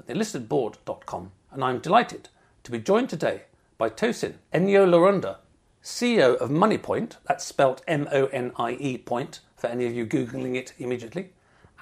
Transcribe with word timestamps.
at 0.00 0.06
thelistedboard.com. 0.06 1.32
And 1.52 1.64
I'm 1.64 1.78
delighted 1.78 2.28
to 2.62 2.70
be 2.70 2.78
joined 2.78 3.08
today 3.08 3.42
by 3.78 3.90
Tosin 3.90 4.34
Enyo 4.52 5.36
CEO 5.82 6.36
of 6.36 6.50
Moniepoint, 6.50 7.16
that's 7.26 7.44
spelt 7.44 7.82
M 7.88 8.08
O 8.12 8.26
N 8.26 8.52
I 8.56 8.72
E 8.72 8.98
point 8.98 9.40
for 9.56 9.68
any 9.68 9.86
of 9.86 9.94
you 9.94 10.06
Googling 10.06 10.56
it 10.56 10.74
immediately, 10.78 11.30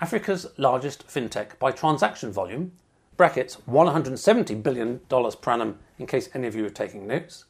Africa's 0.01 0.47
largest 0.57 1.07
fintech 1.09 1.59
by 1.59 1.73
transaction 1.73 2.33
volume, 2.33 2.73
brackets 3.17 3.59
$170 3.69 4.63
billion 4.63 5.01
per 5.09 5.51
annum 5.51 5.79
in 5.99 6.07
case 6.07 6.29
any 6.35 6.47
of 6.47 6.55
you 6.55 6.65
are 6.65 6.71
taking 6.71 7.07
notes, 7.07 7.47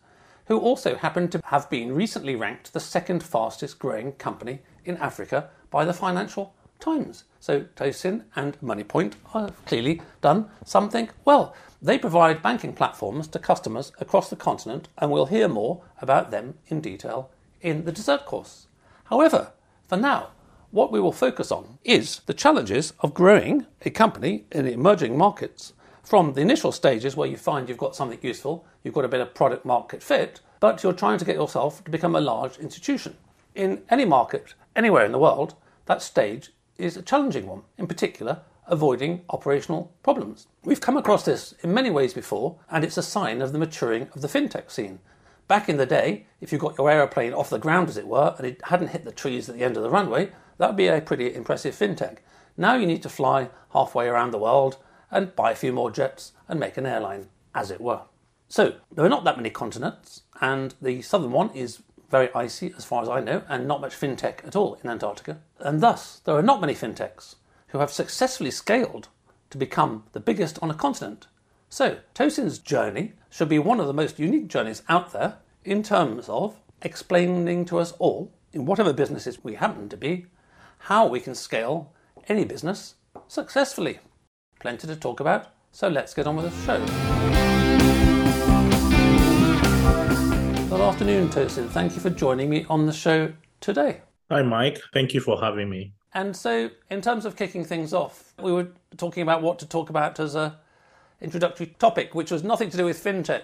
who 0.47 0.59
also 0.59 0.97
happen 0.97 1.29
to 1.29 1.41
have 1.45 1.69
been 1.69 1.95
recently 1.95 2.35
ranked 2.35 2.73
the 2.73 2.81
second 2.81 3.23
fastest 3.23 3.79
growing 3.79 4.12
company 4.12 4.61
in 4.87 4.97
Africa 4.97 5.51
by 5.71 5.85
the 5.85 5.93
Financial 5.93 6.55
Times. 6.81 7.25
So 7.41 7.63
Tosin 7.77 8.25
and 8.37 8.61
Moniepoint 8.61 9.15
have 9.33 9.65
clearly 9.67 10.03
done 10.21 10.48
something 10.65 11.09
well. 11.25 11.55
They 11.81 11.98
provide 11.98 12.43
banking 12.43 12.73
platforms 12.73 13.29
to 13.29 13.39
customers 13.39 13.93
across 14.01 14.31
the 14.31 14.37
continent, 14.37 14.89
and 14.98 15.11
we'll 15.11 15.27
hear 15.27 15.48
more 15.48 15.83
about 16.01 16.31
them 16.31 16.55
in 16.69 16.81
detail 16.81 17.31
in 17.61 17.85
the 17.85 17.93
dessert 17.93 18.27
course. 18.27 18.67
However, 19.05 19.53
for 19.87 19.97
now, 19.97 20.29
what 20.70 20.93
we 20.93 21.01
will 21.01 21.12
focus 21.12 21.51
on 21.51 21.79
is 21.85 22.20
the 22.27 22.35
challenges 22.35 22.92
of 23.01 23.15
growing 23.15 23.67
a 23.83 23.91
company 23.91 24.45
in 24.53 24.67
emerging 24.67 25.17
markets 25.17 25.73
from 26.03 26.33
the 26.33 26.41
initial 26.41 26.73
stages 26.73 27.17
where 27.17 27.29
you 27.29 27.37
find 27.37 27.69
you've 27.69 27.79
got 27.79 27.97
something 27.97 28.19
useful, 28.23 28.67
you've 28.83 28.95
got 28.95 29.05
a 29.05 29.09
bit 29.09 29.20
of 29.20 29.35
product 29.35 29.65
market 29.65 30.03
fit, 30.03 30.41
but 30.61 30.83
you're 30.83 30.92
trying 30.92 31.19
to 31.19 31.25
get 31.25 31.37
yourself 31.37 31.85
to 31.85 31.91
become 31.91 32.17
a 32.17 32.20
large 32.20 32.59
institution. 32.59 33.17
In 33.55 33.83
any 33.89 34.05
market, 34.05 34.55
anywhere 34.77 35.05
in 35.05 35.13
the 35.13 35.19
world, 35.19 35.55
that 35.87 36.03
stage 36.03 36.51
is 36.79 36.97
a 36.97 37.03
challenging 37.03 37.47
one, 37.47 37.62
in 37.77 37.87
particular, 37.87 38.41
avoiding 38.67 39.23
operational 39.31 39.93
problems. 40.03 40.47
We've 40.65 40.81
come 40.81 40.97
across 40.97 41.25
this 41.25 41.55
in 41.62 41.75
many 41.75 41.91
ways 41.91 42.15
before, 42.15 42.59
and 42.70 42.85
it's 42.85 42.97
a 42.97 43.03
sign 43.03 43.43
of 43.43 43.53
the 43.53 43.59
maturing 43.59 44.09
of 44.15 44.23
the 44.23 44.29
fintech 44.29 44.70
scene. 44.70 45.01
Back 45.48 45.69
in 45.69 45.79
the 45.79 45.87
day, 45.87 46.27
if 46.41 46.53
you 46.53 46.59
got 46.59 46.77
your 46.79 46.91
aeroplane 46.91 47.33
off 47.33 47.51
the 47.51 47.59
ground, 47.59 47.89
as 47.89 47.97
it 47.97 48.07
were, 48.07 48.35
and 48.37 48.47
it 48.47 48.61
hadn't 48.65 48.89
hit 48.89 49.05
the 49.05 49.12
trees 49.12 49.48
at 49.48 49.57
the 49.57 49.65
end 49.65 49.77
of 49.77 49.83
the 49.83 49.91
runway, 49.91 50.31
that 50.59 50.69
would 50.69 50.77
be 50.77 50.89
a 50.89 51.01
pretty 51.01 51.35
impressive 51.35 51.75
fintech. 51.75 52.19
Now 52.57 52.75
you 52.75 52.87
need 52.87 53.03
to 53.03 53.09
fly 53.09 53.48
halfway 53.73 54.09
around 54.09 54.31
the 54.31 54.39
world 54.39 54.77
and 55.11 55.35
buy 55.35 55.53
a 55.53 55.57
few 55.57 55.73
more 55.73 55.91
jets 55.91 56.33
and 56.48 56.61
make 56.61 56.77
an 56.77 56.87
airline, 56.87 57.29
as 57.55 57.70
it 57.70 57.81
were. 57.81 58.03
So, 58.48 58.75
there 58.92 59.05
are 59.05 59.11
not 59.11 59.25
that 59.25 59.37
many 59.37 59.51
continents, 59.51 60.23
and 60.41 60.75
the 60.81 61.03
southern 61.03 61.33
one 61.33 61.51
is 61.51 61.83
very 62.09 62.33
icy 62.34 62.73
as 62.77 62.84
far 62.84 63.03
as 63.03 63.09
I 63.09 63.20
know, 63.20 63.42
and 63.48 63.67
not 63.67 63.81
much 63.81 63.98
fintech 63.98 64.47
at 64.47 64.56
all 64.56 64.78
in 64.83 64.91
Antarctica. 64.91 65.39
And 65.59 65.81
thus, 65.81 66.20
there 66.20 66.37
are 66.37 66.42
not 66.42 66.61
many 66.61 66.75
fintechs 66.75 67.37
who 67.69 67.78
have 67.78 67.91
successfully 67.91 68.51
scaled 68.51 69.09
to 69.51 69.59
become 69.59 70.05
the 70.12 70.20
biggest 70.20 70.59
on 70.62 70.70
a 70.70 70.75
continent. 70.75 71.27
So, 71.69 71.98
Tosin's 72.14 72.58
journey 72.58 73.13
should 73.30 73.48
be 73.48 73.58
one 73.58 73.80
of 73.80 73.86
the 73.86 73.95
most 73.95 74.19
unique 74.19 74.48
journeys 74.48 74.83
out 74.89 75.13
there 75.13 75.36
in 75.64 75.83
terms 75.83 76.29
of 76.29 76.57
explaining 76.83 77.64
to 77.67 77.79
us 77.79 77.92
all, 77.92 78.33
in 78.52 78.64
whatever 78.64 78.92
businesses 78.92 79.45
we 79.45 79.55
happen 79.55 79.89
to 79.90 79.96
be, 79.96 80.27
how 80.79 81.07
we 81.07 81.20
can 81.20 81.35
scale 81.35 81.92
any 82.29 82.45
business 82.45 82.95
successfully. 83.27 83.98
Plenty 84.61 84.86
to 84.86 84.96
talk 84.96 85.20
about, 85.20 85.48
so 85.73 85.89
let's 85.89 86.14
get 86.14 86.27
on 86.27 86.36
with 86.36 86.51
the 86.51 86.64
show. 86.64 87.17
Afternoon, 90.89 91.29
Tosin. 91.29 91.69
Thank 91.69 91.95
you 91.95 92.01
for 92.01 92.09
joining 92.09 92.49
me 92.49 92.65
on 92.71 92.87
the 92.87 92.95
show 92.95 93.35
today. 93.61 94.01
Hi, 94.31 94.41
Mike. 94.41 94.81
Thank 94.95 95.13
you 95.13 95.21
for 95.21 95.39
having 95.39 95.69
me. 95.69 95.93
And 96.15 96.35
so, 96.35 96.71
in 96.89 97.03
terms 97.03 97.27
of 97.27 97.37
kicking 97.37 97.63
things 97.63 97.93
off, 97.93 98.33
we 98.41 98.51
were 98.51 98.69
talking 98.97 99.23
about 99.23 99.43
what 99.43 99.59
to 99.59 99.67
talk 99.67 99.91
about 99.91 100.19
as 100.19 100.35
a 100.35 100.59
introductory 101.21 101.67
topic, 101.79 102.15
which 102.15 102.31
was 102.31 102.43
nothing 102.43 102.71
to 102.71 102.79
do 102.79 102.87
with 102.87 103.05
fintech. 103.05 103.43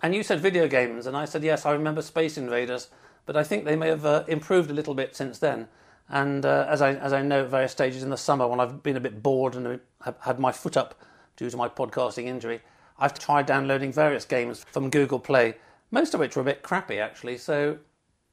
And 0.00 0.14
you 0.14 0.22
said 0.22 0.40
video 0.40 0.66
games, 0.66 1.06
and 1.06 1.14
I 1.14 1.26
said 1.26 1.44
yes. 1.44 1.66
I 1.66 1.72
remember 1.72 2.00
Space 2.00 2.38
Invaders, 2.38 2.88
but 3.26 3.36
I 3.36 3.44
think 3.44 3.66
they 3.66 3.76
may 3.76 3.88
have 3.88 4.06
uh, 4.06 4.24
improved 4.26 4.70
a 4.70 4.74
little 4.74 4.94
bit 4.94 5.14
since 5.14 5.38
then. 5.38 5.68
And 6.08 6.46
uh, 6.46 6.64
as 6.70 6.80
I 6.80 6.94
as 6.94 7.12
I 7.12 7.20
know, 7.20 7.44
at 7.44 7.50
various 7.50 7.72
stages 7.72 8.02
in 8.02 8.08
the 8.08 8.16
summer, 8.16 8.48
when 8.48 8.60
I've 8.60 8.82
been 8.82 8.96
a 8.96 9.00
bit 9.00 9.22
bored 9.22 9.54
and 9.56 9.78
have 10.06 10.16
had 10.22 10.38
my 10.38 10.52
foot 10.52 10.78
up 10.78 10.98
due 11.36 11.50
to 11.50 11.56
my 11.58 11.68
podcasting 11.68 12.24
injury, 12.24 12.62
I've 12.98 13.18
tried 13.18 13.44
downloading 13.44 13.92
various 13.92 14.24
games 14.24 14.64
from 14.70 14.88
Google 14.88 15.18
Play 15.18 15.56
most 15.90 16.14
of 16.14 16.20
which 16.20 16.36
were 16.36 16.42
a 16.42 16.44
bit 16.44 16.62
crappy 16.62 16.98
actually. 16.98 17.38
So, 17.38 17.78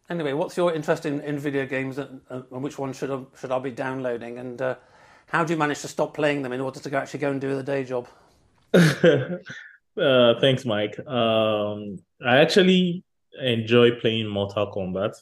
anyway, 0.10 0.34
what's 0.34 0.58
your 0.58 0.74
interest 0.74 1.06
in, 1.06 1.22
in 1.22 1.40
video 1.40 1.66
games 1.66 1.98
and, 1.98 2.22
and 2.30 2.64
which 2.64 2.78
one 2.78 2.94
should 2.94 3.12
I, 3.12 3.22
should 3.40 3.52
I 3.52 3.60
be 3.60 3.72
downloading? 3.72 4.38
And 4.38 4.62
uh, 4.62 4.76
how 5.28 5.44
do 5.44 5.54
you 5.54 5.60
manage 5.60 5.82
to 5.82 5.88
stop 5.88 6.14
playing 6.14 6.42
them 6.42 6.54
in 6.54 6.62
order 6.62 6.80
to 6.80 6.98
actually 6.98 7.20
go 7.20 7.32
and 7.32 7.42
do 7.42 7.56
the 7.56 7.64
day 7.64 7.84
job? 7.84 8.08
uh, 8.74 10.40
thanks, 10.40 10.66
Mike. 10.66 11.00
Um, 11.08 11.98
I 12.26 12.38
actually 12.38 13.04
enjoy 13.42 13.92
playing 14.00 14.28
Mortal 14.28 14.72
Kombat. 14.72 15.16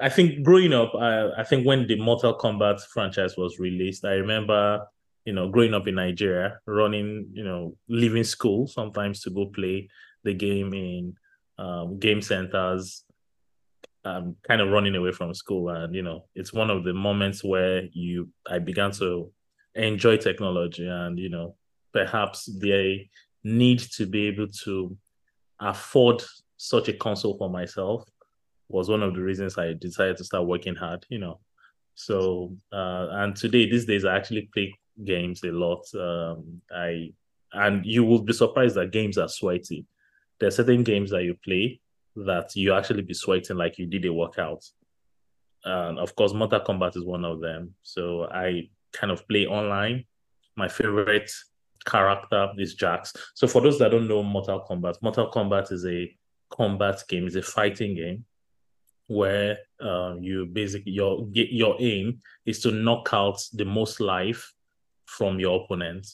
I 0.00 0.08
think 0.08 0.42
growing 0.42 0.72
up, 0.72 0.94
I, 0.94 1.30
I 1.38 1.44
think 1.44 1.66
when 1.66 1.86
the 1.86 1.96
Mortal 1.96 2.36
Kombat 2.36 2.80
franchise 2.86 3.36
was 3.36 3.58
released, 3.58 4.04
I 4.04 4.12
remember, 4.12 4.86
you 5.26 5.34
know, 5.34 5.50
growing 5.50 5.74
up 5.74 5.86
in 5.86 5.96
Nigeria, 5.96 6.58
running, 6.66 7.28
you 7.32 7.44
know, 7.44 7.76
leaving 7.88 8.24
school 8.24 8.66
sometimes 8.66 9.20
to 9.22 9.30
go 9.30 9.46
play 9.46 9.90
the 10.24 10.32
game 10.32 10.72
in 10.72 11.14
um, 11.58 11.98
game 11.98 12.22
centers, 12.22 13.04
um, 14.04 14.36
kind 14.46 14.60
of 14.60 14.70
running 14.70 14.94
away 14.96 15.12
from 15.12 15.34
school. 15.34 15.68
And, 15.68 15.94
you 15.94 16.02
know, 16.02 16.24
it's 16.34 16.52
one 16.52 16.70
of 16.70 16.84
the 16.84 16.92
moments 16.92 17.44
where 17.44 17.84
you, 17.92 18.28
I 18.48 18.58
began 18.58 18.90
to 18.92 19.30
enjoy 19.74 20.16
technology 20.16 20.86
and, 20.86 21.18
you 21.18 21.28
know, 21.28 21.56
perhaps 21.92 22.46
the 22.58 23.06
need 23.44 23.78
to 23.78 24.06
be 24.06 24.26
able 24.26 24.48
to 24.64 24.96
afford 25.60 26.22
such 26.56 26.88
a 26.88 26.92
console 26.92 27.36
for 27.36 27.50
myself 27.50 28.04
was 28.68 28.88
one 28.88 29.02
of 29.02 29.14
the 29.14 29.20
reasons 29.20 29.58
I 29.58 29.74
decided 29.74 30.16
to 30.18 30.24
start 30.24 30.46
working 30.46 30.74
hard, 30.74 31.04
you 31.08 31.18
know. 31.18 31.40
So, 31.94 32.56
uh, 32.72 33.08
and 33.10 33.36
today, 33.36 33.70
these 33.70 33.84
days, 33.84 34.04
I 34.04 34.16
actually 34.16 34.48
play 34.52 34.74
games 35.04 35.42
a 35.44 35.52
lot. 35.52 35.84
Um, 35.94 36.62
I, 36.74 37.12
and 37.52 37.84
you 37.84 38.02
will 38.04 38.22
be 38.22 38.32
surprised 38.32 38.76
that 38.76 38.92
games 38.92 39.18
are 39.18 39.28
sweaty 39.28 39.84
there 40.42 40.48
are 40.48 40.50
certain 40.50 40.82
games 40.82 41.10
that 41.10 41.22
you 41.22 41.34
play 41.44 41.80
that 42.16 42.56
you 42.56 42.74
actually 42.74 43.02
be 43.02 43.14
sweating 43.14 43.56
like 43.56 43.78
you 43.78 43.86
did 43.86 44.04
a 44.04 44.12
workout. 44.12 44.64
And 45.64 46.00
of 46.00 46.16
course, 46.16 46.34
Mortal 46.34 46.58
Kombat 46.58 46.96
is 46.96 47.04
one 47.04 47.24
of 47.24 47.40
them. 47.40 47.76
So 47.84 48.24
I 48.24 48.68
kind 48.92 49.12
of 49.12 49.26
play 49.28 49.46
online. 49.46 50.04
My 50.56 50.66
favorite 50.66 51.30
character 51.84 52.48
is 52.58 52.74
Jax. 52.74 53.12
So 53.34 53.46
for 53.46 53.62
those 53.62 53.78
that 53.78 53.92
don't 53.92 54.08
know 54.08 54.24
Mortal 54.24 54.66
Kombat, 54.68 55.00
Mortal 55.00 55.30
Kombat 55.30 55.70
is 55.70 55.86
a 55.86 56.12
combat 56.50 57.04
game, 57.08 57.28
it's 57.28 57.36
a 57.36 57.42
fighting 57.42 57.94
game 57.94 58.24
where 59.06 59.58
uh, 59.80 60.16
you 60.18 60.46
basically 60.46 60.90
your 60.90 61.24
your 61.32 61.76
aim 61.78 62.18
is 62.46 62.58
to 62.62 62.72
knock 62.72 63.10
out 63.12 63.38
the 63.52 63.64
most 63.64 64.00
life 64.00 64.52
from 65.04 65.38
your 65.38 65.62
opponent, 65.62 66.04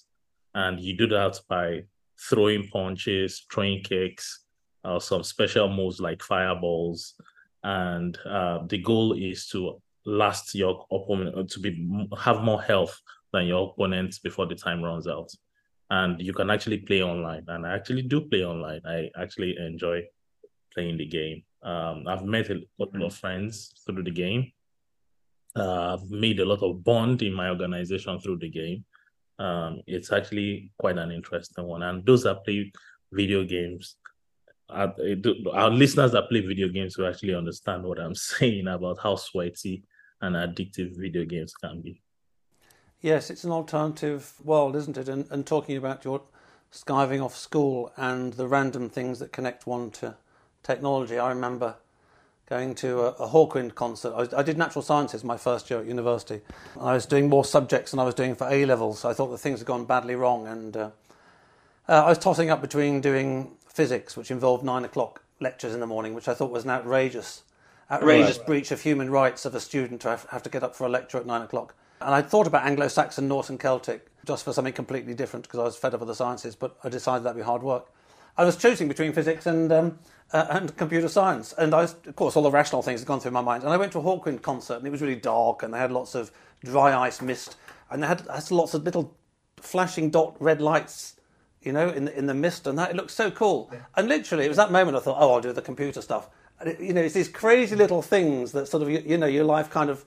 and 0.55 0.79
you 0.81 0.95
do 0.99 1.07
that 1.07 1.41
by 1.49 1.85
throwing 2.19 2.69
punches, 2.69 3.47
throwing 3.53 3.83
kicks, 3.83 4.45
uh, 4.85 4.99
some 4.99 5.23
special 5.23 5.69
moves 5.69 6.01
like 6.01 6.23
fireballs, 6.23 7.15
and 7.63 8.19
uh, 8.27 8.61
the 8.67 8.79
goal 8.79 9.13
is 9.13 9.47
to 9.49 9.81
last 10.05 10.55
your 10.55 10.87
opponent 10.91 11.37
uh, 11.37 11.45
to 11.49 11.61
be 11.61 12.09
have 12.19 12.43
more 12.43 12.63
health 12.63 13.01
than 13.33 13.47
your 13.47 13.71
opponent 13.71 14.19
before 14.23 14.47
the 14.47 14.55
time 14.55 14.83
runs 14.83 15.07
out. 15.07 15.31
And 15.91 16.21
you 16.21 16.33
can 16.33 16.51
actually 16.51 16.79
play 16.79 17.03
online, 17.03 17.45
and 17.49 17.67
I 17.67 17.75
actually 17.75 18.03
do 18.03 18.23
play 18.23 18.45
online. 18.45 18.81
I 18.85 19.11
actually 19.17 19.57
enjoy 19.59 20.03
playing 20.73 20.99
the 20.99 21.07
game. 21.07 21.43
Um, 21.63 22.05
I've 22.07 22.25
met 22.25 22.51
a 22.51 22.61
couple 22.79 23.05
of 23.05 23.15
friends 23.15 23.75
through 23.85 24.05
the 24.05 24.11
game. 24.11 24.53
Uh, 25.57 25.95
I've 25.95 26.11
made 26.11 26.41
a 26.41 26.45
lot 26.45 26.63
of 26.63 26.85
bond 26.85 27.23
in 27.23 27.33
my 27.33 27.49
organization 27.49 28.21
through 28.21 28.39
the 28.39 28.51
game 28.51 28.85
um, 29.39 29.81
it's 29.87 30.13
actually 30.13 30.71
quite 30.79 30.99
an 30.99 31.11
interesting 31.11 31.65
one. 31.65 31.83
And 31.83 32.05
those 32.05 32.25
that 32.25 32.45
play 32.45 32.73
video 33.13 33.45
games, 33.45 33.97
our, 34.69 34.95
our 35.53 35.71
listeners 35.71 36.13
that 36.13 36.29
play 36.29 36.41
video 36.41 36.69
games 36.69 36.99
will 36.99 37.07
actually 37.07 37.35
understand 37.35 37.85
what 37.85 38.01
I'm 38.01 38.15
saying 38.15 38.67
about 38.67 38.99
how 39.03 39.17
sweaty 39.17 39.85
and 40.21 40.35
addictive 40.35 40.97
video 40.97 41.25
games 41.25 41.55
can 41.55 41.81
be. 41.81 42.03
Yes, 43.01 43.31
it's 43.31 43.45
an 43.45 43.53
alternative 43.53 44.33
world, 44.43 44.75
isn't 44.75 44.97
it? 44.97 45.09
And, 45.09 45.31
and 45.31 45.47
talking 45.47 45.77
about 45.77 46.05
your 46.05 46.23
skiving 46.73 47.25
off 47.25 47.37
school 47.37 47.93
and 47.97 48.33
the 48.33 48.49
random 48.49 48.91
things 48.91 49.21
that 49.21 49.33
connect 49.33 49.67
one 49.67 49.91
to 49.93 50.17
technology, 50.65 51.19
I 51.19 51.29
remember 51.29 51.77
going 52.49 52.75
to 52.77 53.01
a, 53.01 53.09
a 53.09 53.29
Hawkwind 53.29 53.75
concert. 53.75 54.13
I, 54.15 54.21
was, 54.21 54.35
I, 54.35 54.43
did 54.43 54.57
natural 54.57 54.83
sciences 54.83 55.23
my 55.23 55.37
first 55.37 55.69
year 55.69 55.81
at 55.81 55.87
university. 55.87 56.41
I 56.81 56.95
was 56.95 57.05
doing 57.05 57.29
more 57.29 57.45
subjects 57.45 57.91
than 57.91 58.01
I 58.01 58.05
was 58.05 58.15
doing 58.15 58.35
for 58.35 58.49
A 58.49 58.65
levels. 58.65 59.01
So 59.01 59.11
I 59.11 59.15
thought 59.15 59.29
that 59.29 59.39
things 59.39 59.61
had 59.61 59.67
gone 59.67 59.85
badly 59.85 60.15
wrong, 60.15 60.47
and 60.47 60.77
uh, 60.77 60.91
uh, 61.89 62.05
I 62.05 62.09
was 62.09 62.19
tossing 62.19 62.51
up 62.51 62.61
between 62.61 63.01
doing 63.01 63.53
physics, 63.67 64.17
which 64.17 64.31
involved 64.31 64.65
nine 64.65 64.85
o'clock 64.85 65.23
lectures 65.41 65.75
in 65.75 65.81
the 65.81 65.87
morning, 65.87 66.15
which 66.15 66.27
I 66.27 66.35
thought 66.35 66.51
was 66.51 66.65
an 66.65 66.71
outrageous, 66.71 67.43
outrageous 67.91 68.39
right. 68.39 68.47
breach 68.47 68.71
of 68.71 68.81
human 68.81 69.11
rights 69.11 69.45
of 69.45 69.55
a 69.55 69.61
student 69.61 70.01
to 70.03 70.09
have, 70.09 70.27
have 70.31 70.43
to 70.43 70.51
get 70.51 70.63
up 70.63 70.75
for 70.75 70.87
a 70.87 70.89
lecture 70.89 71.19
at 71.19 71.27
nine 71.27 71.43
o'clock. 71.43 71.75
And 72.01 72.15
I 72.15 72.23
thought 72.23 72.47
about 72.47 72.65
Anglo-Saxon, 72.65 73.27
Norse, 73.29 73.51
and 73.51 73.59
Celtic 73.59 74.07
just 74.25 74.45
for 74.45 74.53
something 74.53 74.73
completely 74.73 75.15
different 75.15 75.45
because 75.45 75.61
I 75.61 75.65
was 75.65 75.77
fed 75.77 75.95
up 75.95 76.01
with 76.01 76.09
the 76.09 76.15
sciences, 76.15 76.55
but 76.55 76.77
I 76.85 76.89
decided 76.89 77.25
that'd 77.25 77.37
be 77.37 77.43
hard 77.43 77.63
work. 77.63 77.91
I 78.39 78.45
was 78.45 78.57
choosing 78.57 78.87
between 78.87 79.13
physics 79.13 79.47
and 79.47 79.71
um, 79.73 79.99
uh, 80.33 80.47
and 80.51 80.77
computer 80.77 81.09
science, 81.09 81.53
and 81.59 81.75
I 81.75 81.83
was, 81.83 81.97
of 82.07 82.15
course, 82.15 82.37
all 82.37 82.43
the 82.43 82.51
rational 82.51 82.83
things 82.83 83.01
had 83.01 83.09
gone 83.09 83.19
through 83.19 83.33
my 83.33 83.41
mind. 83.41 83.65
And 83.65 83.73
I 83.73 83.77
went 83.77 83.93
to 83.93 83.99
a 83.99 84.03
Hawkwind 84.03 84.43
concert, 84.43 84.77
and 84.77 84.87
it 84.87 84.91
was 84.91 85.03
really 85.03 85.17
dark, 85.17 85.63
and 85.63 85.75
they 85.75 85.79
had 85.79 85.91
lots 85.91 86.15
of 86.15 86.31
dry 86.65 86.97
ice 86.97 87.21
mist, 87.21 87.57
and 87.91 88.03
they 88.03 88.07
had, 88.07 88.21
had 88.33 88.51
lots 88.51 88.75
of 88.75 88.85
little 88.85 89.17
flashing 89.57 90.11
dot 90.11 90.37
red 90.39 90.61
lights, 90.61 91.17
you 91.63 91.73
know, 91.73 91.89
in 91.89 92.05
the, 92.05 92.17
in 92.17 92.27
the 92.27 92.35
mist, 92.35 92.67
and 92.67 92.79
that 92.79 92.91
it 92.91 92.97
looked 92.97 93.11
so 93.11 93.31
cool. 93.31 93.71
Yeah. 93.73 93.81
And 93.97 94.09
literally, 94.09 94.45
it 94.45 94.49
was 94.49 94.57
that 94.59 94.71
moment 94.71 94.97
I 94.97 95.01
thought, 95.01 95.17
oh, 95.19 95.35
I'll 95.35 95.41
do 95.41 95.53
the 95.53 95.63
computer 95.63 96.01
stuff. 96.01 96.29
And 96.61 96.71
it, 96.71 96.81
you 96.81 96.93
know, 96.93 97.01
it's 97.01 97.15
these 97.15 97.29
crazy 97.29 97.75
little 97.75 98.03
things 98.03 98.53
that 98.53 98.69
sort 98.69 98.83
of, 98.83 98.91
you, 98.91 99.03
you 99.05 99.19
know, 99.19 99.27
your 99.27 99.45
life 99.45 99.71
kind 99.71 99.91
of 99.91 100.05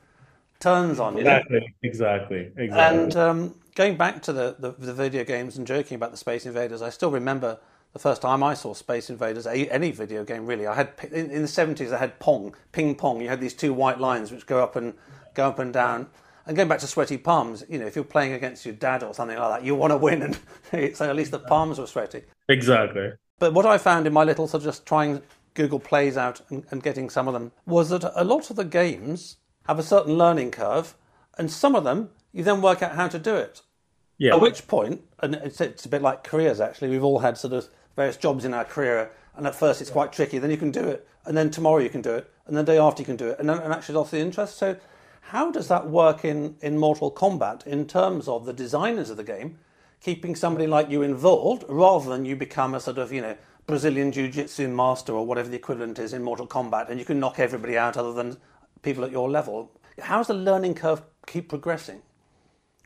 turns 0.60 1.00
on. 1.00 1.18
exactly, 1.18 1.60
know? 1.60 1.66
exactly, 1.84 2.52
exactly. 2.56 3.00
And 3.00 3.16
um, 3.18 3.56
going 3.76 3.98
back 3.98 4.22
to 4.24 4.34
the, 4.34 4.56
the, 4.60 4.72
the 4.72 4.94
video 4.94 5.24
games 5.26 5.58
and 5.58 5.66
joking 5.68 5.96
about 5.96 6.12
the 6.12 6.18
Space 6.18 6.46
Invaders, 6.46 6.82
I 6.82 6.90
still 6.90 7.12
remember 7.12 7.60
the 7.94 8.00
first 8.00 8.22
time 8.22 8.42
I 8.42 8.54
saw 8.54 8.74
Space 8.74 9.10
Invaders, 9.10 9.46
any 9.48 9.92
video 9.92 10.24
game 10.24 10.46
really. 10.46 10.66
I 10.68 10.76
had 10.76 10.94
in, 11.12 11.42
the 11.42 11.48
seventies. 11.48 11.92
I 11.92 11.98
had 11.98 12.20
Pong, 12.20 12.56
ping 12.72 12.96
pong. 12.96 13.22
You 13.22 13.30
had 13.30 13.42
these 13.42 13.54
two 13.54 13.74
white 13.74 14.00
lines 14.00 14.32
which 14.32 14.46
go 14.46 14.64
up 14.64 14.76
and 14.76 14.94
go 15.34 15.48
up 15.48 15.60
and 15.60 15.74
down. 15.74 16.08
And 16.46 16.56
going 16.56 16.68
back 16.68 16.80
to 16.80 16.88
sweaty 16.88 17.18
palms, 17.18 17.64
you 17.70 17.78
know, 17.78 17.86
if 17.86 17.96
you're 17.96 18.04
playing 18.04 18.34
against 18.34 18.66
your 18.66 18.74
dad 18.74 19.04
or 19.04 19.14
something 19.14 19.38
like 19.38 19.60
that, 19.60 19.66
you 19.66 19.76
want 19.76 19.92
to 19.92 19.98
win, 19.98 20.24
and 20.24 20.36
so 20.96 21.10
at 21.10 21.16
least 21.16 21.32
the 21.32 21.40
palms 21.40 21.80
were 21.80 21.86
sweaty. 21.86 22.24
Exactly. 22.50 23.12
But 23.40 23.54
what 23.54 23.66
I 23.66 23.78
found 23.78 24.08
in 24.08 24.14
my 24.14 24.24
little 24.24 24.48
sort 24.48 24.62
of 24.62 24.66
just 24.66 24.86
trying 24.86 25.22
Google 25.54 25.80
Plays 25.80 26.18
out 26.18 26.42
and, 26.50 26.66
and 26.72 26.82
getting 26.82 27.10
some 27.10 27.28
of 27.28 27.34
them 27.34 27.52
was 27.66 27.90
that 27.90 28.04
a 28.16 28.24
lot 28.24 28.50
of 28.50 28.56
the 28.56 28.64
games 28.64 29.38
have 29.68 29.78
a 29.78 29.84
certain 29.84 30.18
learning 30.18 30.52
curve, 30.52 30.96
and 31.38 31.52
some 31.52 31.76
of 31.76 31.84
them 31.84 32.10
you 32.32 32.44
then 32.44 32.62
work 32.62 32.82
out 32.82 32.96
how 32.96 33.08
to 33.08 33.20
do 33.20 33.36
it. 33.36 33.62
Yeah. 34.18 34.36
At 34.36 34.42
which 34.42 34.68
point, 34.68 35.02
and 35.20 35.36
it's, 35.36 35.60
it's 35.60 35.86
a 35.86 35.90
bit 35.90 36.02
like 36.02 36.24
careers 36.24 36.60
actually. 36.60 36.90
We've 36.90 37.04
all 37.04 37.20
had 37.20 37.38
sort 37.38 37.54
of 37.54 37.70
various 38.02 38.18
jobs 38.18 38.46
in 38.46 38.54
our 38.54 38.66
career, 38.66 39.12
and 39.36 39.46
at 39.46 39.54
first 39.54 39.80
it's 39.80 39.92
quite 39.92 40.12
tricky. 40.12 40.40
Then 40.40 40.50
you 40.50 40.58
can 40.58 40.72
do 40.72 40.88
it, 40.88 41.08
and 41.26 41.38
then 41.38 41.52
tomorrow 41.52 41.78
you 41.78 41.90
can 41.90 42.02
do 42.02 42.16
it, 42.16 42.32
and 42.48 42.58
then 42.58 42.66
the 42.66 42.72
day 42.74 42.80
after 42.80 43.02
you 43.02 43.06
can 43.06 43.16
do 43.16 43.30
it, 43.30 43.40
and 43.40 43.48
then 43.48 43.60
and 43.60 43.72
actually 43.72 43.96
lost 43.96 44.12
the 44.12 44.20
interest. 44.20 44.58
So, 44.58 44.76
how 45.22 45.52
does 45.52 45.68
that 45.68 45.88
work 45.88 46.26
in 46.26 46.56
in 46.62 46.78
Mortal 46.78 47.12
Kombat 47.12 47.68
in 47.68 47.86
terms 47.86 48.28
of 48.28 48.46
the 48.46 48.54
designers 48.54 49.10
of 49.12 49.18
the 49.18 49.24
game 49.24 49.60
keeping 50.02 50.36
somebody 50.36 50.66
like 50.66 50.90
you 50.90 51.04
involved 51.04 51.64
rather 51.70 52.10
than 52.10 52.26
you 52.26 52.36
become 52.36 52.74
a 52.74 52.80
sort 52.80 52.98
of 52.98 53.14
you 53.14 53.22
know 53.22 53.38
Brazilian 53.68 54.12
Jiu-Jitsu 54.12 54.68
master 54.68 55.14
or 55.14 55.26
whatever 55.26 55.48
the 55.48 55.56
equivalent 55.56 56.00
is 56.00 56.14
in 56.14 56.24
Mortal 56.24 56.48
Kombat, 56.48 56.90
and 56.90 57.00
you 57.00 57.06
can 57.06 57.20
knock 57.20 57.40
everybody 57.40 57.78
out 57.78 57.98
other 57.98 58.14
than 58.14 58.38
people 58.82 59.06
at 59.06 59.12
your 59.12 59.30
level. 59.30 59.72
How's 60.02 60.28
the 60.28 60.34
learning 60.34 60.74
curve 60.74 61.04
keep 61.28 61.50
progressing? 61.50 62.02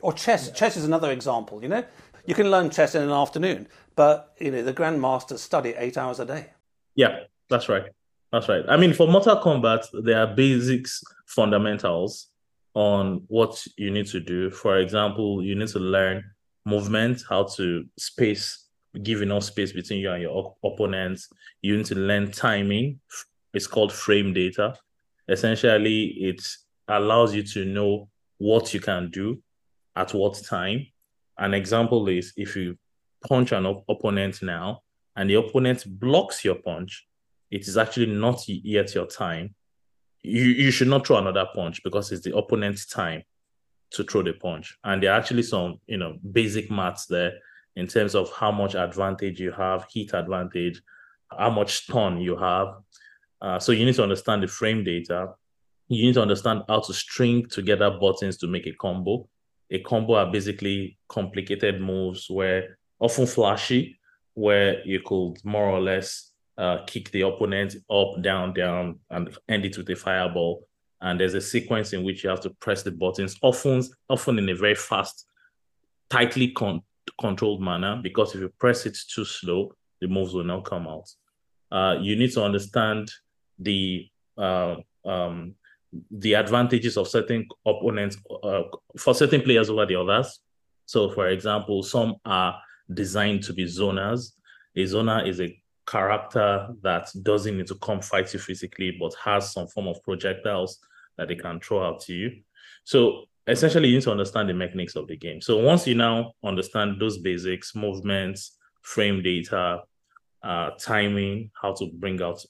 Or 0.02 0.12
chess. 0.12 0.48
Yeah. 0.48 0.54
Chess 0.54 0.76
is 0.76 0.84
another 0.84 1.10
example. 1.10 1.62
You 1.62 1.70
know, 1.70 1.84
you 2.26 2.34
can 2.34 2.50
learn 2.50 2.68
chess 2.68 2.94
in 2.94 3.02
an 3.02 3.10
afternoon, 3.10 3.66
but 3.96 4.34
you 4.38 4.50
know 4.50 4.62
the 4.62 4.74
grandmasters 4.74 5.38
study 5.38 5.74
eight 5.76 5.98
hours 5.98 6.20
a 6.20 6.26
day. 6.26 6.50
Yeah, 6.94 7.20
that's 7.48 7.68
right. 7.68 7.84
That's 8.32 8.48
right. 8.48 8.64
I 8.68 8.76
mean, 8.76 8.92
for 8.92 9.06
Mortal 9.08 9.36
Kombat, 9.36 9.86
there 10.04 10.20
are 10.20 10.34
basics, 10.34 11.02
fundamentals 11.26 12.28
on 12.74 13.22
what 13.28 13.64
you 13.76 13.90
need 13.90 14.06
to 14.08 14.20
do. 14.20 14.50
For 14.50 14.78
example, 14.78 15.42
you 15.42 15.54
need 15.54 15.68
to 15.68 15.78
learn 15.78 16.24
movement, 16.64 17.22
how 17.28 17.44
to 17.44 17.84
space, 17.98 18.66
give 19.02 19.22
enough 19.22 19.44
space 19.44 19.72
between 19.72 20.00
you 20.00 20.10
and 20.10 20.22
your 20.22 20.32
op- 20.32 20.58
opponents. 20.64 21.28
You 21.62 21.76
need 21.76 21.86
to 21.86 21.94
learn 21.94 22.30
timing. 22.30 23.00
It's 23.54 23.66
called 23.66 23.92
frame 23.92 24.34
data. 24.34 24.74
Essentially, 25.28 26.04
it 26.20 26.46
allows 26.88 27.34
you 27.34 27.42
to 27.44 27.64
know 27.64 28.08
what 28.38 28.74
you 28.74 28.80
can 28.80 29.10
do 29.10 29.42
at 29.94 30.12
what 30.12 30.42
time. 30.44 30.86
An 31.38 31.54
example 31.54 32.08
is 32.08 32.32
if 32.36 32.56
you 32.56 32.76
punch 33.28 33.52
an 33.52 33.66
op- 33.66 33.84
opponent 33.88 34.42
now 34.42 34.82
and 35.16 35.30
the 35.30 35.34
opponent 35.34 35.84
blocks 35.86 36.44
your 36.44 36.56
punch, 36.56 37.06
it 37.50 37.66
is 37.66 37.76
actually 37.76 38.06
not 38.06 38.46
yet 38.48 38.94
your 38.94 39.06
time. 39.06 39.54
You, 40.22 40.44
you 40.44 40.70
should 40.70 40.88
not 40.88 41.06
throw 41.06 41.18
another 41.18 41.46
punch 41.54 41.82
because 41.84 42.12
it's 42.12 42.24
the 42.24 42.36
opponent's 42.36 42.86
time 42.86 43.22
to 43.92 44.04
throw 44.04 44.22
the 44.22 44.32
punch. 44.32 44.76
And 44.84 45.02
there 45.02 45.12
are 45.12 45.18
actually 45.18 45.44
some, 45.44 45.80
you 45.86 45.96
know, 45.96 46.16
basic 46.32 46.70
maths 46.70 47.06
there 47.06 47.32
in 47.76 47.86
terms 47.86 48.14
of 48.14 48.32
how 48.32 48.50
much 48.50 48.74
advantage 48.74 49.40
you 49.40 49.52
have, 49.52 49.86
heat 49.90 50.12
advantage, 50.14 50.82
how 51.30 51.50
much 51.50 51.84
stun 51.84 52.20
you 52.20 52.36
have. 52.36 52.68
Uh, 53.40 53.58
so 53.58 53.72
you 53.72 53.84
need 53.84 53.94
to 53.94 54.02
understand 54.02 54.42
the 54.42 54.48
frame 54.48 54.82
data. 54.82 55.28
You 55.88 56.06
need 56.06 56.14
to 56.14 56.22
understand 56.22 56.62
how 56.68 56.80
to 56.80 56.92
string 56.92 57.46
together 57.46 57.90
buttons 57.90 58.38
to 58.38 58.46
make 58.46 58.66
a 58.66 58.72
combo. 58.72 59.28
A 59.70 59.78
combo 59.80 60.14
are 60.14 60.30
basically 60.30 60.98
complicated 61.08 61.80
moves 61.80 62.28
where 62.28 62.78
often 63.00 63.26
flashy, 63.26 63.98
where 64.34 64.86
you 64.86 65.00
could 65.00 65.36
more 65.44 65.68
or 65.70 65.80
less 65.80 66.32
uh, 66.58 66.78
kick 66.86 67.10
the 67.10 67.22
opponent 67.22 67.76
up, 67.90 68.22
down, 68.22 68.52
down, 68.52 68.98
and 69.10 69.36
end 69.48 69.64
it 69.64 69.76
with 69.76 69.88
a 69.90 69.96
fireball. 69.96 70.66
And 71.00 71.20
there's 71.20 71.34
a 71.34 71.40
sequence 71.40 71.92
in 71.92 72.04
which 72.04 72.24
you 72.24 72.30
have 72.30 72.40
to 72.40 72.50
press 72.50 72.82
the 72.82 72.90
buttons, 72.90 73.36
often, 73.42 73.82
often 74.08 74.38
in 74.38 74.48
a 74.48 74.54
very 74.54 74.74
fast, 74.74 75.26
tightly 76.08 76.52
con- 76.52 76.82
controlled 77.20 77.60
manner. 77.60 78.00
Because 78.02 78.34
if 78.34 78.40
you 78.40 78.50
press 78.58 78.86
it 78.86 78.96
too 79.14 79.24
slow, 79.24 79.72
the 80.00 80.08
moves 80.08 80.34
will 80.34 80.44
not 80.44 80.64
come 80.64 80.86
out. 80.86 81.08
Uh, 81.70 81.98
you 82.00 82.16
need 82.16 82.32
to 82.32 82.42
understand 82.42 83.10
the 83.58 84.08
uh, 84.38 84.76
um, 85.04 85.54
the 86.10 86.34
advantages 86.34 86.96
of 86.96 87.08
certain 87.08 87.46
opponents 87.64 88.18
uh, 88.42 88.62
for 88.98 89.14
certain 89.14 89.40
players 89.40 89.70
over 89.70 89.86
the 89.86 89.96
others. 89.96 90.40
So, 90.84 91.10
for 91.10 91.28
example, 91.28 91.82
some 91.82 92.16
are 92.24 92.60
designed 92.92 93.42
to 93.44 93.52
be 93.52 93.64
zoners. 93.64 94.32
A 94.76 94.84
zoner 94.84 95.26
is 95.26 95.40
a 95.40 95.56
character 95.86 96.68
that 96.82 97.10
doesn't 97.22 97.56
need 97.56 97.66
to 97.68 97.74
come 97.76 98.00
fight 98.00 98.32
you 98.32 98.40
physically, 98.40 98.96
but 98.98 99.14
has 99.22 99.52
some 99.52 99.66
form 99.68 99.88
of 99.88 100.02
projectiles 100.02 100.78
that 101.16 101.28
they 101.28 101.34
can 101.34 101.60
throw 101.60 101.86
out 101.86 102.00
to 102.00 102.14
you. 102.14 102.32
So 102.84 103.24
essentially, 103.46 103.88
you 103.88 103.96
need 103.96 104.04
to 104.04 104.10
understand 104.10 104.48
the 104.48 104.54
mechanics 104.54 104.96
of 104.96 105.06
the 105.06 105.16
game. 105.16 105.40
So 105.40 105.58
once 105.58 105.86
you 105.86 105.94
now 105.94 106.32
understand 106.44 107.00
those 107.00 107.18
basics, 107.18 107.74
movements, 107.74 108.58
frame 108.82 109.22
data, 109.22 109.82
uh, 110.42 110.70
timing, 110.78 111.50
how 111.60 111.72
to 111.74 111.90
bring 111.94 112.22
out 112.22 112.44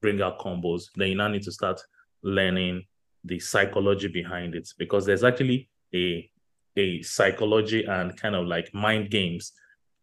bring 0.00 0.22
out 0.22 0.38
combos, 0.38 0.84
then 0.94 1.08
you 1.08 1.14
now 1.16 1.26
need 1.26 1.42
to 1.42 1.50
start 1.50 1.80
learning 2.22 2.84
the 3.24 3.38
psychology 3.40 4.06
behind 4.06 4.54
it 4.54 4.68
because 4.78 5.04
there's 5.04 5.24
actually 5.24 5.68
a 5.92 6.30
a 6.78 7.02
psychology 7.02 7.84
and 7.84 8.16
kind 8.16 8.34
of 8.34 8.46
like 8.46 8.72
mind 8.72 9.10
games 9.10 9.52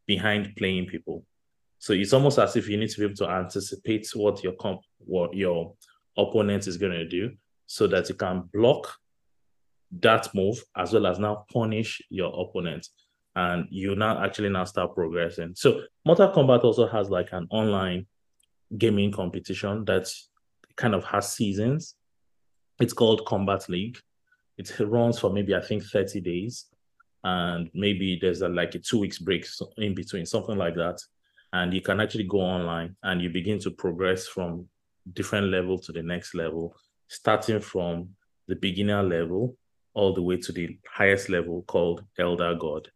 behind 0.05 0.55
playing 0.57 0.85
people. 0.87 1.23
So 1.79 1.93
it's 1.93 2.13
almost 2.13 2.39
as 2.39 2.55
if 2.55 2.67
you 2.67 2.77
need 2.77 2.89
to 2.89 2.99
be 2.99 3.05
able 3.05 3.15
to 3.15 3.29
anticipate 3.29 4.09
what 4.13 4.43
your 4.43 4.53
comp 4.53 4.81
what 4.99 5.33
your 5.33 5.73
opponent 6.17 6.67
is 6.67 6.77
going 6.77 6.93
to 6.93 7.07
do 7.07 7.31
so 7.67 7.87
that 7.87 8.09
you 8.09 8.15
can 8.15 8.49
block 8.53 8.95
that 10.01 10.33
move 10.33 10.63
as 10.75 10.93
well 10.93 11.07
as 11.07 11.19
now 11.19 11.45
punish 11.51 12.01
your 12.09 12.33
opponent 12.41 12.87
and 13.35 13.67
you 13.69 13.95
now 13.95 14.23
actually 14.23 14.49
now 14.49 14.63
start 14.63 14.95
progressing. 14.95 15.53
So 15.55 15.81
Mortal 16.05 16.31
Kombat 16.31 16.63
also 16.63 16.87
has 16.87 17.09
like 17.09 17.33
an 17.33 17.47
online 17.49 18.07
gaming 18.77 19.11
competition 19.11 19.85
that 19.85 20.09
kind 20.75 20.95
of 20.95 21.03
has 21.05 21.31
seasons. 21.33 21.95
It's 22.79 22.93
called 22.93 23.25
Kombat 23.25 23.69
League 23.69 23.99
it 24.57 24.79
runs 24.79 25.19
for 25.19 25.31
maybe 25.31 25.55
I 25.55 25.61
think 25.61 25.83
30 25.83 26.21
days, 26.21 26.65
and 27.23 27.69
maybe 27.73 28.17
there's 28.21 28.41
a, 28.41 28.47
like 28.47 28.75
a 28.75 28.79
two 28.79 28.99
weeks 28.99 29.17
break 29.19 29.45
in 29.77 29.95
between, 29.95 30.25
something 30.25 30.57
like 30.57 30.75
that. 30.75 30.99
And 31.53 31.73
you 31.73 31.81
can 31.81 31.99
actually 31.99 32.25
go 32.25 32.39
online 32.39 32.95
and 33.03 33.21
you 33.21 33.29
begin 33.29 33.59
to 33.59 33.71
progress 33.71 34.27
from 34.27 34.67
different 35.13 35.47
level 35.47 35.79
to 35.79 35.91
the 35.91 36.03
next 36.03 36.35
level, 36.35 36.75
starting 37.07 37.61
from 37.61 38.09
the 38.47 38.55
beginner 38.55 39.01
level 39.01 39.55
all 39.93 40.13
the 40.13 40.21
way 40.21 40.37
to 40.37 40.51
the 40.51 40.77
highest 40.87 41.29
level 41.29 41.63
called 41.63 42.03
Elder 42.19 42.53
God. 42.55 42.89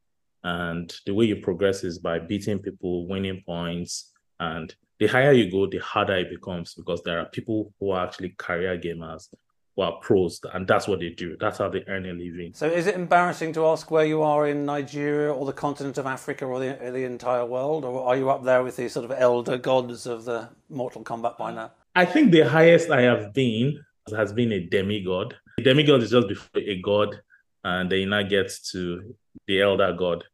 And 0.44 0.94
the 1.06 1.14
way 1.14 1.26
you 1.26 1.38
progress 1.38 1.84
is 1.84 1.98
by 2.00 2.20
beating 2.20 2.60
people, 2.60 3.08
winning 3.08 3.42
points, 3.46 4.12
and 4.40 4.74
the 5.00 5.08
higher 5.08 5.32
you 5.32 5.50
go, 5.50 5.66
the 5.66 5.80
harder 5.80 6.18
it 6.18 6.30
becomes 6.30 6.74
because 6.74 7.02
there 7.04 7.20
are 7.20 7.26
people 7.26 7.74
who 7.80 7.92
are 7.92 8.06
actually 8.06 8.30
career 8.38 8.78
gamers 8.78 9.30
who 9.80 9.86
are 9.86 9.94
pros, 10.02 10.42
and 10.54 10.68
that's 10.68 10.88
what 10.88 11.00
they 11.00 11.10
do. 11.10 11.38
That's 11.40 11.58
how 11.58 11.70
they 11.70 11.84
earn 11.88 12.06
a 12.06 12.12
living. 12.12 12.52
So, 12.54 12.68
is 12.68 12.86
it 12.88 12.96
embarrassing 12.96 13.54
to 13.54 13.66
ask 13.66 13.90
where 13.90 14.06
you 14.06 14.22
are 14.22 14.48
in 14.48 14.66
Nigeria 14.66 15.34
or 15.34 15.46
the 15.46 15.54
continent 15.54 15.98
of 15.98 16.06
Africa 16.06 16.46
or 16.46 16.60
the, 16.60 16.78
the 16.92 17.06
entire 17.06 17.46
world, 17.46 17.86
or 17.86 18.06
are 18.06 18.18
you 18.18 18.30
up 18.30 18.44
there 18.44 18.62
with 18.64 18.76
the 18.76 18.90
sort 18.90 19.06
of 19.06 19.12
elder 19.12 19.58
gods 19.58 20.06
of 20.06 20.26
the 20.26 20.50
Mortal 20.70 21.04
Kombat 21.04 21.38
by 21.38 21.54
now? 21.54 21.72
I 21.96 22.06
think 22.06 22.32
the 22.32 22.42
highest 22.42 22.90
I 22.90 23.02
have 23.02 23.34
been 23.34 23.80
has 24.16 24.34
been 24.34 24.52
a 24.52 24.60
demigod. 24.60 25.36
A 25.60 25.64
demigod 25.64 26.04
is 26.04 26.12
just 26.12 26.28
before 26.28 26.62
a 26.62 26.82
god, 26.82 27.22
and 27.64 27.90
then 27.90 28.10
now 28.10 28.24
gets 28.24 28.72
to 28.72 29.16
the 29.48 29.62
elder 29.62 29.94
god. 29.94 30.26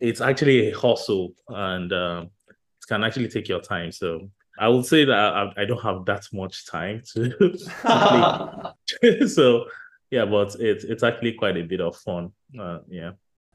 It's 0.00 0.22
actually 0.22 0.70
a 0.70 0.78
hustle, 0.78 1.34
and 1.48 1.92
uh, 1.92 2.24
it 2.48 2.88
can 2.88 3.04
actually 3.04 3.28
take 3.28 3.48
your 3.48 3.60
time. 3.60 3.92
So 3.92 4.30
I 4.58 4.68
would 4.68 4.86
say 4.86 5.04
that 5.04 5.16
I, 5.16 5.52
I 5.56 5.64
don't 5.64 5.82
have 5.82 6.04
that 6.06 6.28
much 6.32 6.66
time 6.66 7.02
to. 7.14 7.56
so 9.28 9.66
yeah, 10.10 10.24
but 10.24 10.54
it's 10.60 10.84
it's 10.84 11.02
actually 11.02 11.32
quite 11.32 11.56
a 11.56 11.62
bit 11.62 11.80
of 11.80 11.96
fun. 11.96 12.32
Uh, 12.58 12.78
yeah. 12.88 13.12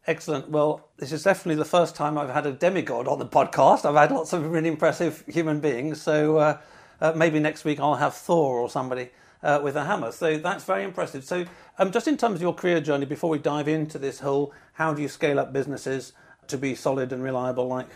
Excellent. 0.08 0.50
Well, 0.50 0.90
this 0.98 1.12
is 1.12 1.24
definitely 1.24 1.56
the 1.56 1.66
first 1.66 1.96
time 1.96 2.18
I've 2.18 2.30
had 2.30 2.46
a 2.46 2.54
demigod 2.54 3.10
on 3.10 3.20
the 3.20 3.26
podcast. 3.26 3.84
I've 3.84 3.96
had 3.96 4.12
lots 4.12 4.32
of 4.32 4.50
really 4.50 4.70
impressive 4.70 5.24
human 5.28 5.60
beings. 5.60 6.02
So 6.02 6.38
uh, 6.38 6.58
uh, 7.02 7.12
maybe 7.14 7.40
next 7.40 7.66
week 7.66 7.82
I'll 7.82 7.96
have 7.96 8.14
Thor 8.14 8.58
or 8.60 8.70
somebody 8.70 9.10
uh, 9.44 9.60
with 9.62 9.76
a 9.76 9.84
hammer. 9.84 10.12
So 10.12 10.38
that's 10.38 10.64
very 10.64 10.84
impressive. 10.84 11.26
So, 11.26 11.46
um, 11.78 11.92
just 11.92 12.08
in 12.08 12.18
terms 12.18 12.36
of 12.36 12.42
your 12.42 12.54
career 12.54 12.80
journey, 12.80 13.06
before 13.06 13.30
we 13.30 13.38
dive 13.38 13.68
into 13.68 14.00
this 14.00 14.20
whole 14.20 14.54
how 14.74 14.94
do 14.94 15.02
you 15.02 15.10
scale 15.10 15.40
up 15.40 15.54
businesses 15.54 16.14
to 16.48 16.58
be 16.58 16.74
solid 16.74 17.12
and 17.12 17.22
reliable, 17.22 17.68
like 17.68 17.90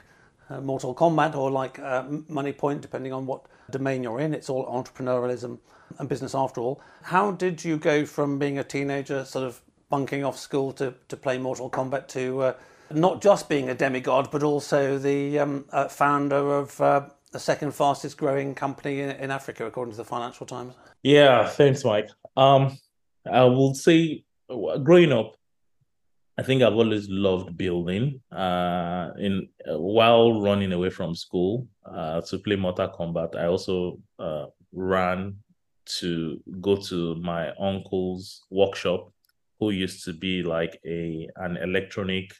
uh, 0.51 0.61
Mortal 0.61 0.93
Kombat 0.93 1.35
or 1.35 1.49
like 1.49 1.79
uh, 1.79 2.03
Moniepoint, 2.03 2.81
depending 2.81 3.13
on 3.13 3.25
what 3.25 3.45
domain 3.69 4.03
you're 4.03 4.19
in, 4.19 4.33
it's 4.33 4.49
all 4.49 4.65
entrepreneurialism 4.65 5.59
and 5.99 6.09
business 6.09 6.35
after 6.35 6.61
all. 6.61 6.81
How 7.03 7.31
did 7.31 7.63
you 7.63 7.77
go 7.77 8.05
from 8.05 8.39
being 8.39 8.57
a 8.57 8.63
teenager, 8.63 9.25
sort 9.25 9.45
of 9.45 9.61
bunking 9.89 10.23
off 10.23 10.37
school 10.37 10.71
to, 10.73 10.93
to 11.09 11.17
play 11.17 11.37
Mortal 11.37 11.69
Kombat, 11.69 12.07
to 12.09 12.41
uh, 12.41 12.53
not 12.91 13.21
just 13.21 13.49
being 13.49 13.69
a 13.69 13.75
demigod, 13.75 14.29
but 14.31 14.43
also 14.43 14.97
the 14.97 15.39
um, 15.39 15.65
uh, 15.71 15.87
founder 15.87 16.55
of 16.55 16.79
uh, 16.81 17.01
the 17.31 17.39
second 17.39 17.73
fastest 17.73 18.17
growing 18.17 18.55
company 18.55 19.01
in, 19.01 19.11
in, 19.11 19.31
Africa, 19.31 19.65
according 19.65 19.93
to 19.93 19.97
the 19.97 20.05
Financial 20.05 20.45
Times. 20.45 20.73
Yeah, 21.03 21.47
thanks, 21.47 21.85
Mike. 21.85 22.09
Um, 22.35 22.77
I 23.29 23.43
will 23.43 23.73
say, 23.73 24.23
growing 24.49 25.11
up, 25.11 25.35
I 26.37 26.43
think 26.43 26.63
I've 26.63 26.75
always 26.75 27.09
loved 27.09 27.57
building. 27.57 28.21
Uh, 28.31 29.11
in 29.19 29.49
uh, 29.69 29.77
while 29.77 30.41
running 30.41 30.71
away 30.71 30.89
from 30.89 31.13
school 31.13 31.67
uh, 31.85 32.21
to 32.21 32.37
play 32.39 32.55
Mortal 32.55 32.89
Kombat, 32.89 33.35
I 33.35 33.45
also 33.45 33.99
uh, 34.17 34.45
ran 34.71 35.35
to 35.99 36.41
go 36.61 36.75
to 36.75 37.15
my 37.15 37.51
uncle's 37.59 38.43
workshop, 38.49 39.11
who 39.59 39.71
used 39.71 40.05
to 40.05 40.13
be 40.13 40.41
like 40.41 40.79
a 40.85 41.27
an 41.35 41.57
electronic 41.57 42.31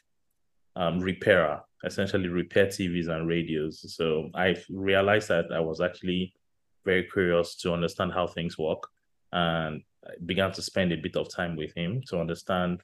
um, 0.74 1.00
repairer 1.00 1.60
essentially 1.84 2.28
repair 2.28 2.66
TVs 2.66 3.08
and 3.08 3.26
radios. 3.26 3.84
So 3.94 4.30
I 4.34 4.56
realized 4.70 5.28
that 5.28 5.46
I 5.52 5.60
was 5.60 5.80
actually 5.80 6.34
very 6.84 7.08
curious 7.12 7.56
to 7.56 7.72
understand 7.72 8.12
how 8.12 8.26
things 8.26 8.58
work 8.58 8.88
and 9.32 9.82
I 10.04 10.10
began 10.26 10.52
to 10.52 10.62
spend 10.62 10.92
a 10.92 10.96
bit 10.96 11.16
of 11.16 11.28
time 11.28 11.56
with 11.56 11.72
him 11.74 12.02
to 12.08 12.20
understand, 12.20 12.82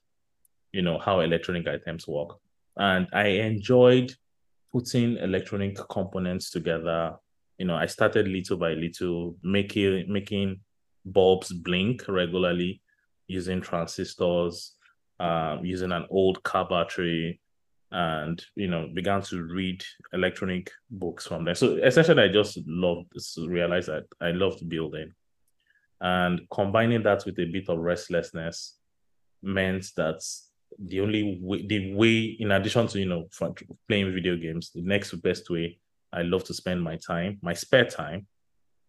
you 0.73 0.83
know, 0.83 0.99
how 0.99 1.21
electronic 1.21 1.67
items 1.67 2.07
work. 2.07 2.39
And 2.77 3.09
I 3.13 3.27
enjoyed 3.27 4.15
putting 4.73 5.17
electronic 5.17 5.77
components 5.89 6.51
together. 6.51 7.17
You 7.59 7.67
know, 7.67 7.75
I 7.75 7.87
started 7.87 8.29
little 8.29 8.57
by 8.57 8.73
little 8.75 9.37
making 9.43 10.13
making 10.13 10.61
bulbs 11.05 11.53
blink 11.53 12.05
regularly 12.09 12.81
using 13.27 13.61
transistors, 13.61 14.75
um, 15.21 15.65
using 15.65 15.93
an 15.93 16.07
old 16.11 16.43
car 16.43 16.67
battery, 16.69 17.41
and 17.91 18.45
you 18.55 18.69
know 18.69 18.89
began 18.95 19.23
to 19.23 19.43
read 19.43 19.83
electronic 20.13 20.71
books 20.91 21.27
from 21.27 21.45
there. 21.45 21.55
So 21.55 21.77
essentially, 21.77 22.23
I 22.23 22.29
just 22.29 22.59
loved 22.67 23.13
realized 23.39 23.89
that 23.89 24.05
I 24.21 24.31
loved 24.31 24.69
building, 24.69 25.13
and 26.01 26.41
combining 26.51 27.03
that 27.05 27.25
with 27.25 27.39
a 27.39 27.47
bit 27.47 27.69
of 27.69 27.79
restlessness 27.79 28.77
meant 29.43 29.87
that 29.97 30.21
the 30.79 31.01
only 31.01 31.39
way, 31.41 31.67
the 31.67 31.95
way, 31.95 32.37
in 32.39 32.53
addition 32.53 32.87
to 32.89 32.99
you 32.99 33.07
know 33.07 33.29
playing 33.89 34.13
video 34.13 34.37
games, 34.37 34.71
the 34.75 34.83
next 34.83 35.13
best 35.23 35.51
way 35.51 35.79
I 36.13 36.23
love 36.23 36.45
to 36.45 36.55
spend 36.55 36.83
my 36.83 36.97
time, 36.97 37.39
my 37.43 37.55
spare 37.55 37.87
time, 37.87 38.27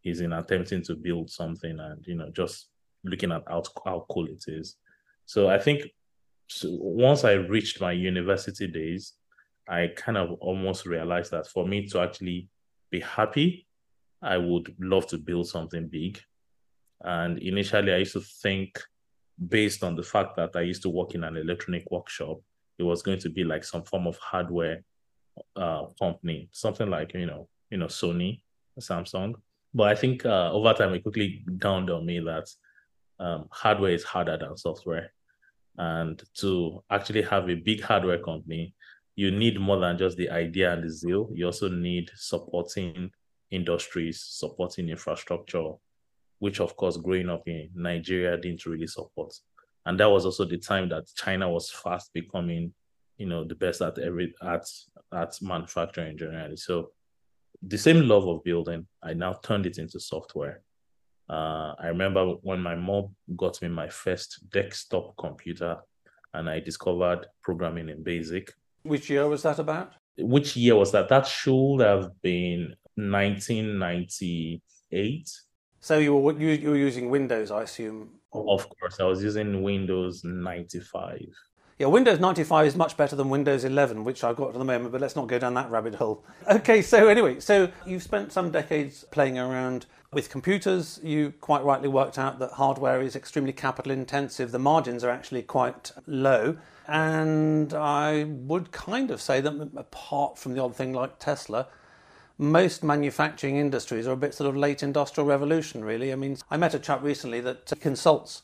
is 0.04 0.22
in 0.22 0.34
attempting 0.34 0.84
to 0.84 0.96
build 0.96 1.30
something 1.30 1.80
and 1.80 2.06
you 2.06 2.16
know 2.16 2.30
just 2.32 2.70
looking 3.04 3.32
at 3.32 3.44
how, 3.48 3.64
how 3.86 4.06
cool 4.10 4.28
it 4.28 4.44
is. 4.48 4.76
So 5.26 5.50
I 5.50 5.60
think 5.60 5.84
so 6.48 6.70
once 6.72 7.24
I 7.24 7.34
reached 7.34 7.80
my 7.80 7.92
university 7.92 8.68
days, 8.68 9.14
I 9.68 9.90
kind 9.96 10.18
of 10.18 10.32
almost 10.42 10.86
realized 10.86 11.32
that 11.32 11.48
for 11.48 11.68
me 11.68 11.88
to 11.88 12.02
actually 12.02 12.50
be 12.90 13.00
happy, 13.02 13.68
I 14.22 14.38
would 14.38 14.76
love 14.80 15.08
to 15.08 15.18
build 15.18 15.48
something 15.48 15.88
big. 15.88 16.20
And 17.02 17.38
initially, 17.38 17.94
I 17.94 17.98
used 17.98 18.14
to 18.14 18.22
think, 18.22 18.82
based 19.48 19.84
on 19.84 19.96
the 19.96 20.04
fact 20.04 20.36
that 20.38 20.56
I 20.56 20.62
used 20.62 20.82
to 20.84 20.90
work 20.90 21.16
in 21.16 21.24
an 21.24 21.38
electronic 21.38 21.90
workshop, 21.90 22.40
it 22.78 22.84
was 22.84 23.02
going 23.02 23.20
to 23.20 23.30
be 23.30 23.44
like 23.44 23.64
some 23.64 23.84
form 23.84 24.08
of 24.08 24.18
hardware 24.18 24.84
uh, 25.56 25.86
company, 26.00 26.50
something 26.52 26.90
like 26.90 27.14
you 27.14 27.26
know, 27.26 27.48
you 27.70 27.78
know, 27.78 27.88
Sony, 27.88 28.42
Samsung. 28.80 29.36
But 29.74 29.90
I 29.90 29.96
think 29.96 30.26
uh, 30.26 30.52
over 30.52 30.74
time, 30.74 30.94
it 30.94 31.04
quickly 31.04 31.44
dawned 31.58 31.90
on 31.90 32.06
me 32.06 32.20
that 32.20 32.50
um, 33.20 33.48
hardware 33.52 33.92
is 33.92 34.04
harder 34.04 34.38
than 34.38 34.58
software 34.58 35.12
and 35.80 36.22
to 36.36 36.84
actually 36.90 37.22
have 37.22 37.50
a 37.50 37.56
big 37.56 37.82
hardware 37.82 38.20
company, 38.20 38.76
you 39.16 39.32
need 39.32 39.60
more 39.60 39.80
than 39.80 39.98
just 39.98 40.18
the 40.18 40.30
idea 40.30 40.74
and 40.74 40.84
the 40.84 40.90
zeal. 40.90 41.30
You 41.34 41.46
also 41.46 41.70
need 41.70 42.12
supporting 42.16 43.10
industries, 43.50 44.22
supporting 44.22 44.90
infrastructure, 44.90 45.72
which 46.40 46.60
of 46.60 46.76
course 46.76 46.98
growing 46.98 47.30
up 47.30 47.48
in 47.48 47.70
Nigeria 47.76 48.38
didn't 48.38 48.66
really 48.66 48.88
support. 48.88 49.34
And 49.86 50.00
that 50.00 50.10
was 50.10 50.26
also 50.26 50.46
the 50.46 50.58
time 50.58 50.90
that 50.90 51.06
China 51.16 51.50
was 51.50 51.70
fast 51.70 52.12
becoming, 52.14 52.74
you 53.18 53.28
know, 53.28 53.44
the 53.44 53.56
best 53.56 53.82
at 53.82 54.00
every 54.00 54.34
at 54.42 54.66
at 55.14 55.38
manufacturing 55.42 56.18
generally. 56.18 56.58
So 56.58 56.92
the 57.62 57.78
same 57.78 58.08
love 58.08 58.28
of 58.28 58.44
building, 58.44 58.88
I 59.04 59.14
now 59.14 59.34
turned 59.34 59.66
it 59.66 59.78
into 59.78 60.00
software. 60.00 60.62
Uh, 61.30 61.74
I 61.80 61.88
remember 61.88 62.26
when 62.42 62.62
my 62.62 62.76
mom 62.76 63.16
got 63.36 63.62
me 63.62 63.68
my 63.68 63.90
first 63.90 64.50
desktop 64.50 65.16
computer 65.18 65.78
and 66.34 66.50
I 66.50 66.60
discovered 66.60 67.28
programming 67.44 67.90
in 67.90 68.04
BASIC. 68.04 68.52
Which 68.84 69.10
year 69.10 69.28
was 69.28 69.44
that 69.44 69.60
about? 69.60 69.92
Which 70.18 70.56
year 70.56 70.76
was 70.76 70.94
that? 70.94 71.10
That 71.10 71.28
should 71.28 71.82
have 71.82 72.12
been 72.22 72.74
1998. 72.96 75.32
So 75.82 75.98
you 75.98 76.16
were 76.16 76.40
you, 76.40 76.50
you 76.50 76.70
were 76.70 76.78
using 76.78 77.10
Windows, 77.10 77.52
I 77.52 77.64
assume. 77.64 78.10
Of 78.34 78.70
course, 78.70 79.00
I 79.00 79.06
was 79.06 79.24
using 79.24 79.64
Windows 79.64 80.24
95. 80.24 81.20
Yeah, 81.80 81.88
Windows 81.88 82.20
95 82.20 82.68
is 82.68 82.76
much 82.76 82.98
better 82.98 83.16
than 83.16 83.30
Windows 83.30 83.64
11, 83.64 84.04
which 84.04 84.24
I've 84.26 84.36
got 84.36 84.50
at 84.50 84.54
the 84.56 84.66
moment, 84.66 84.92
but 84.92 85.00
let's 85.00 85.16
not 85.16 85.28
go 85.28 85.40
down 85.40 85.54
that 85.54 85.72
rabbit 85.72 85.96
hole. 85.96 86.26
Okay, 86.52 86.82
so 86.82 87.08
anyway, 87.08 87.40
so 87.40 87.72
you've 87.86 88.04
spent 88.04 88.34
some 88.34 88.52
decades 88.52 89.06
playing 89.12 89.40
around 89.40 89.86
with 90.12 90.30
computers. 90.30 91.00
You 91.02 91.34
quite 91.40 91.64
rightly 91.64 91.88
worked 91.88 92.20
out 92.20 92.38
that 92.40 92.52
hardware 92.52 93.02
is 93.02 93.16
extremely 93.16 93.54
capital 93.54 93.94
intensive. 93.94 94.52
The 94.52 94.60
margins 94.60 95.06
are 95.06 95.10
actually 95.10 95.44
quite 95.44 95.92
low. 96.06 96.58
And 96.88 97.74
I 97.74 98.24
would 98.26 98.72
kind 98.72 99.12
of 99.12 99.22
say 99.22 99.40
that 99.40 99.70
apart 99.78 100.38
from 100.38 100.56
the 100.56 100.62
odd 100.62 100.76
thing 100.76 100.92
like 100.92 101.20
Tesla, 101.20 101.68
most 102.40 102.84
manufacturing 102.84 103.58
industries 103.58 104.08
are 104.08 104.14
a 104.14 104.18
bit 104.18 104.34
sort 104.34 104.50
of 104.50 104.58
late 104.58 104.82
industrial 104.82 105.28
revolution, 105.28 105.84
really. 105.84 106.12
I 106.12 106.16
mean, 106.16 106.38
I 106.50 106.58
met 106.58 106.74
a 106.74 106.80
chap 106.80 107.04
recently 107.04 107.42
that 107.42 107.72
consults 107.80 108.42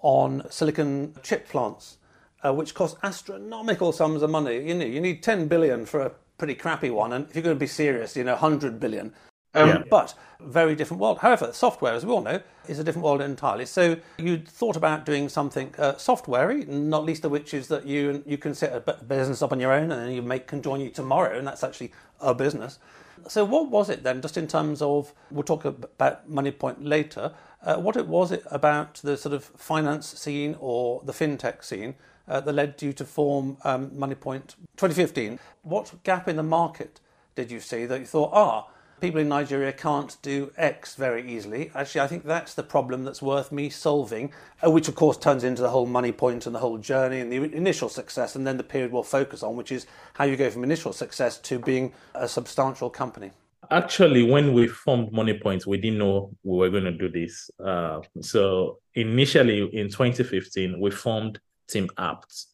on 0.00 0.50
silicon 0.50 1.14
chip 1.22 1.48
plants 1.48 1.98
uh, 2.44 2.52
which 2.52 2.74
cost 2.74 2.96
astronomical 3.02 3.92
sums 3.92 4.22
of 4.22 4.30
money. 4.30 4.68
You 4.68 4.74
know, 4.74 4.84
you 4.84 5.00
need 5.00 5.22
10 5.22 5.48
billion 5.48 5.86
for 5.86 6.00
a 6.00 6.12
pretty 6.38 6.54
crappy 6.54 6.90
one, 6.90 7.12
and 7.12 7.26
if 7.28 7.34
you're 7.34 7.42
going 7.42 7.56
to 7.56 7.60
be 7.60 7.66
serious, 7.66 8.16
you 8.16 8.24
know, 8.24 8.32
100 8.32 8.78
billion. 8.78 9.12
Um, 9.56 9.68
yeah. 9.68 9.82
But 9.88 10.14
very 10.40 10.74
different 10.74 11.00
world. 11.00 11.18
However, 11.18 11.52
software, 11.52 11.94
as 11.94 12.04
we 12.04 12.12
all 12.12 12.22
know, 12.22 12.40
is 12.66 12.80
a 12.80 12.84
different 12.84 13.04
world 13.04 13.20
entirely. 13.20 13.66
So 13.66 13.96
you 14.18 14.38
thought 14.38 14.76
about 14.76 15.06
doing 15.06 15.28
something 15.28 15.72
uh, 15.78 15.92
softwarey, 15.92 16.66
not 16.66 17.04
least 17.04 17.24
of 17.24 17.30
which 17.30 17.54
is 17.54 17.68
that 17.68 17.86
you 17.86 18.22
you 18.26 18.36
can 18.36 18.52
set 18.54 18.72
a 18.74 19.04
business 19.04 19.42
up 19.42 19.52
on 19.52 19.60
your 19.60 19.72
own, 19.72 19.92
and 19.92 20.02
then 20.02 20.10
you 20.10 20.22
make 20.22 20.48
can 20.48 20.60
join 20.60 20.80
you 20.80 20.90
tomorrow, 20.90 21.38
and 21.38 21.46
that's 21.46 21.62
actually 21.62 21.92
a 22.20 22.34
business. 22.34 22.80
So 23.28 23.44
what 23.44 23.70
was 23.70 23.88
it 23.90 24.02
then, 24.02 24.20
just 24.20 24.36
in 24.36 24.46
terms 24.46 24.82
of 24.82 25.12
we'll 25.30 25.42
talk 25.42 25.64
about 25.64 26.30
Moniepoint 26.30 26.76
later. 26.80 27.32
Uh, 27.62 27.76
what 27.76 27.96
it 27.96 28.06
was 28.06 28.30
it 28.30 28.44
about 28.50 28.96
the 28.96 29.16
sort 29.16 29.34
of 29.34 29.44
finance 29.44 30.06
scene 30.06 30.56
or 30.60 31.00
the 31.04 31.12
fintech 31.12 31.64
scene 31.64 31.94
uh, 32.28 32.40
that 32.40 32.52
led 32.52 32.80
you 32.82 32.92
to 32.92 33.04
form 33.04 33.56
um, 33.64 33.90
Moniepoint 33.90 34.54
2015. 34.76 35.38
What 35.62 35.94
gap 36.02 36.28
in 36.28 36.36
the 36.36 36.42
market 36.42 37.00
did 37.34 37.50
you 37.50 37.60
see 37.60 37.86
that 37.86 38.00
you 38.00 38.06
thought, 38.06 38.30
ah, 38.32 38.68
people 39.04 39.20
in 39.20 39.28
Nigeria 39.28 39.70
can't 39.70 40.16
do 40.22 40.50
X 40.56 40.94
very 40.94 41.30
easily. 41.30 41.70
Actually, 41.74 42.00
I 42.00 42.06
think 42.06 42.24
that's 42.24 42.54
the 42.54 42.62
problem 42.62 43.04
that's 43.04 43.20
worth 43.20 43.52
me 43.52 43.68
solving, 43.68 44.32
uh, 44.64 44.70
which 44.70 44.88
of 44.88 44.94
course 44.94 45.18
turns 45.18 45.44
into 45.44 45.60
the 45.60 45.68
whole 45.68 45.86
Moniepoint 45.86 46.46
and 46.46 46.54
the 46.54 46.58
whole 46.58 46.78
journey 46.78 47.20
and 47.20 47.30
the 47.30 47.36
initial 47.54 47.90
success, 47.90 48.34
and 48.34 48.46
then 48.46 48.56
the 48.56 48.64
period 48.64 48.92
we'll 48.92 49.02
focus 49.02 49.42
on, 49.42 49.56
which 49.56 49.70
is 49.70 49.84
how 50.14 50.24
you 50.24 50.38
go 50.38 50.48
from 50.48 50.64
initial 50.64 50.90
success 50.90 51.36
to 51.36 51.58
being 51.58 51.92
a 52.14 52.26
substantial 52.26 52.88
company. 52.88 53.30
Actually, 53.70 54.22
when 54.22 54.54
we 54.54 54.68
formed 54.68 55.12
Moniepoint, 55.12 55.66
we 55.66 55.76
didn't 55.76 55.98
know 55.98 56.30
we 56.42 56.56
were 56.56 56.70
going 56.70 56.84
to 56.84 56.92
do 56.92 57.10
this. 57.10 57.50
Uh, 57.62 58.00
so 58.22 58.78
initially 58.94 59.68
in 59.76 59.90
2015, 59.90 60.80
we 60.80 60.90
formed 60.90 61.38
Team 61.68 61.90
Apt, 61.98 62.46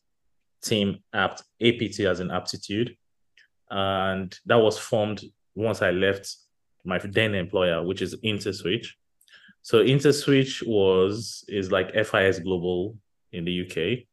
Team 0.65 0.99
Apt, 1.15 1.45
APT 1.63 2.01
as 2.01 2.19
an 2.19 2.33
aptitude. 2.33 2.97
And 3.71 4.37
that 4.47 4.57
was 4.57 4.77
formed 4.77 5.23
once 5.55 5.83
I 5.83 5.91
left 5.91 6.35
my 6.85 6.99
then 6.99 7.35
employer, 7.35 7.83
which 7.85 8.03
is 8.03 8.17
InterSwitch. 8.23 8.87
So 9.63 9.85
InterSwitch 9.85 10.67
was 10.67 11.45
is 11.49 11.71
like 11.71 11.93
FIS 11.93 12.39
Global 12.39 12.97
in 13.33 13.45
the 13.45 13.61
UK, 13.67 14.07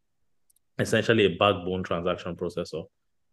essentially 0.79 1.25
a 1.25 1.37
backbone 1.37 1.83
transaction 1.83 2.35
processor. 2.35 2.85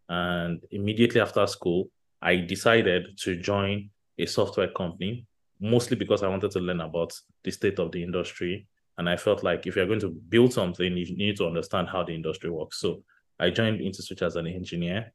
And 0.07 0.61
immediately 0.71 1.19
after 1.21 1.45
school, 1.47 1.89
I 2.21 2.37
decided 2.37 3.17
to 3.19 3.35
join 3.35 3.89
a 4.17 4.25
software 4.25 4.69
company, 4.69 5.25
mostly 5.59 5.97
because 5.97 6.23
I 6.23 6.29
wanted 6.29 6.51
to 6.51 6.59
learn 6.59 6.81
about 6.81 7.13
the 7.43 7.51
state 7.51 7.79
of 7.79 7.91
the 7.91 8.01
industry. 8.01 8.67
And 8.97 9.09
I 9.09 9.17
felt 9.17 9.43
like 9.43 9.67
if 9.67 9.75
you're 9.75 9.87
going 9.87 9.99
to 9.99 10.09
build 10.09 10.53
something, 10.53 10.95
you 10.95 11.17
need 11.17 11.35
to 11.37 11.45
understand 11.45 11.89
how 11.89 12.03
the 12.03 12.15
industry 12.15 12.49
works. 12.49 12.79
So 12.79 13.03
I 13.37 13.49
joined 13.49 13.81
InterSwitch 13.81 14.21
as 14.21 14.37
an 14.37 14.47
engineer 14.47 15.13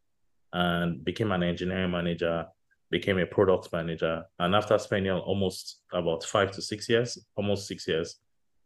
and 0.53 1.03
became 1.03 1.33
an 1.33 1.43
engineering 1.43 1.91
manager, 1.91 2.47
became 2.91 3.19
a 3.19 3.27
product 3.27 3.73
manager. 3.73 4.25
And 4.39 4.55
after 4.55 4.77
spending 4.79 5.13
almost 5.13 5.83
about 5.93 6.25
five 6.25 6.51
to 6.53 6.63
six 6.63 6.89
years, 6.89 7.19
almost 7.37 7.67
six 7.67 7.87
years, 7.87 8.17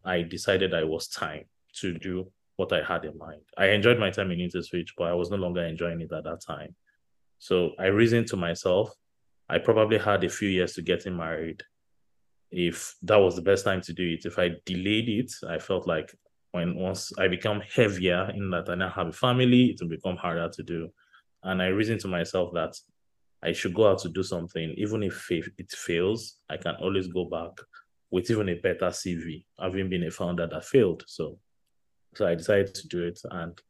I 0.05 0.23
decided 0.23 0.75
I 0.75 0.85
was 0.85 1.09
time 1.09 1.45
to 1.77 1.99
do 1.99 2.31
what 2.57 2.73
I 2.73 2.83
had 2.83 3.05
in 3.05 3.19
mind. 3.19 3.43
I 3.59 3.69
enjoyed 3.69 3.99
my 3.99 4.11
time 4.11 4.31
in 4.31 4.39
InterSwitch, 4.39 4.91
but 4.97 5.05
I 5.05 5.15
was 5.15 5.31
no 5.31 5.37
longer 5.37 5.65
enjoying 5.65 6.01
it 6.01 6.13
at 6.13 6.25
that 6.25 6.41
time. 6.41 6.75
So 7.39 7.73
I 7.79 7.87
reasoned 7.87 8.29
to 8.29 8.37
myself, 8.37 8.91
I 9.49 9.59
probably 9.59 9.99
had 9.99 10.25
a 10.25 10.29
few 10.29 10.49
years 10.49 10.75
to 10.75 10.83
getting 10.83 11.17
married. 11.17 11.63
If 12.51 12.95
that 13.03 13.17
was 13.17 13.35
the 13.37 13.43
best 13.43 13.65
time 13.65 13.81
to 13.83 13.93
do 13.93 14.07
it, 14.07 14.25
if 14.25 14.39
I 14.39 14.53
delayed 14.65 15.09
it, 15.09 15.33
I 15.49 15.59
felt 15.59 15.87
like 15.87 16.15
when 16.53 16.77
once 16.77 17.13
I 17.19 17.27
become 17.29 17.61
heavier 17.75 18.31
in 18.35 18.51
that 18.51 18.71
I 18.71 18.77
now 18.77 18.91
have 18.91 19.09
a 19.09 19.13
family, 19.13 19.67
it 19.67 19.79
will 19.81 19.89
become 19.89 20.17
harder 20.17 20.49
to 20.49 20.63
do. 20.63 20.89
And 21.43 21.61
I 21.61 21.67
reasoned 21.67 22.01
to 22.01 22.09
myself 22.09 22.53
that 22.55 22.75
I 23.45 23.53
should 23.53 23.75
go 23.75 23.91
out 23.91 23.99
to 24.01 24.09
do 24.09 24.23
something, 24.23 24.75
even 24.77 25.03
if 25.03 25.31
it 25.31 25.71
fails, 25.71 26.39
I 26.49 26.57
can 26.57 26.77
always 26.77 27.09
go 27.09 27.27
back 27.27 27.51
with 28.11 28.31
even 28.31 28.49
a 28.49 28.55
better 28.55 28.87
CV, 28.87 29.45
having 29.61 29.91
been 29.91 30.05
a 30.05 30.11
founder 30.11 30.47
that 30.47 30.65
failed. 30.65 31.05
So, 31.07 31.39
so 32.15 32.27
I 32.27 32.35
decided 32.35 32.75
to 32.75 32.89
do 32.89 33.05
it. 33.05 33.21
And 33.31 33.61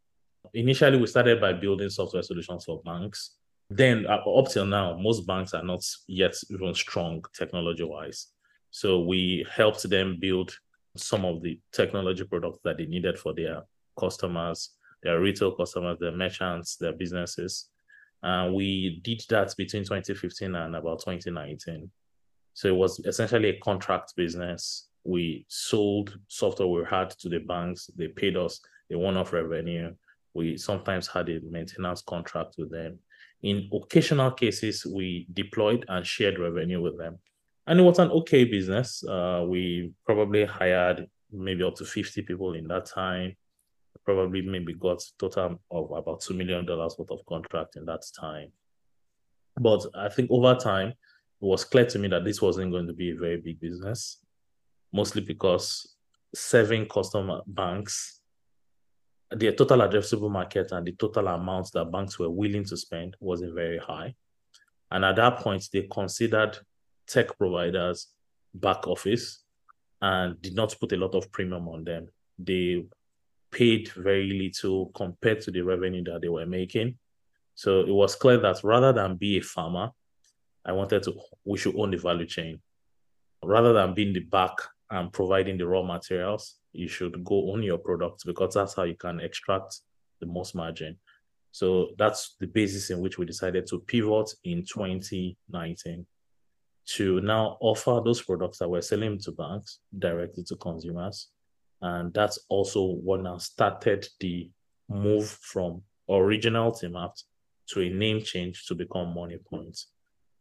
initially, 0.53 0.99
we 0.99 1.07
started 1.07 1.41
by 1.41 1.55
building 1.55 1.91
software 1.91 2.23
solutions 2.23 2.65
for 2.65 2.83
banks 2.83 3.37
then 3.71 4.07
uh, 4.07 4.19
up 4.31 4.49
till 4.49 4.67
now, 4.67 4.97
most 4.99 5.27
banks 5.27 5.55
are 5.55 5.63
not 5.63 5.83
yet 6.07 6.35
even 6.51 6.75
strong 6.75 7.25
technology 7.37 7.85
wise. 7.85 8.29
So 8.71 9.01
we 9.01 9.47
helped 9.51 9.89
them 9.89 10.19
build 10.21 10.57
some 10.97 11.25
of 11.25 11.43
the 11.43 11.61
technology 11.73 12.25
products 12.25 12.59
that 12.65 12.79
they 12.79 12.87
needed 12.87 13.19
for 13.19 13.33
their 13.35 13.63
customers, 13.99 14.71
their 15.03 15.21
retail 15.21 15.53
customers, 15.53 15.99
their 15.99 16.13
merchants, 16.13 16.77
their 16.77 16.93
businesses. 16.93 17.71
And 18.25 18.55
we 18.55 19.01
did 19.05 19.23
that 19.29 19.55
between 19.55 19.85
2015 19.85 20.55
and 20.55 20.75
about 20.75 21.01
2019. 21.01 21.91
So 22.55 22.69
it 22.69 22.75
was 22.75 22.99
essentially 23.01 23.51
a 23.51 23.59
contract 23.59 24.17
business. 24.17 24.89
We 25.05 25.45
sold 25.49 26.19
software 26.29 26.67
we 26.67 26.85
had 26.89 27.11
to 27.11 27.29
the 27.29 27.41
banks. 27.41 27.91
They 27.95 28.09
paid 28.09 28.39
us 28.39 28.61
a 28.91 28.97
one-off 28.97 29.35
revenue. 29.35 29.95
We 30.33 30.57
sometimes 30.57 31.07
had 31.07 31.29
a 31.29 31.41
maintenance 31.43 32.01
contract 32.01 32.55
with 32.57 32.71
them. 32.71 32.99
In 33.43 33.69
occasional 33.71 34.31
cases, 34.31 34.87
we 34.87 35.27
deployed 35.35 35.85
and 35.89 36.07
shared 36.07 36.39
revenue 36.39 36.81
with 36.81 36.97
them. 36.97 37.19
And 37.67 37.79
it 37.79 37.83
was 37.83 37.99
an 37.99 38.11
okay 38.11 38.45
business. 38.45 39.05
Uh, 39.05 39.45
we 39.47 39.93
probably 40.07 40.47
hired 40.47 41.09
maybe 41.31 41.63
up 41.63 41.75
to 41.75 41.85
50 41.85 42.23
people 42.23 42.55
in 42.55 42.69
that 42.69 42.87
time. 42.87 43.37
Probably 44.05 44.43
maybe 44.43 44.75
got 44.75 45.03
total 45.19 45.61
of 45.71 45.91
about 45.91 46.21
$2 46.21 46.37
million 46.37 46.67
worth 46.67 47.11
of 47.11 47.27
contract 47.27 47.77
in 47.77 47.85
that 47.87 48.03
time. 48.19 48.53
But 49.59 49.87
I 49.95 50.09
think 50.09 50.31
over 50.31 50.55
time, 50.55 50.89
it 50.89 50.97
was 51.41 51.65
clear 51.65 51.87
to 51.87 51.99
me 51.99 52.09
that 52.09 52.25
this 52.25 52.43
wasn't 52.43 52.73
going 52.73 52.87
to 52.87 52.93
be 52.93 53.11
a 53.11 53.17
very 53.17 53.41
big 53.41 53.61
business, 53.61 54.19
mostly 54.93 55.23
because 55.23 55.97
serving 56.35 56.87
customer 56.89 57.41
banks 57.47 58.21
the 59.35 59.53
total 59.53 59.79
addressable 59.79 60.31
market 60.31 60.71
and 60.73 60.87
the 60.87 60.93
total 60.93 61.29
amount 61.29 61.71
that 61.73 61.91
banks 61.91 62.19
were 62.19 62.31
willing 62.31 62.65
to 62.65 62.77
spend 62.77 63.17
wasn't 63.21 63.55
very 63.55 63.79
high. 63.79 64.15
And 64.91 65.05
at 65.05 65.17
that 65.17 65.39
point, 65.39 65.69
they 65.73 65.89
considered 65.91 66.57
tech 67.07 67.37
providers 67.37 68.09
back 68.55 68.87
office 68.87 69.43
and 70.01 70.41
did 70.41 70.55
not 70.55 70.77
put 70.79 70.93
a 70.93 70.97
lot 70.97 71.15
of 71.15 71.33
premium 71.33 71.69
on 71.69 71.85
them. 71.85 72.09
They 72.39 72.85
paid 73.55 73.89
very 73.93 74.31
little 74.31 74.91
compared 74.95 75.41
to 75.43 75.51
the 75.51 75.63
revenue 75.63 76.03
that 76.05 76.21
they 76.21 76.29
were 76.29 76.45
making. 76.47 76.99
So 77.55 77.81
it 77.81 77.93
was 77.93 78.17
clear 78.17 78.39
that 78.39 78.65
rather 78.65 78.93
than 78.93 79.17
be 79.17 79.39
a 79.39 79.41
farmer, 79.41 79.91
I 80.67 80.73
wanted 80.73 81.05
to 81.05 81.15
we 81.45 81.59
should 81.59 81.77
own 81.79 81.93
the 81.93 81.99
value 81.99 82.27
chain. 82.27 82.61
Rather 83.43 83.73
than 83.73 83.95
being 83.95 84.13
the 84.13 84.21
back 84.21 84.57
and 84.91 85.13
providing 85.13 85.57
the 85.59 85.67
raw 85.67 85.83
materials, 85.83 86.57
you 86.73 86.89
should 86.89 87.25
go 87.25 87.53
on 87.53 87.63
your 87.63 87.79
products 87.79 88.25
because 88.25 88.55
that's 88.55 88.75
how 88.75 88.83
you 88.83 88.97
can 88.97 89.21
extract 89.21 89.81
the 90.21 90.27
most 90.27 90.55
margin. 90.55 90.97
So 91.53 91.91
that's 91.99 92.35
the 92.41 92.47
basis 92.47 92.91
in 92.91 93.01
which 93.01 93.17
we 93.19 93.27
decided 93.27 93.67
to 93.69 93.79
pivot 93.81 94.35
in 94.43 94.65
2019 94.65 96.07
to 96.87 97.21
now 97.21 97.57
offer 97.61 98.01
those 98.05 98.21
products 98.21 98.59
that 98.59 98.69
we're 98.69 98.83
selling 98.83 99.19
to 99.21 99.33
banks 99.33 99.79
directly 99.97 100.43
to 100.45 100.57
consumers. 100.57 101.29
And 101.81 102.13
that's 102.15 102.39
also 102.49 102.83
what 102.85 103.23
now 103.23 103.39
started 103.39 104.07
the 104.21 104.51
move 104.89 105.29
from 105.29 105.83
original 106.09 106.73
Team 106.73 106.97
Apt 106.97 107.25
to 107.69 107.81
a 107.81 107.91
name 107.91 108.23
change 108.23 108.67
to 108.67 108.75
become 108.75 109.15
Moniepoint. 109.15 109.85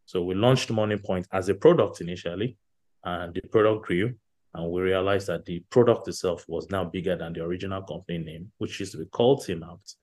So 0.06 0.22
we 0.22 0.34
launched 0.34 0.70
Money 0.70 0.96
Point 0.96 1.26
as 1.32 1.48
a 1.48 1.54
product 1.54 2.00
initially, 2.00 2.58
and 3.02 3.34
the 3.34 3.40
product 3.42 3.86
grew 3.86 4.14
and 4.54 4.70
we 4.70 4.82
realized 4.82 5.26
that 5.26 5.44
the 5.44 5.60
product 5.70 6.06
itself 6.08 6.44
was 6.48 6.70
now 6.70 6.84
bigger 6.84 7.16
than 7.16 7.32
the 7.32 7.42
original 7.42 7.82
company 7.82 8.18
name, 8.18 8.52
which 8.58 8.78
used 8.78 8.92
to 8.92 8.98
be 8.98 9.06
called 9.06 9.44
Team 9.44 9.64
Apt, 9.68 9.96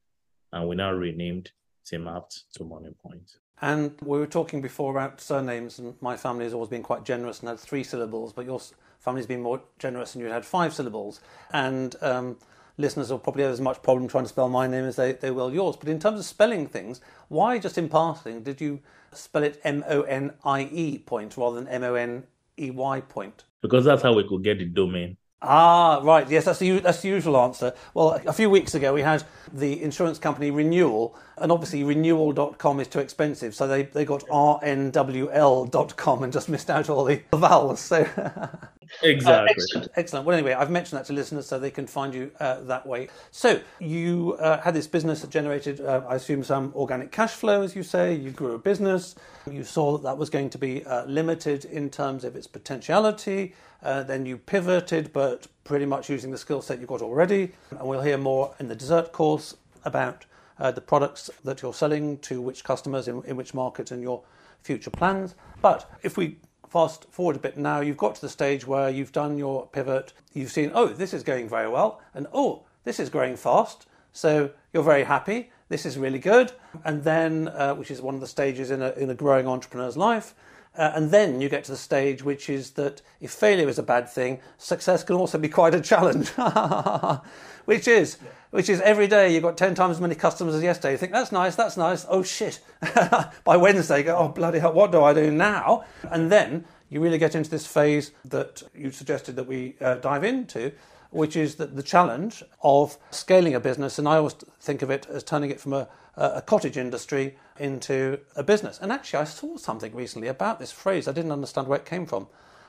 and 0.51 0.67
we 0.67 0.75
now 0.75 0.91
renamed 0.91 1.51
Team 1.85 2.07
Apt 2.07 2.43
to 2.55 2.63
Moniepoint. 2.63 3.37
And 3.61 3.95
we 4.03 4.19
were 4.19 4.27
talking 4.27 4.61
before 4.61 4.91
about 4.91 5.21
surnames, 5.21 5.79
and 5.79 5.95
my 6.01 6.17
family 6.17 6.43
has 6.43 6.53
always 6.53 6.69
been 6.69 6.83
quite 6.83 7.05
generous 7.05 7.39
and 7.39 7.49
had 7.49 7.59
three 7.59 7.83
syllables, 7.83 8.33
but 8.33 8.45
your 8.45 8.59
family's 9.01 9.25
been 9.25 9.41
more 9.41 9.61
generous 9.77 10.15
and 10.15 10.23
you 10.23 10.31
had 10.31 10.45
five 10.45 10.73
syllables. 10.73 11.19
And 11.51 11.95
um, 12.01 12.37
listeners 12.77 13.11
will 13.11 13.19
probably 13.19 13.43
have 13.43 13.51
as 13.51 13.59
much 13.59 13.83
problem 13.83 14.07
trying 14.07 14.23
to 14.23 14.29
spell 14.29 14.47
my 14.47 14.67
name 14.67 14.85
as 14.85 14.95
they, 14.95 15.11
they 15.11 15.31
will 15.31 15.53
yours. 15.53 15.75
But 15.75 15.89
in 15.89 15.99
terms 15.99 16.19
of 16.19 16.25
spelling 16.25 16.67
things, 16.67 17.01
why, 17.27 17.59
just 17.59 17.77
in 17.77 17.89
passing, 17.89 18.43
did 18.43 18.61
you 18.61 18.79
spell 19.11 19.43
it 19.43 19.59
M 19.65 19.83
O 19.89 20.03
N 20.03 20.31
I 20.45 20.69
E 20.71 20.99
point 20.99 21.35
rather 21.35 21.57
than 21.57 21.67
M 21.67 21.83
O 21.83 21.95
N 21.95 22.23
E 22.57 22.71
Y 22.71 23.01
point? 23.01 23.43
because 23.61 23.85
that's 23.85 24.01
how 24.01 24.13
we 24.13 24.27
could 24.27 24.43
get 24.43 24.57
the 24.57 24.65
domain. 24.65 25.17
Ah, 25.43 25.99
right. 26.03 26.29
Yes, 26.29 26.45
that's 26.45 26.59
the, 26.59 26.79
that's 26.79 27.01
the 27.01 27.07
usual 27.07 27.35
answer. 27.37 27.73
Well, 27.95 28.21
a 28.27 28.33
few 28.33 28.49
weeks 28.49 28.75
ago 28.75 28.93
we 28.93 29.01
had 29.01 29.23
the 29.51 29.81
insurance 29.81 30.19
company 30.19 30.51
Renewal, 30.51 31.15
and 31.41 31.51
obviously 31.51 31.84
renewal.com 31.84 32.80
is 32.80 32.88
too 32.88 32.99
expensive, 32.99 33.54
so 33.56 33.67
they, 33.67 33.84
they 33.84 34.06
got 34.06 34.21
rnwl.com 34.27 36.23
and 36.23 36.32
just 36.32 36.49
missed 36.49 36.69
out 36.69 36.89
all 36.89 37.04
the 37.04 37.21
vowels. 37.34 37.80
So 37.80 37.97
exactly. 39.04 39.34
Uh, 39.34 39.45
excellent. 39.49 39.91
excellent. 39.95 40.25
Well, 40.25 40.38
anyway, 40.38 40.54
I've 40.54 40.69
mentioned 40.71 40.99
that 40.99 41.06
to 41.08 41.13
listeners 41.13 41.47
so 41.47 41.60
they 41.60 41.71
can 41.71 41.88
find 41.88 42.13
you 42.13 42.32
uh, 42.39 42.62
that 42.62 42.86
way. 42.86 43.10
So 43.32 43.60
you 43.80 44.38
uh, 44.39 44.62
had 44.62 44.73
this 44.73 44.88
business 44.88 45.21
that 45.21 45.30
generated, 45.30 45.82
uh, 45.82 46.01
I 46.08 46.15
assume, 46.15 46.43
some 46.43 46.71
organic 46.75 47.12
cash 47.12 47.32
flow, 47.32 47.62
as 47.62 47.75
you 47.75 47.84
say. 47.84 48.13
You 48.13 48.32
grew 48.32 48.54
a 48.54 48.60
business. 48.60 49.15
You 49.49 49.63
saw 49.63 49.97
that 49.97 50.04
that 50.04 50.17
was 50.17 50.30
going 50.30 50.49
to 50.51 50.58
be 50.58 50.86
uh, 50.86 51.06
limited 51.06 51.65
in 51.65 51.89
terms 51.89 52.23
of 52.23 52.36
its 52.36 52.47
potentiality. 52.47 53.56
Uh, 53.84 54.04
then 54.04 54.25
you 54.25 54.38
pivoted, 54.38 55.12
but 55.12 55.47
pretty 55.63 55.86
much 55.86 56.10
using 56.10 56.32
the 56.32 56.38
skill 56.38 56.62
set 56.62 56.80
you've 56.80 56.88
got 56.88 57.01
already. 57.01 57.51
And 57.71 57.82
we'll 57.88 58.01
hear 58.01 58.17
more 58.17 58.54
in 58.60 58.67
the 58.67 58.75
dessert 58.75 59.12
course 59.12 59.56
about 59.84 60.25
uh, 60.62 60.71
the 60.71 60.82
products 60.82 61.30
that 61.43 61.62
you're 61.62 61.74
selling 61.74 62.17
to 62.19 62.39
which 62.39 62.63
customers 62.63 63.08
in, 63.08 63.21
in 63.24 63.36
which 63.36 63.54
market 63.54 63.91
and 63.91 64.02
your 64.02 64.21
future 64.62 64.91
plans. 64.91 65.36
But 65.62 65.89
if 66.04 66.17
we 66.17 66.38
fast 66.69 67.06
forward 67.10 67.36
a 67.36 67.39
bit 67.39 67.58
now, 67.58 67.82
you've 67.82 67.97
got 67.97 68.15
to 68.15 68.21
the 68.21 68.30
stage 68.30 68.65
where 68.65 68.89
you've 68.89 69.12
done 69.12 69.38
your 69.38 69.67
pivot, 69.67 70.13
you've 70.34 70.52
seen, 70.52 70.71
oh, 70.74 70.88
this 70.88 71.13
is 71.13 71.24
going 71.24 71.50
very 71.50 71.67
well, 71.67 72.00
and 72.13 72.28
oh, 72.32 72.63
this 72.84 73.00
is 73.00 73.10
growing 73.10 73.36
fast. 73.36 73.88
So 74.13 74.52
you're 74.71 74.84
very 74.84 75.04
happy. 75.04 75.52
This 75.69 75.86
is 75.86 75.97
really 75.97 76.19
good. 76.19 76.52
And 76.86 77.04
then, 77.04 77.47
uh, 77.50 77.74
which 77.76 77.91
is 77.91 78.02
one 78.02 78.13
of 78.15 78.21
the 78.21 78.28
stages 78.28 78.71
in 78.71 78.82
a, 78.82 78.91
in 78.91 79.10
a 79.10 79.15
growing 79.15 79.47
entrepreneur's 79.47 79.97
life, 79.97 80.36
Uh, 80.78 80.91
and 80.95 81.12
then 81.12 81.41
you 81.41 81.50
get 81.50 81.65
to 81.65 81.71
the 81.71 81.78
stage 81.78 82.24
which 82.24 82.50
is 82.50 82.71
that 82.71 83.02
if 83.19 83.32
failure 83.32 83.67
is 83.67 83.78
a 83.78 83.84
bad 83.84 84.08
thing, 84.08 84.39
success 84.58 85.04
can 85.04 85.17
also 85.17 85.38
be 85.38 85.50
quite 85.50 85.76
a 85.76 85.82
challenge. 85.82 86.30
which 87.65 87.88
is, 87.88 88.17
which 88.51 88.69
is 88.69 88.79
every 88.81 89.07
day 89.07 89.33
you've 89.33 89.43
got 89.43 89.57
10 89.57 89.75
times 89.75 89.97
as 89.97 90.01
many 90.01 90.15
customers 90.15 90.55
as 90.55 90.61
yesterday. 90.61 90.91
You 90.91 90.97
think, 90.97 91.11
that's 91.11 91.31
nice, 91.31 91.55
that's 91.55 91.77
nice. 91.77 92.05
Oh 92.07 92.21
shit. 92.21 92.59
By 93.43 93.57
Wednesday, 93.57 93.99
you 93.99 94.03
go, 94.03 94.17
oh 94.17 94.27
bloody 94.27 94.59
hell, 94.59 94.73
what 94.73 94.91
do 94.91 95.03
I 95.03 95.13
do 95.13 95.31
now? 95.31 95.85
And 96.03 96.31
then 96.31 96.65
you 96.89 96.99
really 96.99 97.17
get 97.17 97.35
into 97.35 97.49
this 97.49 97.65
phase 97.65 98.11
that 98.25 98.61
you 98.75 98.91
suggested 98.91 99.35
that 99.37 99.47
we 99.47 99.75
uh, 99.81 99.95
dive 99.95 100.23
into, 100.23 100.73
which 101.09 101.35
is 101.35 101.55
the, 101.55 101.65
the 101.65 101.83
challenge 101.83 102.43
of 102.61 102.97
scaling 103.09 103.55
a 103.55 103.59
business. 103.59 103.97
And 103.97 104.07
I 104.07 104.17
always 104.17 104.33
think 104.59 104.81
of 104.81 104.89
it 104.91 105.07
as 105.09 105.23
turning 105.23 105.49
it 105.49 105.59
from 105.59 105.73
a, 105.73 105.87
a 106.15 106.41
cottage 106.41 106.77
industry 106.77 107.37
into 107.57 108.19
a 108.35 108.43
business. 108.43 108.79
And 108.81 108.91
actually, 108.91 109.19
I 109.19 109.23
saw 109.23 109.55
something 109.55 109.95
recently 109.95 110.27
about 110.27 110.59
this 110.59 110.71
phrase. 110.71 111.07
I 111.07 111.13
didn't 111.13 111.31
understand 111.31 111.67
where 111.67 111.79
it 111.79 111.85
came 111.85 112.05
from. 112.05 112.27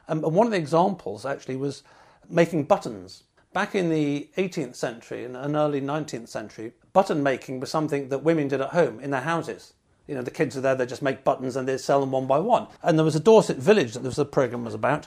Um, 0.09 0.25
and 0.25 0.35
one 0.35 0.47
of 0.47 0.53
the 0.53 0.59
examples 0.59 1.27
actually 1.27 1.57
was 1.57 1.83
making 2.29 2.64
buttons. 2.64 3.25
Back 3.53 3.75
in 3.75 3.91
the 3.91 4.31
18th 4.38 4.77
century 4.77 5.27
and 5.27 5.37
early 5.37 5.83
19th 5.83 6.29
century, 6.29 6.73
button 6.95 7.23
making 7.23 7.61
was 7.61 7.71
something 7.71 8.09
that 8.09 8.25
women 8.25 8.49
did 8.49 8.62
at 8.62 8.71
home 8.71 8.99
in 8.99 9.11
their 9.11 9.21
houses. 9.21 9.75
You 10.07 10.15
know, 10.15 10.23
the 10.23 10.31
kids 10.31 10.57
are 10.57 10.62
there, 10.62 10.75
they 10.75 10.87
just 10.87 11.03
make 11.03 11.23
buttons 11.23 11.55
and 11.55 11.69
they 11.69 11.77
sell 11.77 12.01
them 12.01 12.12
one 12.12 12.27
by 12.27 12.38
one. 12.38 12.69
And 12.83 12.99
there 12.99 13.05
was 13.05 13.15
a 13.15 13.21
Dorset 13.21 13.59
village 13.59 13.93
that 13.93 14.01
this 14.01 14.19
program 14.31 14.65
was 14.65 14.73
about, 14.73 15.07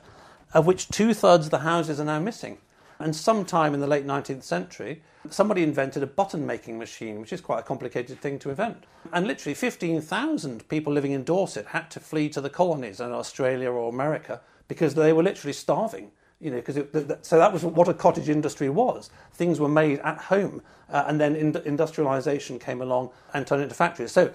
of 0.53 0.67
which 0.67 0.89
two 0.89 1.15
thirds 1.15 1.47
of 1.47 1.51
the 1.51 1.60
houses 1.60 1.99
are 1.99 2.05
now 2.05 2.19
missing. 2.19 2.60
And 2.99 3.15
sometime 3.15 3.73
in 3.73 3.79
the 3.79 3.88
late 3.88 4.05
19th 4.05 4.43
century, 4.43 5.01
somebody 5.31 5.63
invented 5.63 6.03
a 6.03 6.08
button 6.08 6.45
making 6.45 6.77
machine, 6.77 7.19
which 7.21 7.34
is 7.34 7.41
quite 7.41 7.62
a 7.62 7.63
complicated 7.63 8.21
thing 8.21 8.38
to 8.39 8.51
invent. 8.51 8.86
And 9.12 9.25
literally 9.25 9.55
15,000 9.55 10.69
people 10.69 10.93
living 10.93 11.13
in 11.13 11.23
Dorset 11.23 11.65
had 11.65 11.89
to 11.91 11.99
flee 11.99 12.29
to 12.29 12.41
the 12.41 12.51
colonies 12.51 12.99
in 12.99 13.12
Australia 13.12 13.71
or 13.71 13.89
America 13.89 14.39
because 14.67 14.93
they 14.93 15.13
were 15.13 15.23
literally 15.23 15.53
starving. 15.53 16.12
You 16.41 16.52
know, 16.52 16.58
because 16.58 16.76
so 17.21 17.38
that 17.38 17.54
was 17.54 17.63
what 17.63 17.88
a 17.88 17.93
cottage 17.93 18.28
industry 18.28 18.69
was. 18.69 19.10
Things 19.34 19.60
were 19.60 19.69
made 19.69 20.00
at 20.00 20.17
home, 20.17 20.62
uh, 20.89 21.06
and 21.08 21.19
then 21.19 21.36
in, 21.36 21.56
industrialization 21.65 22.60
came 22.60 22.82
along 22.82 23.12
and 23.34 23.48
turned 23.48 23.63
into 23.63 23.74
factories. 23.74 24.12
So 24.12 24.32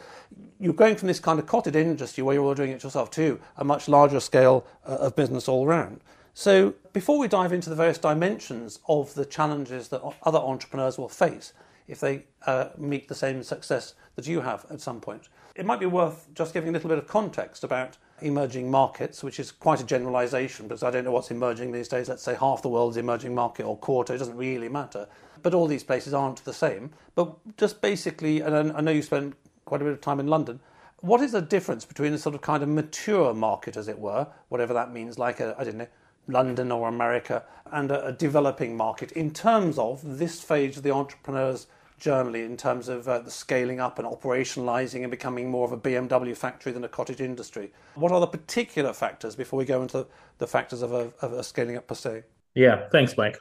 you're 0.59 0.73
going 0.73 0.97
from 0.97 1.09
this 1.09 1.21
kind 1.21 1.39
of 1.39 1.47
cottage 1.47 1.77
industry 1.77 2.23
where 2.23 2.35
you're 2.35 2.45
all 2.45 2.55
doing 2.55 2.71
it 2.71 2.83
yourself 2.83 3.11
to 3.13 3.39
a 3.59 3.65
much 3.65 3.87
larger 3.87 4.19
scale 4.19 4.67
uh, 4.87 4.97
of 4.97 5.15
business 5.15 5.47
all 5.47 5.67
around. 5.67 6.01
So, 6.33 6.75
before 6.93 7.19
we 7.19 7.29
dive 7.29 7.53
into 7.53 7.69
the 7.69 7.77
various 7.77 7.99
dimensions 7.99 8.79
of 8.89 9.15
the 9.15 9.25
challenges 9.25 9.89
that 9.89 10.01
other 10.23 10.39
entrepreneurs 10.39 10.97
will 10.97 11.09
face 11.09 11.53
if 11.89 11.99
they 11.99 12.25
uh, 12.47 12.69
meet 12.79 13.09
the 13.09 13.15
same 13.15 13.43
success 13.43 13.95
that 14.15 14.27
you 14.27 14.41
have 14.41 14.65
at 14.71 14.81
some 14.81 15.01
point, 15.01 15.29
it 15.57 15.67
might 15.67 15.81
be 15.81 15.87
worth 15.87 16.29
just 16.35 16.55
giving 16.55 16.69
a 16.69 16.73
little 16.73 16.89
bit 16.89 16.99
of 16.99 17.07
context 17.07 17.65
about 17.65 17.99
emerging 18.23 18.71
markets, 18.71 19.23
which 19.23 19.41
is 19.41 19.53
quite 19.53 19.81
a 19.81 19.85
generalization 19.85 20.69
because 20.69 20.83
I 20.83 20.91
don't 20.91 21.05
know 21.05 21.13
what's 21.13 21.31
emerging 21.31 21.73
these 21.73 21.89
days. 21.89 22.09
Let's 22.09 22.23
say 22.23 22.35
half 22.35 22.63
the 22.63 22.69
world's 22.69 22.97
emerging 22.97 23.35
market 23.35 23.65
or 23.65 23.77
quarter, 23.77 24.15
it 24.15 24.19
doesn't 24.19 24.37
really 24.37 24.69
matter. 24.69 25.09
But 25.43 25.55
all 25.55 25.67
these 25.67 25.85
places 25.85 26.13
aren't 26.13 26.45
the 26.45 26.53
same. 26.53 26.91
But 27.15 27.35
just 27.57 27.81
basically, 27.81 28.41
and 28.41 28.73
I 28.73 28.81
know 28.81 28.91
you 28.91 29.03
spent 29.03 29.35
quite 29.65 29.81
a 29.81 29.85
bit 29.85 29.93
of 29.93 30.01
time 30.01 30.21
in 30.21 30.27
London, 30.27 30.61
what 31.01 31.21
is 31.23 31.33
the 31.33 31.41
difference 31.41 31.85
between 31.85 32.13
a 32.13 32.19
sort 32.19 32.35
of 32.35 32.43
kind 32.43 32.63
of 32.63 32.69
mature 32.69 33.33
market, 33.33 33.77
as 33.77 33.89
it 33.89 33.99
were, 33.99 34.27
whatever 34.49 34.75
that 34.75 34.93
means, 34.93 35.19
like 35.19 35.41
I 35.41 35.65
don't 35.65 35.77
know, 35.77 35.87
London 36.29 36.71
or 36.71 36.89
America, 36.89 37.45
and 37.73 37.91
a, 37.91 38.09
a 38.09 38.13
developing 38.13 38.77
market 38.77 39.13
in 39.13 39.33
terms 39.33 39.79
of 39.79 40.19
this 40.19 40.41
phase 40.43 40.77
of 40.77 40.83
the 40.83 40.91
entrepreneur's 40.91 41.67
journey, 42.01 42.41
in 42.41 42.57
terms 42.57 42.89
of 42.89 43.07
uh, 43.07 43.21
the 43.21 43.31
scaling 43.31 43.79
up 43.79 43.99
and 43.99 44.09
operationalizing 44.09 45.03
and 45.03 45.11
becoming 45.11 45.51
more 45.51 45.65
of 45.65 45.73
a 45.73 45.77
BMW 45.77 46.37
factory 46.37 46.73
than 46.73 46.83
a 46.85 46.89
cottage 46.89 47.21
industry. 47.21 47.71
What 47.95 48.11
are 48.11 48.21
the 48.21 48.27
particular 48.27 48.93
factors 48.93 49.37
before 49.37 49.59
we 49.59 49.65
go 49.65 49.83
into 49.83 50.07
the 50.39 50.47
factors 50.47 50.83
of 50.83 50.93
a, 50.93 51.13
of 51.21 51.33
a 51.33 51.45
scaling 51.45 51.77
up 51.77 51.87
per 51.87 51.95
se? 51.95 52.23
Yeah, 52.55 52.89
thanks, 52.91 53.17
Mike. 53.17 53.39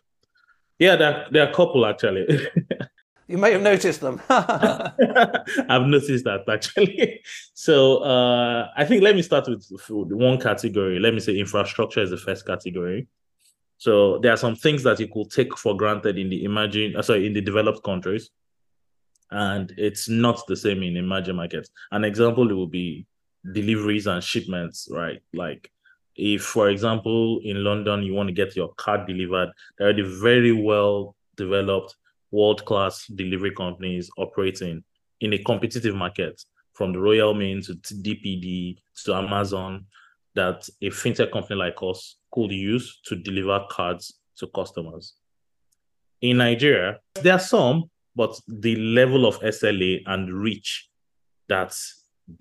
Yeah, 0.78 0.96
there, 0.96 1.28
there 1.32 1.48
are 1.48 1.50
a 1.50 1.54
couple 1.54 1.86
actually. 1.86 2.28
You 3.30 3.38
may 3.38 3.52
have 3.52 3.62
noticed 3.62 4.02
them. 4.02 4.20
I've 4.30 5.86
noticed 5.86 6.24
that 6.24 6.46
actually. 6.52 7.22
So 7.54 7.98
uh, 7.98 8.70
I 8.76 8.86
think 8.86 9.04
let 9.04 9.16
me 9.16 9.22
start 9.22 9.48
with 9.48 9.70
one 9.88 10.40
category. 10.40 11.00
Let 11.00 11.14
me 11.14 11.20
say 11.20 11.38
infrastructure 11.38 12.02
is 12.02 12.10
the 12.10 12.18
first 12.18 12.48
category. 12.48 13.08
So 13.78 14.18
there 14.18 14.34
are 14.34 14.38
some 14.38 14.56
things 14.56 14.82
that 14.82 15.00
you 15.00 15.08
could 15.08 15.30
take 15.30 15.56
for 15.56 15.78
granted 15.78 16.18
in 16.18 16.30
the 16.30 16.44
emerging, 16.44 16.96
uh, 16.96 17.04
sorry, 17.04 17.28
in 17.28 17.34
the 17.34 17.42
developed 17.42 17.84
countries, 17.84 18.32
and 19.32 19.74
it's 19.78 20.10
not 20.10 20.46
the 20.48 20.56
same 20.56 20.84
in 20.84 20.98
emerging 20.98 21.36
markets. 21.36 21.70
An 21.92 22.04
example 22.04 22.48
will 22.48 22.68
be 22.68 23.06
deliveries 23.54 24.08
and 24.08 24.24
shipments, 24.24 24.88
right? 24.92 25.22
Like 25.34 25.72
if, 26.16 26.44
for 26.44 26.70
example, 26.70 27.40
in 27.44 27.64
London 27.64 28.04
you 28.04 28.14
want 28.14 28.28
to 28.28 28.34
get 28.34 28.56
your 28.56 28.74
car 28.76 29.06
delivered, 29.06 29.52
there 29.78 29.90
are 29.90 29.94
the 29.94 30.20
very 30.22 30.52
well 30.52 31.16
developed 31.38 31.96
world 32.32 32.66
class 32.66 33.08
delivery 33.08 33.52
companies 33.52 34.10
operating 34.18 34.84
in 35.22 35.34
a 35.34 35.44
competitive 35.44 35.96
market 35.96 36.44
from 36.74 36.94
the 36.94 37.00
Royal 37.00 37.34
Mail 37.34 37.62
to 37.62 37.74
DPD 37.74 38.78
to 39.04 39.14
Amazon 39.16 39.86
that 40.36 40.68
a 40.82 40.90
fintech 40.90 41.32
company 41.32 41.56
like 41.56 41.76
us 41.82 42.18
could 42.32 42.52
use 42.52 43.00
to 43.06 43.16
deliver 43.16 43.66
cards 43.70 44.20
to 44.38 44.48
customers. 44.48 45.14
In 46.22 46.38
Nigeria, 46.38 47.00
there 47.16 47.34
are 47.34 47.40
some, 47.40 47.90
but 48.20 48.38
the 48.50 48.76
level 48.76 49.26
of 49.26 49.40
SLA 49.40 50.02
and 50.06 50.34
reach 50.34 50.90
that 51.48 51.74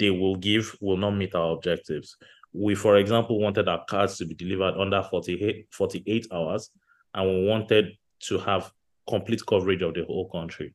they 0.00 0.10
will 0.10 0.34
give 0.34 0.76
will 0.80 0.96
not 0.96 1.12
meet 1.12 1.36
our 1.36 1.52
objectives. 1.52 2.16
We, 2.52 2.74
for 2.74 2.96
example, 2.96 3.38
wanted 3.38 3.68
our 3.68 3.84
cards 3.84 4.18
to 4.18 4.26
be 4.26 4.34
delivered 4.34 4.74
under 4.76 5.00
48, 5.04 5.68
48 5.70 6.26
hours, 6.32 6.70
and 7.14 7.30
we 7.30 7.46
wanted 7.46 7.92
to 8.24 8.38
have 8.38 8.72
complete 9.08 9.46
coverage 9.46 9.82
of 9.82 9.94
the 9.94 10.04
whole 10.04 10.28
country. 10.30 10.74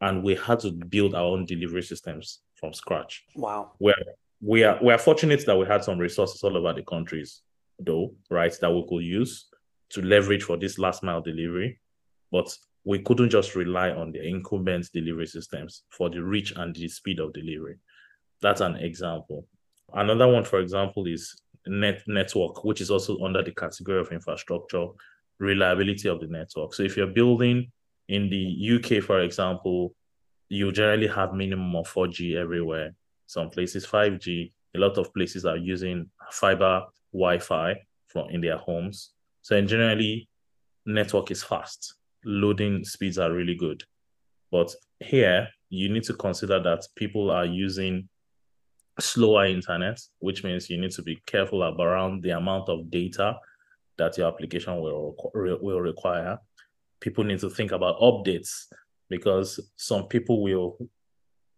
And 0.00 0.24
we 0.24 0.34
had 0.34 0.58
to 0.60 0.72
build 0.72 1.14
our 1.14 1.26
own 1.26 1.46
delivery 1.46 1.82
systems 1.82 2.40
from 2.56 2.72
scratch. 2.72 3.22
Wow. 3.36 3.74
Where 3.78 3.94
we 4.40 4.64
are 4.64 4.80
we 4.82 4.92
are 4.92 4.98
fortunate 4.98 5.46
that 5.46 5.56
we 5.56 5.64
had 5.64 5.84
some 5.84 6.00
resources 6.00 6.42
all 6.42 6.56
over 6.56 6.72
the 6.72 6.82
countries, 6.82 7.42
though, 7.78 8.16
right, 8.30 8.52
that 8.60 8.72
we 8.72 8.84
could 8.88 9.04
use 9.04 9.46
to 9.90 10.02
leverage 10.02 10.42
for 10.42 10.56
this 10.56 10.76
last 10.76 11.04
mile 11.04 11.20
delivery. 11.20 11.78
But 12.32 12.52
we 12.84 12.98
couldn't 13.00 13.30
just 13.30 13.54
rely 13.54 13.90
on 13.90 14.12
the 14.12 14.22
incumbent 14.22 14.88
delivery 14.92 15.26
systems 15.26 15.84
for 15.90 16.10
the 16.10 16.22
reach 16.22 16.52
and 16.56 16.74
the 16.74 16.88
speed 16.88 17.18
of 17.18 17.32
delivery. 17.32 17.76
That's 18.42 18.60
an 18.60 18.76
example. 18.76 19.46
Another 19.94 20.28
one, 20.28 20.44
for 20.44 20.60
example, 20.60 21.06
is 21.06 21.34
net 21.66 22.02
network, 22.06 22.62
which 22.64 22.80
is 22.80 22.90
also 22.90 23.18
under 23.20 23.42
the 23.42 23.52
category 23.52 24.00
of 24.00 24.12
infrastructure 24.12 24.86
reliability 25.38 26.08
of 26.08 26.20
the 26.20 26.26
network. 26.26 26.74
So 26.74 26.82
if 26.82 26.96
you're 26.96 27.06
building 27.06 27.70
in 28.08 28.28
the 28.28 28.76
UK, 28.76 29.02
for 29.02 29.20
example, 29.20 29.94
you 30.48 30.70
generally 30.72 31.06
have 31.06 31.32
minimum 31.32 31.74
of 31.76 31.88
4G 31.92 32.36
everywhere. 32.36 32.94
Some 33.26 33.50
places 33.50 33.86
5G. 33.86 34.52
A 34.76 34.78
lot 34.78 34.98
of 34.98 35.12
places 35.14 35.46
are 35.46 35.56
using 35.56 36.10
fiber 36.30 36.84
Wi-Fi 37.12 37.76
from 38.08 38.28
in 38.28 38.40
their 38.40 38.58
homes. 38.58 39.12
So 39.42 39.56
in 39.56 39.66
generally, 39.66 40.28
network 40.84 41.30
is 41.30 41.42
fast. 41.42 41.94
Loading 42.24 42.84
speeds 42.84 43.18
are 43.18 43.32
really 43.32 43.54
good. 43.54 43.82
But 44.50 44.74
here, 45.00 45.48
you 45.68 45.88
need 45.88 46.04
to 46.04 46.14
consider 46.14 46.60
that 46.62 46.86
people 46.96 47.30
are 47.30 47.44
using 47.44 48.08
slower 49.00 49.46
internet, 49.46 50.00
which 50.20 50.44
means 50.44 50.70
you 50.70 50.80
need 50.80 50.92
to 50.92 51.02
be 51.02 51.20
careful 51.26 51.62
around 51.62 52.22
the 52.22 52.30
amount 52.30 52.68
of 52.68 52.90
data 52.90 53.36
that 53.96 54.16
your 54.18 54.28
application 54.28 54.80
will 54.80 55.16
will 55.34 55.80
require. 55.80 56.38
People 57.00 57.24
need 57.24 57.40
to 57.40 57.50
think 57.50 57.72
about 57.72 58.00
updates 58.00 58.66
because 59.08 59.60
some 59.76 60.06
people 60.08 60.42
will 60.42 60.78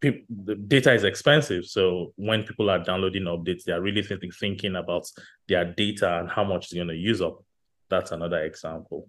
the 0.01 0.55
data 0.67 0.93
is 0.93 1.05
expensive. 1.05 1.65
So 1.65 2.13
when 2.17 2.45
people 2.45 2.71
are 2.71 2.79
downloading 2.79 3.25
updates, 3.25 3.65
they 3.65 3.73
are 3.73 3.81
really 3.81 4.03
thinking, 4.03 4.31
thinking 4.31 4.77
about 4.77 5.11
their 5.49 5.65
data 5.65 6.19
and 6.19 6.29
how 6.29 6.45
much 6.45 6.67
it's 6.67 6.75
going 6.75 6.89
to 6.89 6.95
use 6.95 7.23
up. 7.23 7.43
That's 7.89 8.13
another 8.13 8.43
example. 8.43 9.09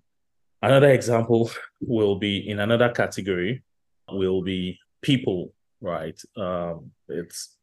Another 0.61 0.91
example 0.91 1.51
will 1.81 2.15
be 2.15 2.49
in 2.49 2.59
another 2.59 2.89
category 2.89 3.63
will 4.09 4.41
be 4.41 4.79
people, 5.01 5.53
right? 5.81 6.19
Um, 6.35 6.91
it's 7.07 7.57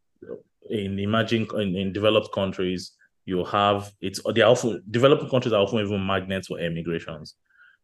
in 0.70 0.98
emerging 0.98 1.48
in, 1.54 1.76
in 1.76 1.92
developed 1.92 2.32
countries, 2.32 2.92
you 3.26 3.44
have 3.44 3.92
it's 4.00 4.20
they 4.34 4.42
often 4.42 4.82
developing 4.90 5.28
countries 5.28 5.52
are 5.52 5.62
often 5.62 5.80
even 5.80 6.06
magnets 6.06 6.48
for 6.48 6.58
emigrations. 6.58 7.34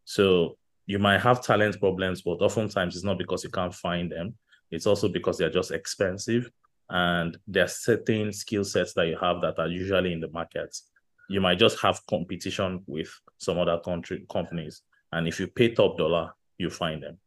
So 0.05 0.57
you 0.85 0.99
might 0.99 1.21
have 1.21 1.43
talent 1.43 1.79
problems, 1.79 2.21
but 2.21 2.41
oftentimes 2.41 2.95
it's 2.95 3.05
not 3.05 3.17
because 3.17 3.43
you 3.43 3.49
can't 3.49 3.73
find 3.73 4.11
them. 4.11 4.35
It's 4.71 4.87
also 4.87 5.09
because 5.09 5.37
they're 5.37 5.49
just 5.49 5.71
expensive 5.71 6.49
and 6.89 7.37
there 7.47 7.65
are 7.65 7.69
certain 7.69 8.33
skill 8.33 8.63
sets 8.63 8.93
that 8.93 9.07
you 9.07 9.17
have 9.19 9.41
that 9.41 9.59
are 9.59 9.67
usually 9.67 10.13
in 10.13 10.19
the 10.19 10.29
market. 10.29 10.75
You 11.29 11.41
might 11.41 11.59
just 11.59 11.79
have 11.79 12.05
competition 12.09 12.83
with 12.87 13.09
some 13.37 13.57
other 13.57 13.79
country 13.79 14.25
companies. 14.29 14.81
And 15.11 15.27
if 15.27 15.39
you 15.39 15.47
pay 15.47 15.73
top 15.73 15.97
dollar, 15.97 16.33
you 16.57 16.69
find 16.69 17.03
them. 17.03 17.17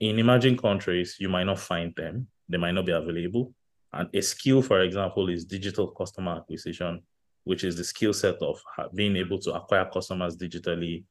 In 0.00 0.18
emerging 0.18 0.58
countries, 0.58 1.16
you 1.18 1.28
might 1.28 1.44
not 1.44 1.58
find 1.58 1.94
them. 1.96 2.28
They 2.48 2.58
might 2.58 2.72
not 2.72 2.86
be 2.86 2.92
available 2.92 3.54
And 3.92 4.08
a 4.12 4.20
skill, 4.20 4.60
for 4.60 4.80
example, 4.80 5.28
is 5.28 5.44
digital 5.44 5.88
customer 5.88 6.36
acquisition, 6.36 7.02
which 7.44 7.62
is 7.64 7.76
the 7.76 7.84
skill 7.84 8.12
set 8.12 8.36
of 8.42 8.60
being 8.94 9.16
able 9.16 9.38
to 9.40 9.54
acquire 9.54 9.88
customers 9.90 10.36
digitally 10.36 11.04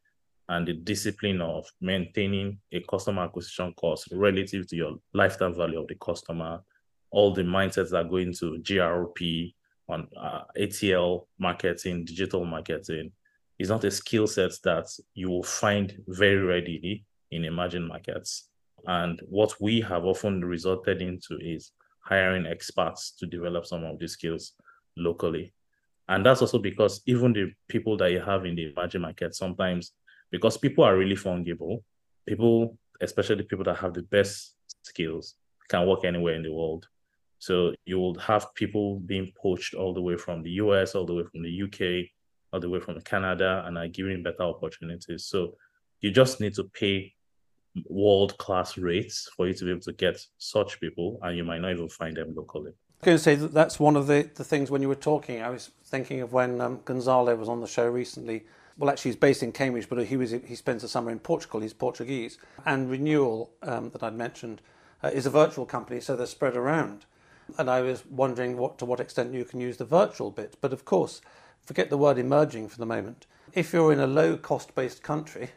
and 0.49 0.67
the 0.67 0.73
discipline 0.73 1.41
of 1.41 1.65
maintaining 1.79 2.59
a 2.71 2.81
customer 2.81 3.23
acquisition 3.23 3.73
cost 3.79 4.09
relative 4.11 4.67
to 4.67 4.75
your 4.75 4.97
lifetime 5.13 5.55
value 5.55 5.79
of 5.79 5.87
the 5.87 5.95
customer, 5.95 6.61
all 7.11 7.33
the 7.33 7.43
mindsets 7.43 7.91
that 7.91 8.09
go 8.09 8.17
into 8.17 8.57
GRP 8.61 9.53
on 9.87 10.07
uh, 10.19 10.41
ATL 10.57 11.25
marketing, 11.39 12.03
digital 12.03 12.43
marketing, 12.43 13.11
is 13.59 13.69
not 13.69 13.83
a 13.83 13.91
skill 13.91 14.27
set 14.27 14.51
that 14.63 14.87
you 15.13 15.29
will 15.29 15.43
find 15.43 15.97
very 16.07 16.37
readily 16.37 17.05
in 17.31 17.45
emerging 17.45 17.87
markets. 17.87 18.49
And 18.85 19.21
what 19.27 19.53
we 19.61 19.81
have 19.81 20.05
often 20.05 20.43
resorted 20.43 21.01
into 21.01 21.37
is 21.39 21.71
hiring 22.01 22.45
experts 22.45 23.11
to 23.19 23.25
develop 23.25 23.65
some 23.65 23.83
of 23.83 23.99
these 23.99 24.13
skills 24.13 24.53
locally. 24.97 25.53
And 26.09 26.25
that's 26.25 26.41
also 26.41 26.59
because 26.59 27.01
even 27.05 27.31
the 27.31 27.53
people 27.69 27.95
that 27.97 28.11
you 28.11 28.19
have 28.19 28.45
in 28.45 28.55
the 28.55 28.71
emerging 28.71 29.01
market 29.01 29.35
sometimes 29.35 29.93
because 30.31 30.57
people 30.57 30.83
are 30.83 30.97
really 30.97 31.15
fungible. 31.15 31.83
People, 32.27 32.77
especially 32.99 33.43
people 33.43 33.63
that 33.65 33.77
have 33.77 33.93
the 33.93 34.01
best 34.01 34.55
skills, 34.81 35.35
can 35.69 35.87
work 35.87 36.03
anywhere 36.03 36.33
in 36.33 36.43
the 36.43 36.51
world. 36.51 36.87
So 37.37 37.73
you 37.85 37.99
will 37.99 38.17
have 38.19 38.53
people 38.55 38.99
being 38.99 39.31
poached 39.39 39.75
all 39.75 39.93
the 39.93 40.01
way 40.01 40.17
from 40.17 40.41
the 40.41 40.51
US, 40.51 40.95
all 40.95 41.05
the 41.05 41.13
way 41.13 41.23
from 41.31 41.43
the 41.43 41.63
UK, 41.63 42.09
all 42.53 42.59
the 42.59 42.69
way 42.69 42.79
from 42.79 43.01
Canada, 43.01 43.63
and 43.65 43.77
are 43.77 43.87
giving 43.87 44.23
better 44.23 44.43
opportunities. 44.43 45.25
So 45.25 45.55
you 45.99 46.11
just 46.11 46.39
need 46.39 46.53
to 46.55 46.63
pay 46.63 47.13
world 47.89 48.37
class 48.37 48.77
rates 48.77 49.29
for 49.35 49.47
you 49.47 49.53
to 49.55 49.65
be 49.65 49.71
able 49.71 49.81
to 49.81 49.93
get 49.93 50.25
such 50.37 50.79
people, 50.79 51.19
and 51.23 51.35
you 51.35 51.43
might 51.43 51.61
not 51.61 51.71
even 51.71 51.89
find 51.89 52.15
them 52.15 52.33
locally. 52.35 52.71
I 52.71 52.95
was 53.01 53.05
going 53.05 53.17
to 53.17 53.23
say 53.23 53.35
that 53.35 53.53
that's 53.53 53.79
one 53.79 53.97
of 53.97 54.07
the, 54.07 54.29
the 54.35 54.43
things 54.45 54.71
when 54.71 54.81
you 54.81 54.87
were 54.87 54.95
talking. 54.95 55.41
I 55.41 55.49
was 55.49 55.71
thinking 55.83 56.21
of 56.21 56.31
when 56.31 56.61
um, 56.61 56.79
Gonzalo 56.85 57.35
was 57.35 57.49
on 57.49 57.59
the 57.59 57.67
show 57.67 57.89
recently 57.89 58.45
well, 58.77 58.89
actually, 58.89 59.09
he's 59.09 59.17
based 59.17 59.43
in 59.43 59.51
Cambridge, 59.51 59.87
but 59.87 60.03
he 60.05 60.17
was 60.17 60.31
he 60.31 60.55
spends 60.55 60.81
the 60.81 60.87
summer 60.87 61.11
in 61.11 61.19
Portugal. 61.19 61.59
He's 61.59 61.73
Portuguese. 61.73 62.37
And 62.65 62.89
Renewal, 62.89 63.51
um, 63.61 63.89
that 63.91 64.01
I'd 64.01 64.15
mentioned, 64.15 64.61
uh, 65.03 65.09
is 65.09 65.25
a 65.25 65.29
virtual 65.29 65.65
company, 65.65 65.99
so 66.01 66.15
they're 66.15 66.25
spread 66.25 66.55
around. 66.55 67.05
And 67.57 67.69
I 67.69 67.81
was 67.81 68.05
wondering 68.05 68.57
what 68.57 68.79
to 68.79 68.85
what 68.85 68.99
extent 68.99 69.33
you 69.33 69.45
can 69.45 69.59
use 69.59 69.77
the 69.77 69.85
virtual 69.85 70.31
bit. 70.31 70.57
But 70.59 70.73
of 70.73 70.85
course, 70.85 71.21
forget 71.65 71.89
the 71.89 71.97
word 71.97 72.17
emerging 72.17 72.69
for 72.69 72.77
the 72.77 72.85
moment. 72.85 73.25
If 73.53 73.73
you're 73.73 73.93
in 73.93 73.99
a 73.99 74.07
low 74.07 74.37
cost 74.37 74.75
based 74.75 75.03
country, 75.03 75.49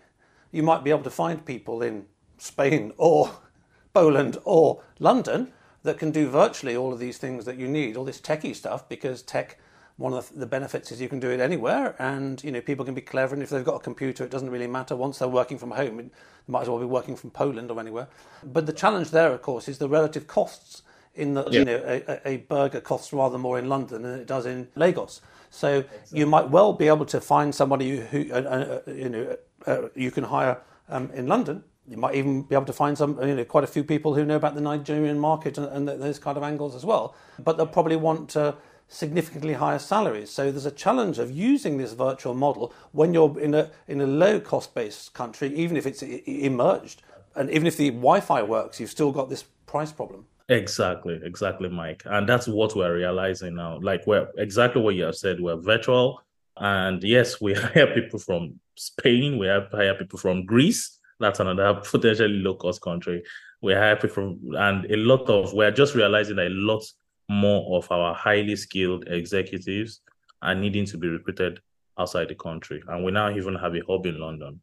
you 0.52 0.62
might 0.62 0.84
be 0.84 0.90
able 0.90 1.02
to 1.04 1.10
find 1.10 1.44
people 1.44 1.82
in 1.82 2.06
Spain 2.38 2.92
or 2.96 3.30
Poland 3.94 4.38
or 4.44 4.82
London 4.98 5.52
that 5.82 5.98
can 5.98 6.10
do 6.10 6.28
virtually 6.28 6.76
all 6.76 6.92
of 6.92 6.98
these 6.98 7.18
things 7.18 7.44
that 7.44 7.56
you 7.56 7.68
need, 7.68 7.96
all 7.96 8.04
this 8.04 8.20
techie 8.20 8.54
stuff, 8.54 8.88
because 8.88 9.22
tech 9.22 9.58
one 9.96 10.12
of 10.12 10.30
the 10.34 10.46
benefits 10.46 10.92
is 10.92 11.00
you 11.00 11.08
can 11.08 11.20
do 11.20 11.30
it 11.30 11.40
anywhere 11.40 11.96
and 11.98 12.44
you 12.44 12.52
know 12.52 12.60
people 12.60 12.84
can 12.84 12.94
be 12.94 13.00
clever 13.00 13.34
and 13.34 13.42
if 13.42 13.48
they've 13.48 13.64
got 13.64 13.76
a 13.76 13.80
computer 13.80 14.24
it 14.24 14.30
doesn't 14.30 14.50
really 14.50 14.66
matter 14.66 14.94
once 14.94 15.18
they're 15.18 15.28
working 15.28 15.58
from 15.58 15.70
home 15.70 15.96
they 15.96 16.10
might 16.48 16.62
as 16.62 16.68
well 16.68 16.78
be 16.78 16.84
working 16.84 17.16
from 17.16 17.30
Poland 17.30 17.70
or 17.70 17.80
anywhere 17.80 18.06
but 18.44 18.66
the 18.66 18.72
challenge 18.72 19.10
there 19.10 19.32
of 19.32 19.40
course 19.42 19.68
is 19.68 19.78
the 19.78 19.88
relative 19.88 20.26
costs 20.26 20.82
in 21.14 21.32
the 21.32 21.44
yeah. 21.50 21.58
you 21.58 21.64
know 21.64 21.82
a, 21.86 22.28
a, 22.28 22.36
burger 22.36 22.80
costs 22.80 23.12
rather 23.12 23.38
more 23.38 23.58
in 23.58 23.68
London 23.68 24.02
than 24.02 24.20
it 24.20 24.26
does 24.26 24.44
in 24.44 24.68
Lagos 24.74 25.22
so 25.56 25.78
exactly. 25.78 26.18
you 26.18 26.26
might 26.26 26.48
well 26.50 26.72
be 26.72 26.88
able 26.88 27.06
to 27.06 27.20
find 27.20 27.54
somebody 27.54 28.00
who 28.00 28.30
uh, 28.32 28.36
uh, 28.36 28.90
you 28.90 29.08
know 29.08 29.36
uh, 29.66 29.88
you 29.94 30.10
can 30.10 30.24
hire 30.24 30.60
um, 30.88 31.10
in 31.14 31.26
London 31.26 31.64
you 31.88 31.96
might 31.96 32.14
even 32.14 32.42
be 32.42 32.54
able 32.54 32.64
to 32.64 32.72
find 32.72 32.98
some, 32.98 33.16
you 33.22 33.34
know, 33.34 33.44
quite 33.44 33.64
a 33.64 33.68
few 33.68 33.84
people 33.84 34.14
who 34.14 34.24
know 34.24 34.36
about 34.36 34.54
the 34.54 34.60
Nigerian 34.60 35.18
market 35.18 35.56
and, 35.56 35.66
and 35.68 36.02
those 36.02 36.18
kind 36.18 36.36
of 36.36 36.42
angles 36.42 36.74
as 36.74 36.84
well. 36.84 37.14
But 37.38 37.56
they'll 37.56 37.66
probably 37.66 37.96
want 37.96 38.36
uh, 38.36 38.54
significantly 38.88 39.54
higher 39.54 39.78
salaries. 39.78 40.30
So 40.30 40.50
there's 40.50 40.66
a 40.66 40.70
challenge 40.70 41.18
of 41.18 41.30
using 41.30 41.78
this 41.78 41.92
virtual 41.92 42.34
model 42.34 42.72
when 42.92 43.14
you're 43.14 43.38
in 43.38 43.54
a 43.54 43.70
in 43.86 44.00
a 44.00 44.06
low 44.06 44.40
cost 44.40 44.74
based 44.74 45.14
country, 45.14 45.54
even 45.54 45.76
if 45.76 45.86
it's 45.86 46.02
emerged, 46.02 47.02
and 47.34 47.50
even 47.50 47.66
if 47.66 47.76
the 47.76 47.90
Wi-Fi 47.90 48.42
works, 48.42 48.80
you've 48.80 48.90
still 48.90 49.12
got 49.12 49.28
this 49.30 49.44
price 49.66 49.92
problem. 49.92 50.26
Exactly, 50.48 51.18
exactly, 51.24 51.68
Mike, 51.68 52.02
and 52.06 52.28
that's 52.28 52.46
what 52.46 52.76
we're 52.76 52.94
realizing 52.94 53.56
now. 53.56 53.80
Like 53.82 54.06
we're 54.06 54.28
exactly 54.38 54.80
what 54.80 54.94
you 54.94 55.02
have 55.04 55.16
said. 55.16 55.40
We're 55.40 55.56
virtual, 55.56 56.22
and 56.56 57.02
yes, 57.02 57.40
we 57.40 57.54
hire 57.54 57.92
people 57.92 58.20
from 58.20 58.60
Spain. 58.76 59.38
We 59.38 59.48
have 59.48 59.68
hire 59.72 59.94
people 59.94 60.20
from 60.20 60.46
Greece. 60.46 61.00
That's 61.18 61.40
another 61.40 61.74
potentially 61.84 62.28
low 62.38 62.54
cost 62.54 62.80
country. 62.80 63.24
We 63.60 63.72
hire 63.74 63.96
people 63.96 64.10
from, 64.10 64.40
and 64.56 64.84
a 64.88 64.96
lot 64.96 65.28
of 65.28 65.52
we're 65.52 65.72
just 65.72 65.96
realizing 65.96 66.36
that 66.36 66.46
a 66.46 66.50
lot 66.50 66.84
more 67.28 67.76
of 67.76 67.90
our 67.90 68.14
highly 68.14 68.54
skilled 68.54 69.08
executives 69.08 70.00
are 70.42 70.54
needing 70.54 70.84
to 70.86 70.98
be 70.98 71.08
recruited 71.08 71.58
outside 71.98 72.28
the 72.28 72.36
country. 72.36 72.80
And 72.86 73.04
we 73.04 73.10
now 73.10 73.30
even 73.34 73.56
have 73.56 73.74
a 73.74 73.80
hub 73.88 74.06
in 74.06 74.20
London. 74.20 74.60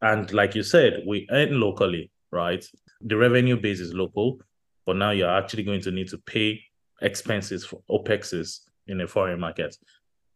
And 0.00 0.32
like 0.32 0.54
you 0.54 0.62
said, 0.62 1.02
we 1.06 1.26
earn 1.30 1.58
locally, 1.58 2.10
right? 2.30 2.64
The 3.00 3.16
revenue 3.16 3.56
base 3.56 3.80
is 3.80 3.94
local, 3.94 4.38
but 4.86 4.96
now 4.96 5.10
you're 5.10 5.30
actually 5.30 5.62
going 5.62 5.80
to 5.82 5.90
need 5.90 6.08
to 6.08 6.18
pay 6.18 6.60
expenses 7.00 7.64
for 7.64 7.80
OPEXs 7.90 8.60
in 8.86 9.00
a 9.00 9.06
foreign 9.06 9.40
market. 9.40 9.76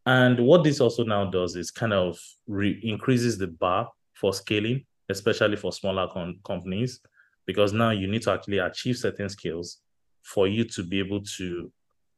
And 0.05 0.39
what 0.39 0.63
this 0.63 0.79
also 0.79 1.03
now 1.03 1.29
does 1.29 1.55
is 1.55 1.69
kind 1.69 1.93
of 1.93 2.17
re- 2.47 2.79
increases 2.83 3.37
the 3.37 3.47
bar 3.47 3.89
for 4.13 4.33
scaling, 4.33 4.85
especially 5.09 5.57
for 5.57 5.73
smaller 5.73 6.07
com- 6.11 6.39
companies, 6.45 7.01
because 7.45 7.73
now 7.73 7.91
you 7.91 8.07
need 8.07 8.21
to 8.23 8.31
actually 8.31 8.59
achieve 8.59 8.97
certain 8.97 9.29
skills 9.29 9.79
for 10.23 10.47
you 10.47 10.63
to 10.63 10.83
be 10.83 10.99
able 10.99 11.21
to 11.37 11.71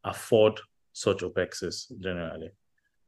afford 0.04 0.60
such 0.94 1.20
OPEXs 1.20 2.00
generally. 2.00 2.52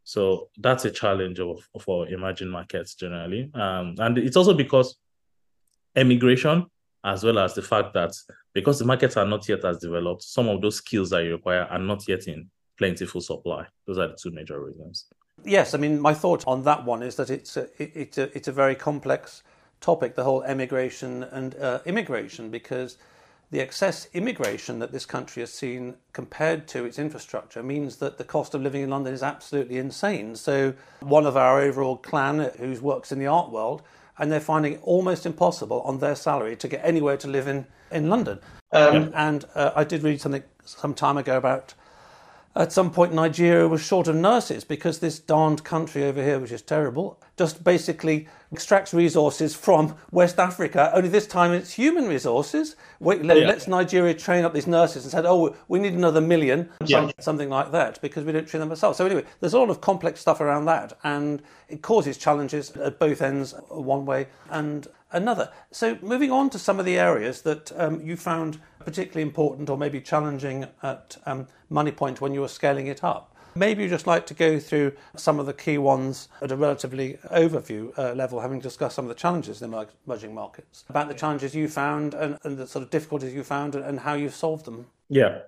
So 0.03 0.49
that's 0.57 0.85
a 0.85 0.91
challenge 0.91 1.39
of, 1.39 1.67
our 1.89 2.07
emerging 2.07 2.49
markets 2.49 2.95
generally. 2.95 3.51
Um, 3.53 3.95
and 3.99 4.17
it's 4.17 4.35
also 4.35 4.53
because 4.53 4.97
immigration, 5.95 6.65
as 7.03 7.23
well 7.23 7.39
as 7.39 7.53
the 7.53 7.61
fact 7.61 7.93
that 7.93 8.13
because 8.53 8.79
the 8.79 8.85
markets 8.85 9.17
are 9.17 9.25
not 9.25 9.47
yet 9.47 9.65
as 9.65 9.77
developed, 9.77 10.23
some 10.23 10.49
of 10.49 10.61
those 10.61 10.77
skills 10.77 11.09
that 11.09 11.23
you 11.23 11.31
require 11.31 11.63
are 11.63 11.79
not 11.79 12.07
yet 12.07 12.27
in 12.27 12.49
plentiful 12.77 13.21
supply. 13.21 13.65
Those 13.87 13.97
are 13.97 14.07
the 14.07 14.17
two 14.21 14.31
major 14.31 14.63
reasons. 14.63 15.05
Yes, 15.43 15.73
I 15.73 15.77
mean, 15.77 15.99
my 15.99 16.13
thought 16.13 16.43
on 16.45 16.63
that 16.63 16.85
one 16.85 17.01
is 17.01 17.15
that 17.15 17.29
it's 17.29 17.57
a, 17.57 17.63
it, 17.81 17.91
it's 17.95 18.17
a, 18.17 18.35
it's 18.37 18.47
a 18.47 18.51
very 18.51 18.75
complex 18.75 19.43
topic, 19.79 20.15
the 20.15 20.23
whole 20.23 20.43
emigration 20.43 21.23
and 21.23 21.55
uh, 21.55 21.79
immigration, 21.85 22.49
because 22.49 22.97
the 23.49 23.59
excess 23.59 24.07
immigration 24.13 24.79
that 24.79 24.91
this 24.91 25.05
country 25.05 25.41
has 25.41 25.51
seen 25.51 25.95
compared 26.13 26.67
to 26.69 26.85
its 26.85 26.99
infrastructure 26.99 27.61
means 27.63 27.97
that 27.97 28.17
the 28.17 28.23
cost 28.23 28.53
of 28.53 28.61
living 28.61 28.81
in 28.81 28.89
London 28.89 29.13
is 29.13 29.23
absolutely 29.23 29.77
insane. 29.77 30.35
So, 30.35 30.73
one 31.01 31.25
of 31.25 31.35
our 31.35 31.59
overall 31.59 31.97
clan 31.97 32.51
who 32.57 32.73
works 32.81 33.11
in 33.11 33.19
the 33.19 33.27
art 33.27 33.51
world, 33.51 33.81
and 34.21 34.31
they're 34.31 34.39
finding 34.39 34.73
it 34.73 34.79
almost 34.83 35.25
impossible 35.25 35.81
on 35.81 35.97
their 35.97 36.15
salary 36.15 36.55
to 36.55 36.67
get 36.67 36.79
anywhere 36.83 37.17
to 37.17 37.27
live 37.27 37.47
in, 37.47 37.65
in 37.91 38.07
London. 38.07 38.39
Um, 38.71 39.11
And 39.15 39.45
uh, 39.55 39.71
I 39.75 39.83
did 39.83 40.03
read 40.03 40.21
something 40.21 40.43
some 40.63 40.93
time 40.93 41.17
ago 41.17 41.35
about 41.37 41.73
at 42.55 42.71
some 42.71 42.91
point 42.91 43.13
Nigeria 43.13 43.67
was 43.67 43.81
short 43.81 44.07
of 44.07 44.15
nurses 44.15 44.63
because 44.63 44.99
this 44.99 45.19
darned 45.19 45.63
country 45.63 46.03
over 46.03 46.21
here, 46.21 46.39
which 46.39 46.51
is 46.51 46.61
terrible, 46.61 47.21
just 47.37 47.63
basically 47.63 48.27
extracts 48.51 48.93
resources 48.93 49.55
from 49.55 49.95
West 50.11 50.37
Africa. 50.37 50.91
Only 50.93 51.09
this 51.09 51.27
time 51.27 51.53
it's 51.53 51.71
human 51.71 52.07
resources. 52.07 52.75
let, 52.99 53.25
us 53.25 53.67
Nigeria 53.67 54.13
train 54.13 54.43
up 54.43 54.53
these 54.53 54.67
nurses 54.67 55.03
and 55.03 55.11
said, 55.11 55.25
oh, 55.25 55.55
we 55.69 55.79
need 55.79 55.93
another 55.93 56.19
million, 56.19 56.69
yeah. 56.85 57.09
something 57.19 57.49
like 57.49 57.71
that, 57.71 58.01
because 58.01 58.25
we 58.25 58.33
don't 58.33 58.47
train 58.47 58.59
them 58.59 58.69
ourselves. 58.69 58.97
So 58.97 59.05
anyway, 59.05 59.23
there's 59.39 59.53
a 59.53 59.59
lot 59.59 59.69
of 59.69 59.79
complex 59.79 60.19
stuff 60.19 60.41
around 60.41 60.65
that, 60.65 60.97
and 61.03 61.41
it 61.69 61.81
causes 61.81 62.17
challenges 62.17 62.71
at 62.71 62.99
both 62.99 63.21
ends, 63.21 63.53
one 63.69 64.05
way 64.05 64.27
and 64.49 64.87
another. 65.11 65.51
So 65.71 65.97
moving 66.01 66.31
on 66.31 66.49
to 66.51 66.59
some 66.59 66.79
of 66.79 66.85
the 66.85 66.97
areas 66.97 67.41
that 67.43 67.71
um, 67.79 68.01
you 68.01 68.17
found 68.17 68.59
particularly 68.79 69.21
important 69.21 69.69
or 69.69 69.77
maybe 69.77 70.01
challenging 70.01 70.67
at 70.81 71.17
um, 71.25 71.47
Moniepoint 71.71 72.21
when 72.21 72.33
you 72.33 72.41
were 72.41 72.47
scaling 72.47 72.87
it 72.87 73.03
up. 73.03 73.27
Maybe 73.53 73.83
you'd 73.83 73.89
just 73.89 74.07
like 74.07 74.25
to 74.27 74.33
go 74.33 74.59
through 74.59 74.93
some 75.17 75.37
of 75.37 75.45
the 75.45 75.53
key 75.53 75.77
ones 75.77 76.29
at 76.41 76.51
a 76.51 76.55
relatively 76.55 77.17
overview 77.31 77.97
uh, 77.99 78.13
level, 78.13 78.39
having 78.39 78.59
discussed 78.59 78.95
some 78.95 79.03
of 79.03 79.09
the 79.09 79.15
challenges 79.15 79.61
in 79.61 79.73
emerging 80.07 80.33
markets, 80.33 80.85
about 80.87 81.09
the 81.09 81.13
challenges 81.13 81.53
you 81.53 81.67
found 81.67 82.13
and, 82.13 82.37
and 82.43 82.57
the 82.57 82.65
sort 82.65 82.83
of 82.83 82.89
difficulties 82.89 83.33
you 83.33 83.43
found 83.43 83.75
and, 83.75 83.83
and 83.83 83.99
how 83.99 84.13
you've 84.13 84.33
solved 84.33 84.63
them. 84.65 84.85
Yeah. 85.09 85.39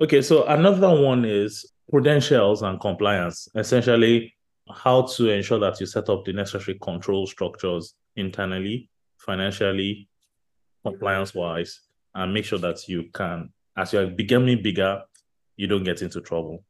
Okay. 0.00 0.22
So 0.22 0.44
another 0.46 0.90
one 1.00 1.24
is 1.24 1.72
credentials 1.88 2.62
and 2.62 2.80
compliance. 2.80 3.48
Essentially, 3.54 4.34
how 4.74 5.02
to 5.02 5.30
ensure 5.30 5.60
that 5.60 5.78
you 5.78 5.86
set 5.86 6.08
up 6.08 6.24
the 6.24 6.32
necessary 6.32 6.78
control 6.80 7.28
structures 7.28 7.94
internally, 8.16 8.88
financially, 9.24 10.08
compliance 10.84 11.34
wise, 11.34 11.80
and 12.14 12.34
make 12.34 12.44
sure 12.44 12.58
that 12.58 12.88
you 12.88 13.04
can, 13.12 13.50
as 13.76 13.92
you're 13.92 14.06
becoming 14.06 14.62
bigger, 14.62 15.02
you 15.56 15.66
don't 15.66 15.84
get 15.84 16.02
into 16.02 16.20
trouble. 16.20 16.64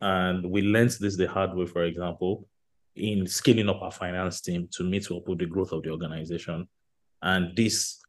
And 0.00 0.50
we 0.50 0.62
learned 0.62 0.96
this 1.00 1.16
the 1.16 1.26
hard 1.26 1.54
way, 1.54 1.66
for 1.66 1.84
example, 1.84 2.48
in 2.94 3.26
scaling 3.26 3.68
up 3.68 3.82
our 3.82 3.92
finance 3.92 4.40
team 4.40 4.68
to 4.72 4.84
meet 4.84 5.10
up 5.10 5.28
with 5.28 5.38
the 5.38 5.46
growth 5.46 5.72
of 5.72 5.82
the 5.82 5.90
organization. 5.90 6.66
And 7.22 7.56
this 7.56 8.00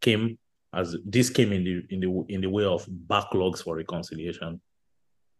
came 0.00 0.38
as 0.74 0.96
this 1.04 1.30
came 1.30 1.52
in 1.52 1.64
the 1.64 1.82
in 1.90 2.00
the 2.00 2.24
in 2.28 2.40
the 2.40 2.50
way 2.50 2.64
of 2.64 2.86
backlogs 2.86 3.62
for 3.62 3.76
reconciliation. 3.76 4.60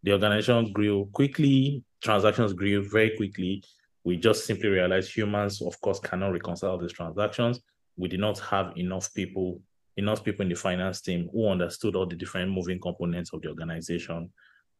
The 0.02 0.12
organization 0.12 0.72
grew 0.72 1.08
quickly, 1.12 1.82
transactions 2.02 2.52
grew 2.52 2.88
very 2.88 3.16
quickly. 3.16 3.62
We 4.04 4.16
just 4.16 4.46
simply 4.46 4.68
realized 4.68 5.14
humans, 5.14 5.60
of 5.60 5.80
course, 5.80 5.98
cannot 5.98 6.32
reconcile 6.32 6.78
these 6.78 6.92
transactions. 6.92 7.60
We 7.96 8.08
did 8.08 8.20
not 8.20 8.38
have 8.40 8.72
enough 8.76 9.12
people, 9.14 9.60
enough 9.96 10.24
people 10.24 10.42
in 10.42 10.48
the 10.48 10.56
finance 10.56 11.00
team 11.00 11.28
who 11.32 11.48
understood 11.48 11.96
all 11.96 12.06
the 12.06 12.16
different 12.16 12.52
moving 12.52 12.80
components 12.80 13.32
of 13.32 13.42
the 13.42 13.48
organization 13.48 14.30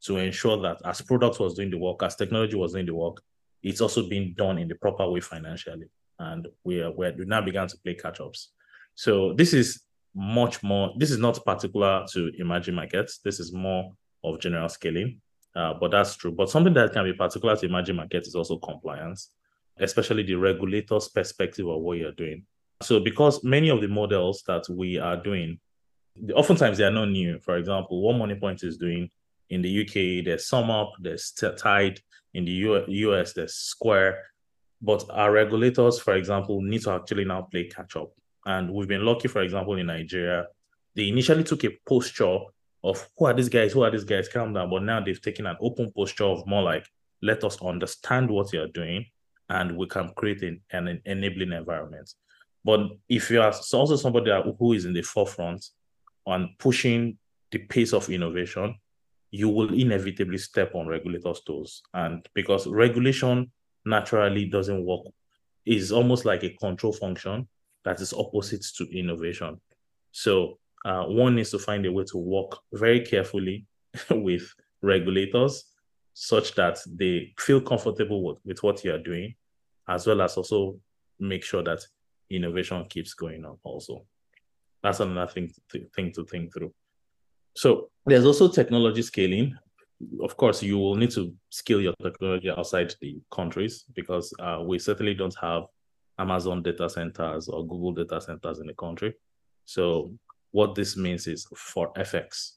to 0.05 0.19
ensure 0.19 0.61
that 0.63 0.79
as 0.85 1.01
product 1.01 1.41
was 1.41 1.55
doing 1.55 1.71
the 1.71 1.79
work, 1.79 2.03
as 2.03 2.17
technology 2.17 2.57
was 2.57 2.73
doing 2.73 2.87
the 2.87 2.95
work, 2.95 3.23
it's 3.63 3.81
also 3.81 4.09
being 4.09 4.35
done 4.37 4.59
in 4.59 4.69
the 4.69 4.75
proper 4.75 5.09
way 5.09 5.21
financially. 5.21 5.87
And 6.19 6.47
we 6.65 6.81
are 6.81 6.93
we 6.93 7.13
now 7.25 7.41
began 7.41 7.69
to 7.69 7.77
play 7.79 7.95
catch 7.95 8.21
ups. 8.21 8.53
So 8.95 9.35
this 9.35 9.53
is 9.53 9.83
much 10.15 10.63
more. 10.63 10.93
This 10.99 11.11
is 11.11 11.19
not 11.19 11.45
particular 11.45 12.07
to 12.13 12.31
emerging 12.39 12.75
markets. 12.75 13.19
This 13.25 13.41
is 13.41 13.53
more 13.53 13.93
of 14.25 14.41
general 14.41 14.69
scaling. 14.69 15.21
Uh, 15.55 15.75
but 15.81 15.91
that's 15.91 16.17
true. 16.17 16.33
But 16.33 16.51
something 16.51 16.75
that 16.75 16.93
can 16.93 17.05
be 17.05 17.15
particular 17.15 17.57
to 17.57 17.67
emerging 17.67 17.97
markets 17.97 18.29
is 18.29 18.35
also 18.35 18.59
compliance, 18.59 19.31
especially 19.79 20.23
the 20.23 20.35
regulator's 20.35 21.09
perspective 21.09 21.67
of 21.67 21.81
what 21.81 21.97
you're 21.99 22.13
doing. 22.13 22.45
So 22.83 23.01
because 23.01 23.43
many 23.43 23.71
of 23.71 23.81
the 23.81 23.89
models 23.89 24.43
that 24.47 24.69
we 24.69 24.99
are 24.99 25.17
doing, 25.17 25.59
oftentimes 26.35 26.79
they 26.79 26.85
are 26.85 26.91
not 26.91 27.07
new. 27.07 27.39
For 27.41 27.57
example, 27.57 28.03
what 28.03 28.17
Moniepoint 28.17 28.65
is 28.65 28.77
doing 28.77 29.11
in 29.49 29.63
the 29.63 29.83
UK, 29.83 30.25
there's 30.25 30.49
SumUp, 30.49 30.93
there's 31.01 31.33
Tide. 31.33 32.01
In 32.35 32.45
the 32.45 32.53
US, 32.53 33.33
there's 33.33 33.55
Square. 33.55 34.23
But 34.83 35.07
our 35.11 35.33
regulators, 35.33 35.99
for 35.99 36.15
example, 36.15 36.61
need 36.61 36.83
to 36.83 36.91
actually 36.91 37.25
now 37.25 37.43
play 37.43 37.65
catch 37.65 37.97
up. 37.97 38.13
And 38.45 38.73
we've 38.73 38.89
been 38.89 39.07
lucky, 39.07 39.29
for 39.29 39.41
example, 39.43 39.77
in 39.77 39.87
Nigeria, 39.87 40.47
they 40.95 41.09
initially 41.09 41.45
took 41.45 41.65
a 41.65 41.71
posture 41.89 42.39
of 42.85 43.09
who 43.17 43.25
are 43.25 43.35
these 43.35 43.49
guys, 43.49 43.73
who 43.73 43.83
are 43.83 43.91
these 43.91 44.05
guys, 44.05 44.29
calm 44.29 44.53
down. 44.53 44.71
But 44.71 44.83
now 44.83 45.01
they've 45.01 45.21
taken 45.21 45.47
an 45.47 45.57
open 45.61 45.91
posture 45.93 46.25
of 46.25 46.47
more 46.47 46.63
like, 46.63 46.87
let 47.23 47.43
us 47.43 47.61
understand 47.63 48.31
what 48.31 48.53
you're 48.53 48.69
doing 48.69 49.07
and 49.49 49.77
we 49.77 49.87
can 49.87 50.11
create 50.17 50.43
an, 50.43 50.61
an 50.71 51.01
enabling 51.05 51.53
environment. 51.53 52.13
But 52.67 52.81
if 53.09 53.31
you 53.31 53.41
are 53.41 53.53
also 53.53 53.95
somebody 53.95 54.33
who 54.59 54.73
is 54.73 54.87
in 54.87 54.93
the 54.93 55.03
forefront 55.03 55.65
on 56.27 56.57
pushing 56.59 57.17
the 57.53 57.59
pace 57.59 57.93
of 57.93 58.11
innovation, 58.11 58.75
you 59.31 59.49
will 59.49 59.73
inevitably 59.73 60.39
step 60.39 60.75
on 60.75 60.89
regulators' 60.89 61.43
toes. 61.47 61.81
And 61.95 62.29
because 62.35 62.67
regulation 62.67 63.53
naturally 63.85 64.47
doesn't 64.47 64.85
work, 64.85 65.03
is 65.65 65.93
almost 65.93 66.25
like 66.25 66.43
a 66.43 66.57
control 66.61 66.93
function 66.93 67.47
that 67.85 68.01
is 68.01 68.13
opposite 68.13 68.65
to 68.79 68.99
innovation. 68.99 69.61
So 70.11 70.59
uh, 70.85 71.05
one 71.05 71.37
needs 71.37 71.51
to 71.51 71.61
find 71.61 71.87
a 71.87 71.93
way 71.93 72.03
to 72.11 72.19
work 72.19 72.59
very 72.73 73.01
carefully 73.01 73.65
with 74.11 74.43
regulators 74.83 75.67
such 76.15 76.57
that 76.57 76.79
they 76.85 77.33
feel 77.39 77.61
comfortable 77.61 78.25
with, 78.25 78.39
with 78.45 78.61
what 78.65 78.83
you 78.83 78.93
are 78.93 78.99
doing, 78.99 79.37
as 79.87 80.05
well 80.05 80.21
as 80.23 80.37
also 80.37 80.81
make 81.21 81.45
sure 81.45 81.63
that 81.63 81.81
innovation 82.31 82.85
keeps 82.89 83.15
going 83.15 83.45
on 83.45 83.59
also. 83.63 84.05
That's 84.83 85.01
another 85.01 85.31
thing 85.31 85.51
to, 85.71 85.87
thing 85.95 86.13
to 86.13 86.25
think 86.25 86.53
through. 86.53 86.73
So 87.55 87.91
there's 88.05 88.27
also 88.27 88.49
technology 88.49 89.03
scaling. 89.03 89.57
Of 90.21 90.37
course, 90.37 90.63
you 90.63 90.79
will 90.79 90.95
need 90.95 91.11
to 91.13 91.35
scale 91.49 91.81
your 91.81 91.95
technology 92.03 92.51
outside 92.51 92.95
the 93.01 93.19
countries 93.33 93.85
because 93.95 94.33
uh, 94.39 94.63
we 94.65 94.79
certainly 94.79 95.15
don't 95.15 95.37
have 95.41 95.65
Amazon 96.19 96.63
data 96.63 96.89
centers 96.89 97.49
or 97.49 97.67
Google 97.67 97.93
data 97.93 98.21
centers 98.21 98.59
in 98.59 98.67
the 98.67 98.75
country. 98.75 99.15
So 99.65 100.13
what 100.53 100.75
this 100.75 100.97
means 100.97 101.27
is 101.27 101.47
for 101.57 101.93
FX, 101.95 102.53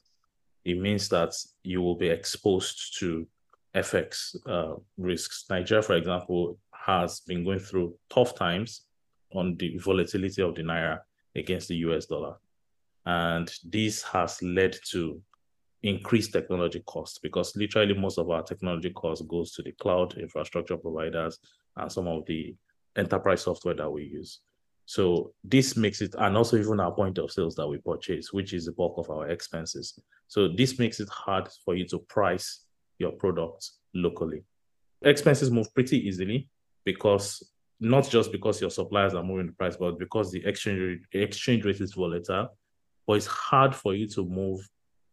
it 0.65 0.77
means 0.77 1.09
that 1.09 1.33
you 1.63 1.81
will 1.81 1.95
be 1.95 2.09
exposed 2.09 2.99
to 2.99 3.25
FX 3.75 4.35
uh, 4.47 4.75
risks. 4.97 5.45
Nigeria, 5.49 5.81
for 5.81 5.95
example, 5.95 6.57
has 6.73 7.21
been 7.21 7.43
going 7.43 7.59
through 7.59 7.95
tough 8.09 8.35
times 8.35 8.85
on 9.33 9.55
the 9.57 9.77
volatility 9.77 10.41
of 10.41 10.55
the 10.55 10.61
naira 10.61 10.99
against 11.35 11.67
the 11.67 11.75
US 11.77 12.05
dollar. 12.05 12.35
And 13.05 13.51
this 13.63 14.03
has 14.03 14.41
led 14.41 14.75
to 14.91 15.21
increased 15.83 16.33
technology 16.33 16.83
costs 16.85 17.19
because 17.19 17.55
literally 17.55 17.93
most 17.93 18.17
of 18.17 18.29
our 18.29 18.43
technology 18.43 18.89
costs 18.89 19.25
goes 19.25 19.53
to 19.53 19.63
the 19.63 19.71
cloud 19.73 20.17
infrastructure 20.17 20.77
providers 20.77 21.39
and 21.77 21.91
some 21.91 22.07
of 22.07 22.25
the 22.25 22.55
enterprise 22.97 23.41
software 23.41 23.75
that 23.75 23.89
we 23.89 24.03
use. 24.03 24.41
So 24.85 25.33
this 25.43 25.77
makes 25.77 26.01
it, 26.01 26.15
and 26.17 26.35
also 26.35 26.57
even 26.57 26.79
our 26.79 26.91
point 26.91 27.19
of 27.19 27.31
sales 27.31 27.55
that 27.55 27.67
we 27.67 27.77
purchase, 27.77 28.33
which 28.33 28.53
is 28.53 28.65
the 28.65 28.71
bulk 28.71 28.95
of 28.97 29.09
our 29.09 29.29
expenses. 29.29 29.99
So 30.27 30.47
this 30.47 30.79
makes 30.79 30.99
it 30.99 31.07
hard 31.09 31.47
for 31.63 31.75
you 31.75 31.85
to 31.89 31.99
price 31.99 32.65
your 32.97 33.11
products 33.11 33.77
locally. 33.93 34.43
Expenses 35.03 35.51
move 35.51 35.73
pretty 35.73 36.05
easily 36.07 36.49
because 36.85 37.47
not 37.79 38.09
just 38.09 38.31
because 38.31 38.59
your 38.59 38.69
suppliers 38.69 39.13
are 39.13 39.23
moving 39.23 39.47
the 39.47 39.53
price, 39.53 39.77
but 39.77 39.97
because 39.97 40.31
the 40.31 40.45
exchange 40.45 41.01
exchange 41.13 41.65
rate 41.65 41.79
is 41.81 41.93
volatile 41.93 42.49
but 43.09 43.15
it's 43.15 43.25
hard 43.25 43.73
for 43.73 43.95
you 43.95 44.07
to 44.07 44.23
move 44.23 44.69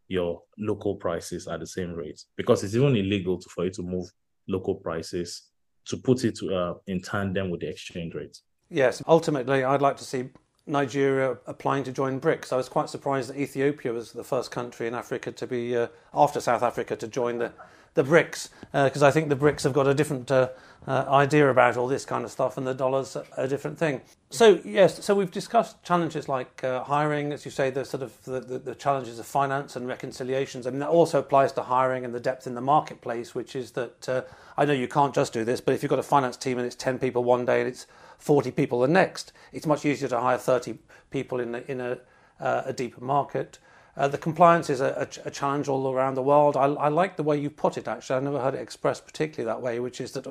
your 0.07 0.43
local 0.59 0.97
prices 0.97 1.49
at 1.49 1.61
the 1.61 1.67
same 1.67 1.95
rate 1.95 2.23
because 2.37 2.63
it's 2.63 2.75
even 2.75 2.95
illegal 2.95 3.39
to, 3.39 3.49
for 3.49 3.65
you 3.65 3.71
to 3.71 3.83
move 3.83 4.07
local 4.47 4.75
prices 4.75 5.49
to 5.87 5.97
put 5.97 6.23
it 6.23 6.39
uh, 6.53 6.75
in 6.89 7.01
tandem 7.01 7.49
with 7.49 7.61
the 7.63 7.69
exchange 7.71 8.15
rate. 8.15 8.39
Yes, 8.69 9.03
ultimately, 9.09 9.65
I'd 9.65 9.81
like 9.81 9.97
to 9.97 10.05
see 10.05 10.29
Nigeria 10.67 11.39
applying 11.47 11.85
to 11.85 11.93
join 11.93 12.21
BRICS. 12.21 12.53
I 12.53 12.57
was 12.57 12.69
quite 12.69 12.91
surprised 12.91 13.31
that 13.31 13.39
Ethiopia 13.39 13.95
was 13.95 14.13
the 14.13 14.25
first 14.25 14.51
country 14.51 14.87
in 14.87 14.95
Africa 14.95 15.33
to 15.33 15.47
be, 15.47 15.75
uh, 15.75 15.87
after 16.13 16.39
South 16.39 16.63
Africa, 16.63 16.97
to 16.97 17.09
join 17.09 17.39
the 17.39 17.51
the 17.97 18.05
BRICS 18.05 18.51
because 18.73 19.03
uh, 19.03 19.07
I 19.07 19.11
think 19.11 19.29
the 19.29 19.37
BRICS 19.37 19.65
have 19.65 19.73
got 19.73 19.89
a 19.89 19.95
different 19.95 20.31
uh, 20.31 20.51
uh, 20.87 21.05
idea 21.09 21.51
about 21.51 21.77
all 21.77 21.89
this 21.89 22.05
kind 22.05 22.25
of 22.25 22.31
stuff, 22.31 22.57
and 22.57 22.67
the 22.67 22.75
dollar's 22.75 23.17
a 23.37 23.49
different 23.49 23.79
thing. 23.79 24.03
So 24.31 24.61
yes, 24.65 25.05
so 25.05 25.15
we've 25.15 25.31
discussed 25.31 25.83
challenges 25.83 26.29
like 26.29 26.61
hiring, 26.61 27.33
as 27.33 27.45
you 27.45 27.51
say, 27.51 27.71
the 27.71 27.85
sort 27.85 28.03
of 28.03 28.23
the, 28.25 28.41
the, 28.41 28.59
the, 28.59 28.75
challenges 28.75 29.19
of 29.19 29.27
finance 29.27 29.75
and 29.77 29.89
reconciliations. 29.89 30.67
I 30.67 30.71
mean 30.71 30.81
that 30.81 30.91
also 30.91 31.19
applies 31.19 31.53
to 31.53 31.63
hiring 31.63 32.05
and 32.05 32.15
the 32.15 32.21
depth 32.21 32.47
in 32.47 32.55
the 32.55 32.61
marketplace, 32.61 33.35
which 33.35 33.57
is 33.57 33.73
that 33.73 34.27
I 34.57 34.65
know 34.65 34.75
you 34.75 34.89
can't 34.89 35.15
just 35.15 35.33
do 35.33 35.45
this, 35.45 35.61
but 35.61 35.75
if 35.75 35.83
you've 35.83 35.91
got 35.91 35.99
a 35.99 36.05
finance 36.05 36.37
team 36.37 36.59
and 36.59 36.67
it's 36.67 36.77
ten 36.77 36.99
people 36.99 37.25
one 37.25 37.45
day 37.45 37.61
and 37.61 37.69
it's 37.69 37.87
forty 38.19 38.51
people 38.51 38.81
the 38.81 38.89
next, 38.89 39.33
it's 39.53 39.67
much 39.67 39.85
easier 39.85 40.09
to 40.09 40.21
hire 40.21 40.39
thirty 40.39 40.79
people 41.11 41.41
in 41.41 41.55
in 41.55 41.81
a, 41.81 41.99
uh, 42.41 42.63
a 42.67 42.73
deeper 42.73 43.03
market. 43.03 43.59
Uh, 43.97 44.07
the 44.07 44.19
compliance 44.19 44.69
is 44.69 44.81
a, 44.81 45.09
a, 45.25 45.29
a, 45.29 45.31
challenge 45.31 45.69
all 45.69 45.91
around 45.91 46.15
the 46.15 46.23
world. 46.23 46.55
I, 46.55 46.65
I, 46.65 46.89
like 46.89 47.17
the 47.17 47.23
way 47.23 47.39
you 47.39 47.49
put 47.49 47.79
it, 47.79 47.89
actually. 47.89 48.17
I 48.17 48.21
never 48.21 48.41
heard 48.41 48.55
it 48.55 48.61
expressed 48.61 49.07
particularly 49.07 49.47
that 49.47 49.63
way, 49.63 49.81
which 49.81 50.03
is 50.03 50.13
that 50.13 50.27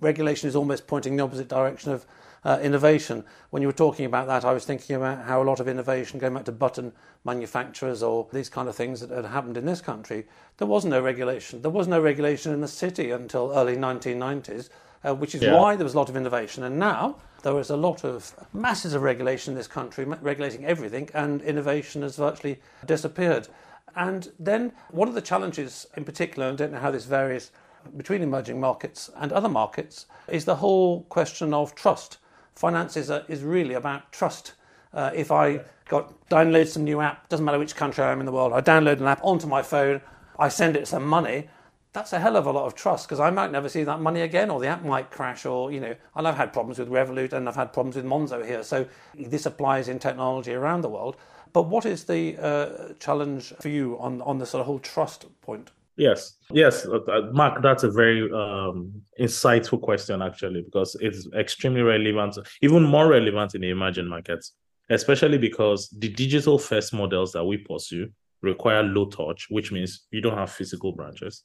regulation 0.00 0.48
is 0.48 0.56
almost 0.56 0.88
pointing 0.88 1.16
the 1.16 1.22
opposite 1.22 1.46
direction 1.46 1.92
of 1.92 2.06
uh, 2.44 2.58
innovation. 2.60 3.24
When 3.50 3.62
you 3.62 3.68
were 3.68 3.72
talking 3.72 4.04
about 4.04 4.26
that, 4.26 4.44
I 4.44 4.52
was 4.52 4.64
thinking 4.64 4.96
about 4.96 5.24
how 5.26 5.40
a 5.40 5.44
lot 5.44 5.60
of 5.60 5.68
innovation, 5.68 6.18
going 6.18 6.34
back 6.34 6.44
to 6.46 6.52
button 6.52 6.92
manufacturers 7.24 8.02
or 8.02 8.26
these 8.32 8.48
kind 8.48 8.68
of 8.68 8.74
things 8.74 9.00
that 9.00 9.10
had 9.10 9.26
happened 9.26 9.56
in 9.56 9.64
this 9.64 9.80
country, 9.80 10.26
there 10.56 10.66
was 10.66 10.84
no 10.84 11.00
regulation. 11.00 11.62
There 11.62 11.70
was 11.70 11.86
no 11.86 12.00
regulation 12.00 12.52
in 12.52 12.60
the 12.60 12.68
city 12.68 13.12
until 13.12 13.52
early 13.54 13.76
1990s, 13.76 14.70
uh, 15.04 15.14
which 15.14 15.34
is 15.34 15.42
yeah. 15.42 15.54
why 15.54 15.76
there 15.76 15.84
was 15.84 15.94
a 15.94 15.98
lot 15.98 16.08
of 16.08 16.16
innovation. 16.16 16.64
And 16.64 16.78
now, 16.78 17.16
there 17.42 17.58
is 17.60 17.70
a 17.70 17.76
lot 17.76 18.04
of 18.04 18.34
masses 18.52 18.94
of 18.94 19.02
regulation 19.02 19.52
in 19.52 19.56
this 19.56 19.66
country, 19.66 20.04
regulating 20.04 20.64
everything, 20.64 21.10
and 21.14 21.42
innovation 21.42 22.02
has 22.02 22.16
virtually 22.16 22.58
disappeared. 22.86 23.48
And 23.96 24.32
then 24.38 24.72
one 24.90 25.08
of 25.08 25.14
the 25.14 25.20
challenges, 25.20 25.86
in 25.96 26.04
particular, 26.04 26.48
and 26.48 26.58
I 26.60 26.64
don't 26.64 26.72
know 26.72 26.80
how 26.80 26.90
this 26.90 27.04
varies 27.04 27.50
between 27.96 28.22
emerging 28.22 28.58
markets 28.58 29.10
and 29.16 29.30
other 29.32 29.48
markets, 29.48 30.06
is 30.28 30.46
the 30.46 30.56
whole 30.56 31.02
question 31.02 31.52
of 31.52 31.74
trust. 31.74 32.16
Finance 32.54 32.96
is, 32.96 33.10
a, 33.10 33.24
is 33.28 33.42
really 33.42 33.74
about 33.74 34.10
trust. 34.10 34.54
Uh, 34.92 35.10
if 35.14 35.30
I 35.30 35.60
got 35.88 36.28
download 36.28 36.66
some 36.66 36.84
new 36.84 37.00
app, 37.00 37.28
doesn't 37.28 37.44
matter 37.44 37.58
which 37.58 37.76
country 37.76 38.02
I 38.02 38.12
am 38.12 38.20
in 38.20 38.26
the 38.26 38.32
world, 38.32 38.52
I 38.52 38.60
download 38.60 39.00
an 39.00 39.06
app 39.06 39.20
onto 39.22 39.46
my 39.46 39.60
phone, 39.62 40.00
I 40.38 40.48
send 40.48 40.76
it 40.76 40.88
some 40.88 41.04
money, 41.04 41.48
that's 41.94 42.12
a 42.12 42.18
hell 42.18 42.36
of 42.36 42.44
a 42.46 42.50
lot 42.50 42.66
of 42.66 42.74
trust 42.74 43.06
because 43.06 43.20
I 43.20 43.30
might 43.30 43.52
never 43.52 43.68
see 43.68 43.84
that 43.84 44.00
money 44.00 44.20
again, 44.20 44.50
or 44.50 44.60
the 44.60 44.66
app 44.66 44.84
might 44.84 45.10
crash, 45.10 45.46
or 45.46 45.70
you 45.72 45.80
know. 45.80 45.94
And 46.16 46.28
I've 46.28 46.36
had 46.36 46.52
problems 46.52 46.78
with 46.78 46.90
Revolut, 46.90 47.32
and 47.32 47.48
I've 47.48 47.54
had 47.54 47.72
problems 47.72 47.96
with 47.96 48.04
Monzo 48.04 48.44
here. 48.44 48.62
So 48.64 48.86
this 49.14 49.46
applies 49.46 49.88
in 49.88 50.00
technology 50.00 50.52
around 50.52 50.82
the 50.82 50.88
world. 50.88 51.16
But 51.52 51.62
what 51.62 51.86
is 51.86 52.04
the 52.04 52.36
uh, 52.42 52.94
challenge 52.98 53.54
for 53.60 53.68
you 53.68 53.96
on 54.00 54.20
on 54.22 54.38
the 54.38 54.46
sort 54.46 54.60
of 54.60 54.66
whole 54.66 54.80
trust 54.80 55.26
point? 55.40 55.70
Yes, 55.96 56.34
yes, 56.50 56.84
uh, 56.84 56.98
uh, 57.06 57.30
Mark. 57.32 57.62
That's 57.62 57.84
a 57.84 57.90
very 57.90 58.22
um, 58.32 59.00
insightful 59.20 59.80
question, 59.80 60.20
actually, 60.20 60.62
because 60.62 60.96
it's 61.00 61.28
extremely 61.32 61.82
relevant, 61.82 62.36
even 62.60 62.82
more 62.82 63.06
relevant 63.06 63.54
in 63.54 63.60
the 63.60 63.70
emerging 63.70 64.08
markets, 64.08 64.54
especially 64.90 65.38
because 65.38 65.88
the 65.96 66.08
digital 66.08 66.58
first 66.58 66.92
models 66.92 67.30
that 67.34 67.44
we 67.44 67.58
pursue 67.58 68.08
require 68.42 68.82
low 68.82 69.06
touch, 69.06 69.46
which 69.50 69.70
means 69.70 70.06
you 70.10 70.20
don't 70.20 70.36
have 70.36 70.50
physical 70.50 70.90
branches 70.90 71.44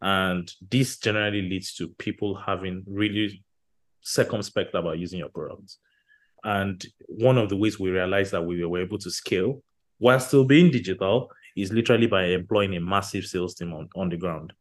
and 0.00 0.50
this 0.70 0.98
generally 0.98 1.42
leads 1.42 1.74
to 1.74 1.88
people 1.88 2.34
having 2.34 2.82
really 2.86 3.42
circumspect 4.00 4.74
about 4.74 4.98
using 4.98 5.18
your 5.18 5.28
products. 5.28 5.78
And 6.42 6.84
one 7.06 7.36
of 7.36 7.48
the 7.48 7.56
ways 7.56 7.78
we 7.78 7.90
realized 7.90 8.32
that 8.32 8.44
we 8.44 8.64
were 8.64 8.80
able 8.80 8.98
to 8.98 9.10
scale 9.10 9.62
while 10.00 10.18
still 10.18 10.44
being 10.44 10.70
digital, 10.70 11.30
is 11.54 11.72
literally 11.72 12.06
by 12.06 12.24
employing 12.24 12.74
a 12.74 12.80
massive 12.80 13.24
sales 13.24 13.54
team 13.54 13.72
on, 13.72 13.88
on 13.94 14.08
the 14.08 14.16
ground. 14.16 14.52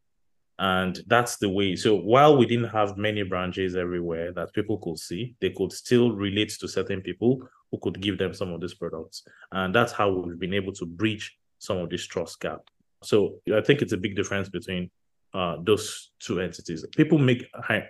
And 0.59 0.99
that's 1.07 1.37
the 1.37 1.49
way. 1.49 1.77
So 1.77 1.95
while 1.95 2.37
we 2.37 2.45
didn't 2.45 2.69
have 2.69 2.97
many 2.97 3.23
branches 3.23 3.77
everywhere 3.77 4.33
that 4.33 4.53
people 4.53 4.77
could 4.77 4.99
see, 4.99 5.35
they 5.39 5.51
could 5.51 5.71
still 5.71 6.11
relate 6.11 6.49
to 6.59 6.67
certain 6.67 7.01
people 7.01 7.47
who 7.71 7.79
could 7.79 8.01
give 8.01 8.17
them 8.17 8.33
some 8.33 8.51
of 8.51 8.59
these 8.59 8.73
products. 8.73 9.23
And 9.53 9.73
that's 9.73 9.93
how 9.93 10.11
we've 10.11 10.39
been 10.39 10.53
able 10.53 10.73
to 10.73 10.85
breach 10.85 11.37
some 11.57 11.77
of 11.77 11.89
this 11.89 12.05
trust 12.05 12.41
gap. 12.41 12.59
So 13.01 13.35
I 13.55 13.61
think 13.61 13.81
it's 13.81 13.93
a 13.93 13.97
big 13.97 14.17
difference 14.17 14.49
between 14.49 14.91
uh, 15.33 15.57
those 15.63 16.11
two 16.19 16.39
entities. 16.39 16.85
People 16.95 17.17
make 17.17 17.45
high 17.53 17.85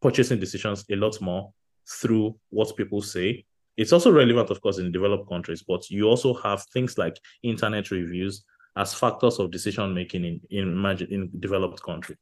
purchasing 0.00 0.38
decisions 0.38 0.84
a 0.90 0.96
lot 0.96 1.20
more 1.20 1.52
through 1.88 2.36
what 2.50 2.76
people 2.76 3.02
say. 3.02 3.44
It's 3.76 3.92
also 3.92 4.10
relevant, 4.10 4.50
of 4.50 4.60
course, 4.60 4.78
in 4.78 4.90
developed 4.92 5.28
countries, 5.28 5.62
but 5.62 5.88
you 5.90 6.08
also 6.08 6.34
have 6.34 6.64
things 6.72 6.98
like 6.98 7.16
internet 7.42 7.90
reviews 7.90 8.44
as 8.76 8.94
factors 8.94 9.38
of 9.38 9.50
decision 9.50 9.94
making 9.94 10.24
in 10.24 10.40
in, 10.50 10.84
in 11.10 11.30
developed 11.40 11.82
country. 11.82 12.16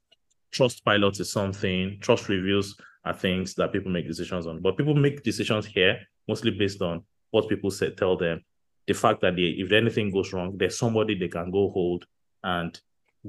Trustpilot 0.53 1.21
is 1.21 1.31
something. 1.31 1.99
Trust 2.01 2.29
reviews 2.29 2.77
are 3.05 3.14
things 3.14 3.55
that 3.55 3.73
people 3.73 3.91
make 3.91 4.07
decisions 4.07 4.47
on, 4.47 4.61
but 4.61 4.77
people 4.77 4.95
make 4.95 5.23
decisions 5.23 5.67
here 5.67 5.99
mostly 6.29 6.51
based 6.51 6.83
on 6.83 7.05
what 7.31 7.49
people 7.49 7.71
say, 7.71 7.91
tell 7.91 8.17
them. 8.17 8.43
The 8.87 8.95
fact 8.95 9.21
that 9.23 9.37
they, 9.37 9.43
if 9.43 9.73
anything 9.73 10.11
goes 10.11 10.33
wrong, 10.33 10.57
there's 10.57 10.79
somebody 10.79 11.19
they 11.19 11.29
can 11.29 11.51
go 11.51 11.71
hold 11.71 12.05
and 12.43 12.79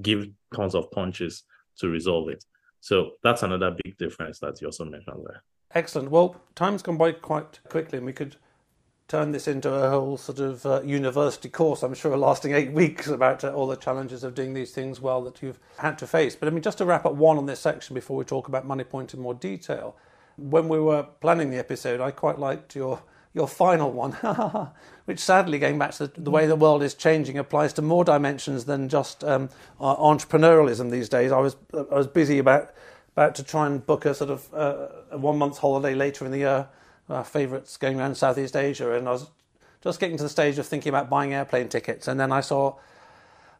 give 0.01 0.27
tons 0.55 0.75
of 0.75 0.91
punches 0.91 1.43
to 1.79 1.87
resolve 1.87 2.29
it. 2.29 2.43
So 2.79 3.11
that's 3.23 3.43
another 3.43 3.75
big 3.83 3.97
difference 3.97 4.39
that 4.39 4.61
you 4.61 4.67
also 4.67 4.85
mentioned 4.85 5.25
there. 5.25 5.43
Excellent. 5.73 6.11
Well, 6.11 6.39
time's 6.55 6.81
gone 6.81 6.97
by 6.97 7.11
quite 7.11 7.59
quickly, 7.69 7.97
and 7.97 8.05
we 8.05 8.13
could 8.13 8.37
turn 9.07 9.31
this 9.31 9.47
into 9.47 9.73
a 9.73 9.89
whole 9.89 10.17
sort 10.17 10.39
of 10.39 10.65
uh, 10.65 10.81
university 10.83 11.49
course, 11.49 11.81
I'm 11.81 11.93
sure, 11.93 12.15
lasting 12.17 12.53
eight 12.53 12.71
weeks 12.73 13.07
about 13.07 13.43
uh, 13.43 13.53
all 13.53 13.67
the 13.67 13.75
challenges 13.75 14.23
of 14.23 14.35
doing 14.35 14.53
these 14.53 14.71
things 14.71 14.99
well 15.01 15.21
that 15.23 15.41
you've 15.41 15.59
had 15.77 15.97
to 15.99 16.07
face. 16.07 16.35
But 16.35 16.47
I 16.47 16.51
mean, 16.51 16.61
just 16.61 16.77
to 16.79 16.85
wrap 16.85 17.05
up 17.05 17.15
one 17.15 17.37
on 17.37 17.45
this 17.45 17.59
section 17.59 17.93
before 17.93 18.17
we 18.17 18.25
talk 18.25 18.47
about 18.47 18.67
Moniepoint 18.67 19.13
in 19.13 19.19
more 19.19 19.33
detail, 19.33 19.95
when 20.37 20.69
we 20.69 20.79
were 20.79 21.03
planning 21.03 21.49
the 21.49 21.57
episode, 21.57 21.99
I 21.99 22.11
quite 22.11 22.37
liked 22.37 22.75
your 22.75 23.01
your 23.37 23.47
final 23.47 23.91
one, 23.91 24.11
which 25.05 25.19
sadly, 25.19 25.57
going 25.59 25.79
back 25.79 25.91
to 25.91 26.07
the, 26.07 26.29
way 26.29 26.45
the 26.45 26.57
world 26.57 26.83
is 26.83 26.93
changing, 26.93 27.37
applies 27.37 27.71
to 27.73 27.81
more 27.81 28.03
dimensions 28.03 28.65
than 28.65 28.89
just 28.89 29.23
um, 29.23 29.49
entrepreneurialism 29.79 30.91
these 30.91 31.07
days. 31.07 31.31
I 31.31 31.39
was 31.39 31.55
I 31.73 31.95
was 31.95 32.07
busy 32.07 32.39
about 32.39 32.73
about 33.13 33.35
to 33.35 33.43
try 33.43 33.65
and 33.65 33.85
book 33.85 34.05
a 34.05 34.13
sort 34.13 34.29
of 34.29 34.53
uh, 34.53 34.87
a 35.11 35.17
one 35.17 35.37
month 35.37 35.59
holiday 35.59 35.95
later 35.95 36.25
in 36.25 36.31
the 36.31 36.39
year 36.39 36.67
our 37.09 37.23
favourites 37.23 37.77
going 37.77 37.99
around 37.99 38.15
Southeast 38.15 38.55
Asia, 38.55 38.93
and 38.93 39.07
I 39.07 39.11
was 39.11 39.29
just 39.81 39.99
getting 39.99 40.17
to 40.17 40.23
the 40.23 40.29
stage 40.29 40.57
of 40.57 40.65
thinking 40.65 40.89
about 40.89 41.09
buying 41.09 41.33
airplane 41.33 41.69
tickets, 41.69 42.07
and 42.07 42.19
then 42.19 42.31
I 42.31 42.41
saw, 42.41 42.75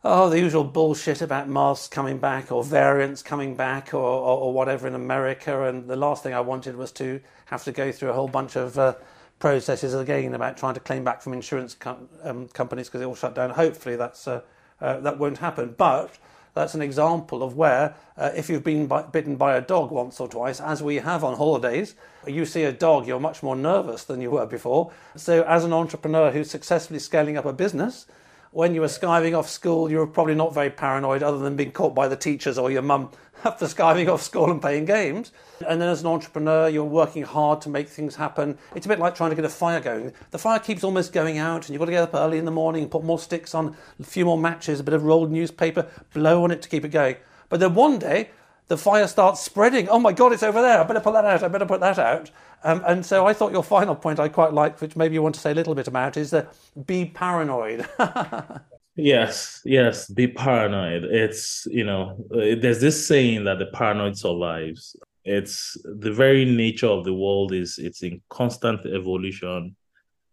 oh, 0.03 0.29
the 0.29 0.39
usual 0.39 0.63
bullshit 0.63 1.21
about 1.21 1.47
masks 1.47 1.87
coming 1.87 2.17
back 2.17 2.51
or 2.51 2.63
variants 2.63 3.21
coming 3.21 3.55
back 3.55 3.93
or, 3.93 3.99
or, 3.99 4.37
or, 4.39 4.53
whatever 4.53 4.87
in 4.87 4.95
America, 4.95 5.63
and 5.63 5.87
the 5.87 5.95
last 5.95 6.23
thing 6.23 6.33
I 6.33 6.41
wanted 6.41 6.75
was 6.75 6.91
to 6.93 7.21
have 7.45 7.63
to 7.63 7.71
go 7.71 7.91
through 7.91 8.09
a 8.09 8.13
whole 8.13 8.27
bunch 8.27 8.55
of 8.55 8.77
uh, 8.77 8.95
processes 9.39 9.93
again 9.93 10.33
about 10.33 10.57
trying 10.57 10.73
to 10.73 10.79
claim 10.79 11.03
back 11.03 11.21
from 11.21 11.33
insurance 11.33 11.75
com- 11.75 12.09
um, 12.23 12.47
companies 12.49 12.87
because 12.87 13.01
it 13.01 13.05
all 13.05 13.15
shut 13.15 13.35
down. 13.35 13.51
Hopefully, 13.51 13.95
that's 13.95 14.27
uh, 14.27 14.41
uh, 14.81 14.99
that 14.99 15.17
won't 15.17 15.39
happen, 15.39 15.75
but 15.77 16.17
that's 16.53 16.73
an 16.73 16.81
example 16.81 17.43
of 17.43 17.55
where, 17.55 17.93
uh, 18.17 18.31
if 18.35 18.49
you've 18.49 18.63
been 18.63 18.87
by, 18.87 19.03
bitten 19.03 19.35
by 19.35 19.55
a 19.55 19.61
dog 19.61 19.91
once 19.91 20.19
or 20.19 20.27
twice, 20.27 20.59
as 20.59 20.81
we 20.81 20.95
have 20.95 21.23
on 21.23 21.37
holidays, 21.37 21.93
you 22.25 22.45
see 22.45 22.63
a 22.63 22.71
dog, 22.71 23.07
you're 23.07 23.19
much 23.19 23.43
more 23.43 23.55
nervous 23.55 24.03
than 24.03 24.21
you 24.21 24.31
were 24.31 24.45
before. 24.47 24.91
So, 25.15 25.43
as 25.43 25.63
an 25.63 25.71
entrepreneur 25.71 26.31
who's 26.31 26.49
successfully 26.49 26.99
scaling 26.99 27.37
up 27.37 27.45
a 27.45 27.53
business, 27.53 28.07
when 28.51 28.73
you 28.73 28.81
were 28.81 28.87
skiving 28.87 29.37
off 29.37 29.49
school, 29.49 29.89
you 29.91 29.97
were 29.97 30.07
probably 30.07 30.35
not 30.35 30.53
very 30.53 30.69
paranoid, 30.69 31.23
other 31.23 31.39
than 31.39 31.55
being 31.55 31.71
caught 31.71 31.93
by 31.93 32.07
the 32.07 32.15
teachers 32.15 32.57
or 32.57 32.71
your 32.71 32.81
mum 32.81 33.11
after 33.45 33.65
skiving 33.65 34.07
off 34.07 34.21
school 34.21 34.49
and 34.49 34.61
playing 34.61 34.85
games. 34.85 35.31
And 35.67 35.81
then 35.81 35.89
as 35.89 36.01
an 36.01 36.07
entrepreneur, 36.07 36.69
you're 36.69 36.83
working 36.83 37.23
hard 37.23 37.61
to 37.61 37.69
make 37.69 37.87
things 37.89 38.15
happen. 38.15 38.57
It's 38.75 38.85
a 38.85 38.89
bit 38.89 38.99
like 38.99 39.15
trying 39.15 39.31
to 39.31 39.35
get 39.35 39.45
a 39.45 39.49
fire 39.49 39.79
going. 39.79 40.13
The 40.31 40.37
fire 40.37 40.59
keeps 40.59 40.83
almost 40.83 41.13
going 41.13 41.37
out, 41.37 41.65
and 41.65 41.69
you've 41.69 41.79
got 41.79 41.85
to 41.85 41.91
get 41.91 42.03
up 42.03 42.13
early 42.13 42.37
in 42.37 42.45
the 42.45 42.51
morning 42.51 42.83
and 42.83 42.91
put 42.91 43.03
more 43.03 43.19
sticks 43.19 43.53
on, 43.53 43.75
a 43.99 44.03
few 44.03 44.25
more 44.25 44.37
matches, 44.37 44.79
a 44.79 44.83
bit 44.83 44.93
of 44.93 45.03
rolled 45.03 45.31
newspaper, 45.31 45.87
blow 46.13 46.43
on 46.43 46.51
it 46.51 46.61
to 46.61 46.69
keep 46.69 46.85
it 46.85 46.89
going. 46.89 47.17
But 47.49 47.59
then 47.59 47.73
one 47.75 47.99
day, 47.99 48.29
the 48.67 48.77
fire 48.77 49.07
starts 49.07 49.41
spreading. 49.41 49.87
Oh 49.89 49.99
my 49.99 50.11
God, 50.11 50.33
it's 50.33 50.43
over 50.43 50.61
there. 50.61 50.79
I 50.79 50.83
better 50.83 50.99
put 50.99 51.13
that 51.13 51.25
out. 51.25 51.43
I 51.43 51.47
better 51.47 51.65
put 51.65 51.79
that 51.79 51.97
out. 51.97 52.31
Um, 52.63 52.83
and 52.85 53.05
so 53.05 53.25
I 53.25 53.33
thought 53.33 53.51
your 53.51 53.63
final 53.63 53.95
point 53.95 54.19
I 54.19 54.27
quite 54.29 54.53
liked, 54.53 54.81
which 54.81 54.95
maybe 54.95 55.13
you 55.13 55.21
want 55.21 55.35
to 55.35 55.41
say 55.41 55.51
a 55.51 55.55
little 55.55 55.75
bit 55.75 55.87
about, 55.87 56.17
is 56.17 56.31
that 56.31 56.53
be 56.85 57.05
paranoid. 57.05 57.87
yes, 58.95 59.61
yes, 59.63 60.09
be 60.09 60.27
paranoid. 60.27 61.05
It's, 61.05 61.67
you 61.69 61.85
know, 61.85 62.25
there's 62.29 62.81
this 62.81 63.07
saying 63.07 63.45
that 63.45 63.59
the 63.59 63.67
paranoid 63.67 64.17
survives. 64.17 64.95
It's 65.23 65.77
the 65.83 66.11
very 66.11 66.45
nature 66.45 66.87
of 66.87 67.03
the 67.03 67.13
world 67.13 67.53
is 67.53 67.77
it's 67.77 68.01
in 68.01 68.21
constant 68.29 68.85
evolution. 68.85 69.75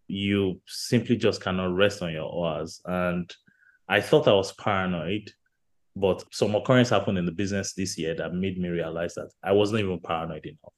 You 0.07 0.59
simply 0.67 1.15
just 1.15 1.41
cannot 1.41 1.75
rest 1.75 2.01
on 2.01 2.11
your 2.11 2.29
oars. 2.29 2.81
And 2.85 3.33
I 3.87 4.01
thought 4.01 4.27
I 4.27 4.33
was 4.33 4.51
paranoid 4.53 5.31
but 5.95 6.23
some 6.31 6.55
occurrence 6.55 6.89
happened 6.89 7.17
in 7.17 7.25
the 7.25 7.31
business 7.31 7.73
this 7.73 7.97
year 7.97 8.13
that 8.15 8.33
made 8.33 8.57
me 8.57 8.69
realize 8.69 9.15
that 9.15 9.31
I 9.43 9.53
wasn't 9.53 9.81
even 9.81 9.99
paranoid 9.99 10.45
enough. 10.45 10.73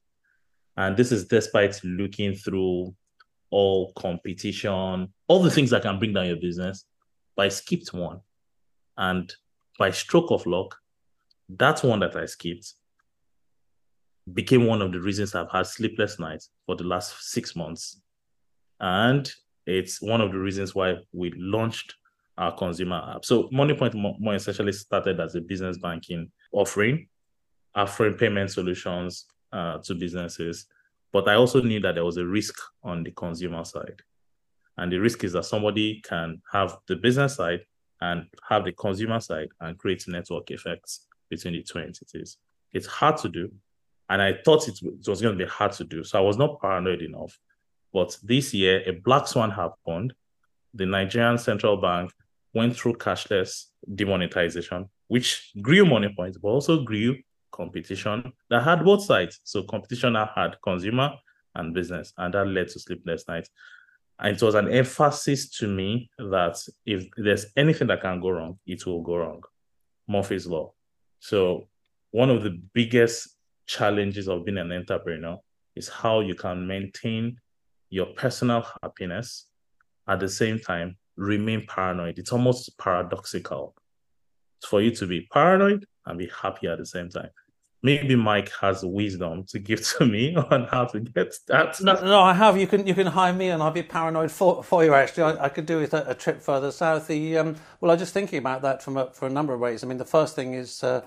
And 0.75 0.95
this 0.95 1.11
is 1.11 1.25
despite 1.25 1.79
looking 1.83 2.35
through 2.35 2.93
all 3.49 3.93
competition, 3.93 5.11
all 5.27 5.41
the 5.41 5.49
things 5.49 5.71
that 5.71 5.81
can 5.81 5.97
bring 5.97 6.13
down 6.13 6.27
your 6.27 6.35
business. 6.35 6.85
But 7.35 7.47
I 7.47 7.49
skipped 7.49 7.93
one. 7.93 8.19
And 8.95 9.33
by 9.79 9.91
stroke 9.91 10.31
of 10.31 10.45
luck, 10.45 10.75
that 11.49 11.83
one 11.83 11.99
that 12.01 12.15
I 12.15 12.25
skipped 12.25 12.73
became 14.33 14.65
one 14.65 14.81
of 14.81 14.91
the 14.91 14.99
reasons 14.99 15.33
I've 15.33 15.51
had 15.51 15.65
sleepless 15.65 16.19
nights 16.19 16.49
for 16.65 16.75
the 16.75 16.83
last 16.83 17.31
six 17.31 17.55
months. 17.55 18.01
And 18.79 19.31
it's 19.65 20.01
one 20.01 20.21
of 20.21 20.31
the 20.31 20.37
reasons 20.37 20.75
why 20.75 20.95
we 21.11 21.31
launched 21.37 21.95
our 22.37 22.55
consumer 22.55 23.13
app. 23.15 23.25
So 23.25 23.49
Moniepoint 23.49 23.93
more 23.95 24.35
essentially 24.35 24.71
started 24.71 25.19
as 25.19 25.35
a 25.35 25.41
business 25.41 25.77
banking 25.77 26.31
offering, 26.51 27.07
offering 27.73 28.13
payment 28.13 28.51
solutions 28.51 29.25
uh, 29.51 29.79
to 29.79 29.95
businesses. 29.95 30.67
But 31.11 31.27
I 31.27 31.35
also 31.35 31.61
knew 31.61 31.79
that 31.79 31.95
there 31.95 32.05
was 32.05 32.17
a 32.17 32.25
risk 32.25 32.55
on 32.83 33.03
the 33.03 33.11
consumer 33.11 33.63
side. 33.65 34.01
And 34.77 34.91
the 34.91 34.99
risk 34.99 35.23
is 35.23 35.33
that 35.33 35.45
somebody 35.45 36.01
can 36.07 36.41
have 36.51 36.77
the 36.87 36.95
business 36.95 37.35
side 37.35 37.61
and 38.01 38.27
have 38.47 38.65
the 38.65 38.71
consumer 38.73 39.19
side 39.19 39.49
and 39.59 39.77
create 39.77 40.03
network 40.07 40.51
effects 40.51 41.07
between 41.29 41.53
the 41.53 41.63
two 41.63 41.79
entities. 41.79 42.37
It's 42.73 42.85
hard 42.85 43.17
to 43.17 43.29
do. 43.29 43.51
And 44.09 44.21
I 44.21 44.35
thought 44.45 44.67
it 44.67 44.79
was 45.07 45.21
going 45.21 45.37
to 45.37 45.43
be 45.43 45.49
hard 45.49 45.71
to 45.73 45.83
do. 45.83 46.03
So 46.03 46.19
I 46.19 46.21
was 46.21 46.37
not 46.37 46.61
paranoid 46.61 47.01
enough. 47.01 47.37
But 47.91 48.15
this 48.21 48.53
year, 48.53 48.83
a 48.85 48.91
black 48.91 49.27
swan 49.27 49.49
happened. 49.49 50.13
The 50.73 50.85
Nigerian 50.85 51.37
central 51.37 51.77
bank 51.77 52.11
went 52.57 52.75
through 52.75 52.95
cashless 52.95 53.65
demonetization, 53.95 54.89
which 55.07 55.51
grew 55.61 55.85
Moniepoint's, 55.85 56.37
but 56.37 56.49
also 56.49 56.83
grew 56.83 57.15
competition 57.51 58.33
that 58.49 58.63
had 58.63 58.83
both 58.83 59.03
sides. 59.03 59.39
So 59.43 59.63
competition 59.63 60.13
that 60.13 60.31
had 60.35 60.57
consumer 60.61 61.13
and 61.55 61.73
business, 61.73 62.13
and 62.17 62.33
that 62.33 62.47
led 62.47 62.67
to 62.69 62.79
sleepless 62.79 63.27
nights. 63.27 63.49
And 64.19 64.35
it 64.35 64.41
was 64.41 64.55
an 64.55 64.71
emphasis 64.71 65.49
to 65.59 65.67
me 65.67 66.09
that 66.17 66.57
if 66.85 67.07
there's 67.15 67.45
anything 67.55 67.87
that 67.87 68.01
can 68.01 68.19
go 68.19 68.31
wrong, 68.31 68.59
it 68.65 68.85
will 68.85 69.01
go 69.01 69.17
wrong. 69.17 69.43
Murphy's 70.07 70.47
Law. 70.47 70.73
So 71.19 71.67
one 72.11 72.29
of 72.29 72.43
the 72.43 72.59
biggest 72.73 73.35
challenges 73.67 74.27
of 74.27 74.45
being 74.45 74.57
an 74.57 74.71
entrepreneur 74.71 75.37
is 75.75 75.87
how 75.89 76.21
you 76.21 76.33
can 76.33 76.65
maintain 76.65 77.37
your 77.89 78.07
personal 78.07 78.65
happiness 78.81 79.47
at 80.07 80.19
the 80.19 80.29
same 80.29 80.59
time 80.59 80.97
remain 81.17 81.65
paranoid. 81.67 82.19
It's 82.19 82.31
almost 82.31 82.77
paradoxical 82.77 83.75
for 84.65 84.81
you 84.81 84.91
to 84.91 85.05
be 85.05 85.27
paranoid 85.31 85.85
and 86.05 86.17
be 86.17 86.29
happy 86.41 86.67
at 86.67 86.77
the 86.77 86.85
same 86.85 87.09
time. 87.09 87.29
Maybe 87.83 88.15
Mike 88.15 88.51
has 88.59 88.83
wisdom 88.83 89.43
to 89.49 89.59
give 89.59 89.85
to 89.97 90.05
me 90.05 90.35
on 90.51 90.63
how 90.65 90.85
to 90.85 90.99
get 90.99 91.35
that. 91.47 91.79
No, 91.81 91.93
no, 91.93 92.21
I 92.21 92.33
have. 92.33 92.57
You 92.57 92.65
can 92.65 92.87
you 92.87 92.95
can 92.95 93.07
hire 93.07 93.33
me, 93.33 93.49
and 93.49 93.61
I'll 93.61 93.71
be 93.71 93.83
paranoid 93.83 94.31
for, 94.31 94.63
for 94.63 94.83
you. 94.83 94.93
Actually, 94.95 95.37
I, 95.37 95.45
I 95.45 95.49
could 95.49 95.67
do 95.67 95.79
with 95.79 95.93
a, 95.93 96.09
a, 96.09 96.15
trip 96.15 96.41
further 96.41 96.71
south. 96.71 97.07
The 97.07 97.37
um, 97.37 97.55
well, 97.79 97.91
I'm 97.91 97.99
just 97.99 98.13
thinking 98.13 98.39
about 98.39 98.63
that 98.63 98.81
from 98.81 98.97
a, 98.97 99.11
for 99.11 99.27
a 99.27 99.29
number 99.29 99.53
of 99.53 99.59
ways. 99.59 99.83
I 99.83 99.87
mean, 99.87 99.99
the 99.99 100.05
first 100.05 100.35
thing 100.35 100.55
is, 100.55 100.83
uh, 100.83 101.03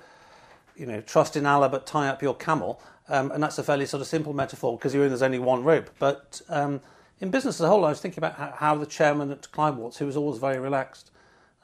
you 0.76 0.86
know, 0.86 1.00
trust 1.00 1.36
in 1.36 1.44
Allah, 1.44 1.68
but 1.68 1.86
tie 1.86 2.08
up 2.08 2.22
your 2.22 2.34
camel, 2.34 2.80
um, 3.08 3.32
and 3.32 3.42
that's 3.42 3.58
a 3.58 3.64
fairly 3.64 3.84
sort 3.84 4.00
of 4.00 4.06
simple 4.06 4.32
metaphor 4.32 4.78
because 4.78 4.94
you're 4.94 5.02
in 5.02 5.10
there's 5.10 5.22
only 5.22 5.40
one 5.40 5.64
rope. 5.64 5.90
But 5.98 6.40
um, 6.48 6.80
in 7.20 7.30
business 7.30 7.56
as 7.56 7.60
a 7.62 7.68
whole, 7.68 7.84
I 7.84 7.90
was 7.90 8.00
thinking 8.00 8.22
about 8.24 8.56
how, 8.56 8.74
the 8.74 8.86
chairman 8.86 9.30
at 9.30 9.42
Kleinworts, 9.52 9.98
who 9.98 10.06
was 10.06 10.16
always 10.16 10.38
very 10.38 10.58
relaxed, 10.58 11.10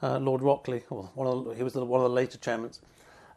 uh, 0.01 0.19
Lord 0.19 0.41
Rockley, 0.41 0.83
well, 0.89 1.11
one 1.15 1.27
of 1.27 1.45
the, 1.45 1.55
he 1.55 1.63
was 1.63 1.73
one 1.73 2.01
of 2.01 2.09
the 2.09 2.15
later 2.15 2.37
chairmen, 2.37 2.71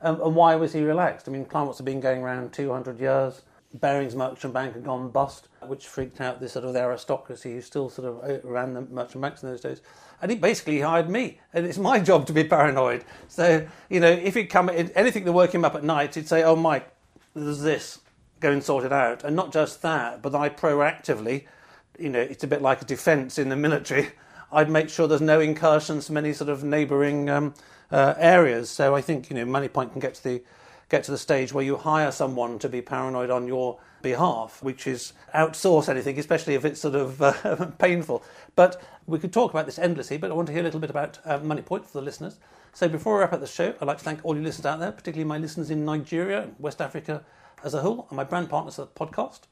um, 0.03 0.21
and 0.21 0.35
why 0.35 0.55
was 0.57 0.73
he 0.73 0.83
relaxed? 0.83 1.29
I 1.29 1.33
mean, 1.33 1.45
Kleinworts 1.45 1.79
had 1.79 1.87
been 1.87 2.01
going 2.01 2.23
around 2.23 2.53
200 2.53 3.01
years. 3.01 3.43
Barings 3.75 4.17
Merchant 4.17 4.53
Bank 4.53 4.75
had 4.75 4.85
gone 4.85 5.11
bust, 5.11 5.49
which 5.61 5.87
freaked 5.87 6.21
out 6.21 6.41
this 6.41 6.53
sort 6.53 6.65
of 6.65 6.75
aristocracy 6.75 7.53
who 7.53 7.61
still 7.61 7.89
sort 7.89 8.09
of 8.09 8.29
uh, 8.29 8.39
ran 8.43 8.75
the 8.75 8.81
merchant 8.81 9.23
banks 9.23 9.43
in 9.43 9.49
those 9.49 9.61
days. 9.61 9.81
And 10.21 10.31
he 10.31 10.37
basically 10.37 10.81
hired 10.81 11.09
me, 11.09 11.39
and 11.53 11.65
it's 11.65 11.79
my 11.79 12.01
job 12.01 12.27
to 12.27 12.33
be 12.33 12.43
paranoid. 12.45 13.05
So, 13.29 13.67
you 13.89 14.01
know, 14.01 14.11
if 14.11 14.35
he'd 14.35 14.47
come, 14.47 14.71
anything 14.71 15.25
to 15.25 15.33
work 15.33 15.55
him 15.55 15.65
up 15.65 15.75
at 15.77 15.85
night, 15.85 16.17
he'd 16.17 16.29
say, 16.29 16.43
Oh, 16.43 16.57
Mike, 16.57 16.91
there's 17.35 17.63
this, 17.63 18.01
go 18.41 18.51
and 18.51 18.63
sort 18.63 18.85
it 18.85 18.93
out. 18.93 19.23
And 19.23 19.37
not 19.37 19.53
just 19.53 19.83
that, 19.83 20.21
but 20.21 20.35
I 20.35 20.49
proactively, 20.49 21.45
you 22.01 22.09
know, 22.09 22.21
it's 22.21 22.45
a 22.45 22.47
bit 22.47 22.63
like 22.63 22.83
a 22.83 22.85
defence 22.85 23.39
in 23.39 23.49
the 23.49 23.57
military. 23.57 24.09
I'd 24.53 24.71
make 24.71 24.89
sure 24.89 25.07
there's 25.07 25.21
no 25.21 25.41
incursions 25.41 26.07
from 26.07 26.17
any 26.17 26.33
sort 26.33 26.51
of 26.51 26.65
neighbouring 26.65 27.31
um, 27.31 27.55
uh, 27.93 28.15
areas. 28.19 28.69
So 28.69 28.97
I 28.97 29.01
think, 29.01 29.31
you 29.31 29.37
know, 29.37 29.47
Moniepoint 29.47 29.93
can 29.93 30.01
get 30.01 30.15
to 30.15 30.25
the 30.25 30.43
get 30.89 31.05
to 31.05 31.13
the 31.13 31.19
stage 31.19 31.53
where 31.53 31.65
you 31.65 31.77
hire 31.77 32.11
someone 32.11 32.59
to 32.59 32.69
be 32.69 32.83
paranoid 32.83 33.31
on 33.31 33.47
your 33.47 33.79
behalf, 34.03 34.61
which 34.61 34.89
is 34.89 35.13
outsource 35.35 35.89
anything, 35.89 36.19
especially 36.19 36.55
if 36.55 36.65
it's 36.65 36.81
sort 36.81 36.97
of 36.97 37.23
uh, 37.23 37.67
painful. 37.79 38.25
But 38.57 38.83
we 39.07 39.21
could 39.21 39.33
talk 39.33 39.53
about 39.53 39.67
this 39.67 39.79
endlessly, 39.79 40.19
but 40.19 40.33
I 40.33 40.35
want 40.35 40.49
to 40.49 40.53
hear 40.53 40.63
a 40.63 40.65
little 40.65 40.81
bit 40.81 40.91
about 40.91 41.21
uh, 41.25 41.39
Moniepoint 41.39 41.87
for 41.87 41.99
the 41.99 42.03
listeners. 42.03 42.41
So 42.73 42.89
before 42.89 43.15
we 43.15 43.21
wrap 43.21 43.33
up 43.33 43.41
the 43.41 43.47
show, 43.47 43.73
I'd 43.81 43.87
like 43.87 43.99
to 43.99 44.05
thank 44.05 44.21
all 44.25 44.37
you 44.37 44.43
listeners 44.43 44.67
out 44.67 44.81
there, 44.81 44.91
particularly 44.93 45.29
my 45.29 45.39
listeners 45.39 45.71
in 45.71 45.85
Nigeria 45.85 46.49
West 46.59 46.81
Africa 46.81 47.25
as 47.63 47.73
a 47.73 47.83
whole, 47.83 48.07
and 48.11 48.17
my 48.17 48.25
brand 48.25 48.51
partners 48.51 48.79
of 48.79 48.93
the 48.93 49.07
podcast. 49.07 49.43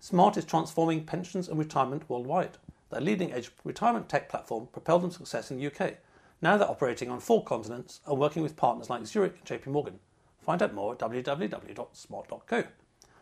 Smart 0.00 0.36
is 0.36 0.44
transforming 0.44 1.04
pensions 1.04 1.48
and 1.48 1.58
retirement 1.58 2.08
worldwide. 2.08 2.56
Their 2.90 3.00
leading 3.00 3.32
edge 3.32 3.50
retirement 3.64 4.08
tech 4.08 4.28
platform 4.28 4.68
propelled 4.72 5.02
them 5.02 5.10
to 5.10 5.16
success 5.16 5.50
in 5.50 5.58
the 5.58 5.66
UK. 5.66 5.94
Now 6.40 6.56
they're 6.56 6.70
operating 6.70 7.10
on 7.10 7.20
four 7.20 7.42
continents 7.42 8.00
and 8.06 8.18
working 8.18 8.42
with 8.42 8.56
partners 8.56 8.88
like 8.88 9.06
Zurich 9.06 9.34
and 9.38 9.60
JP 9.60 9.66
Morgan. 9.66 9.98
Find 10.40 10.62
out 10.62 10.72
more 10.72 10.92
at 10.92 10.98
www.smart.co. 11.00 12.64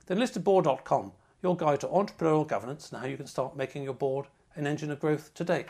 Then 0.06 0.18
listedboard.com, 0.18 1.12
your 1.42 1.56
guide 1.56 1.80
to 1.80 1.88
entrepreneurial 1.88 2.46
governance 2.46 2.92
and 2.92 3.00
how 3.00 3.06
you 3.06 3.16
can 3.16 3.26
start 3.26 3.56
making 3.56 3.82
your 3.82 3.94
board 3.94 4.26
an 4.54 4.66
engine 4.66 4.90
of 4.90 5.00
growth 5.00 5.32
today. 5.34 5.64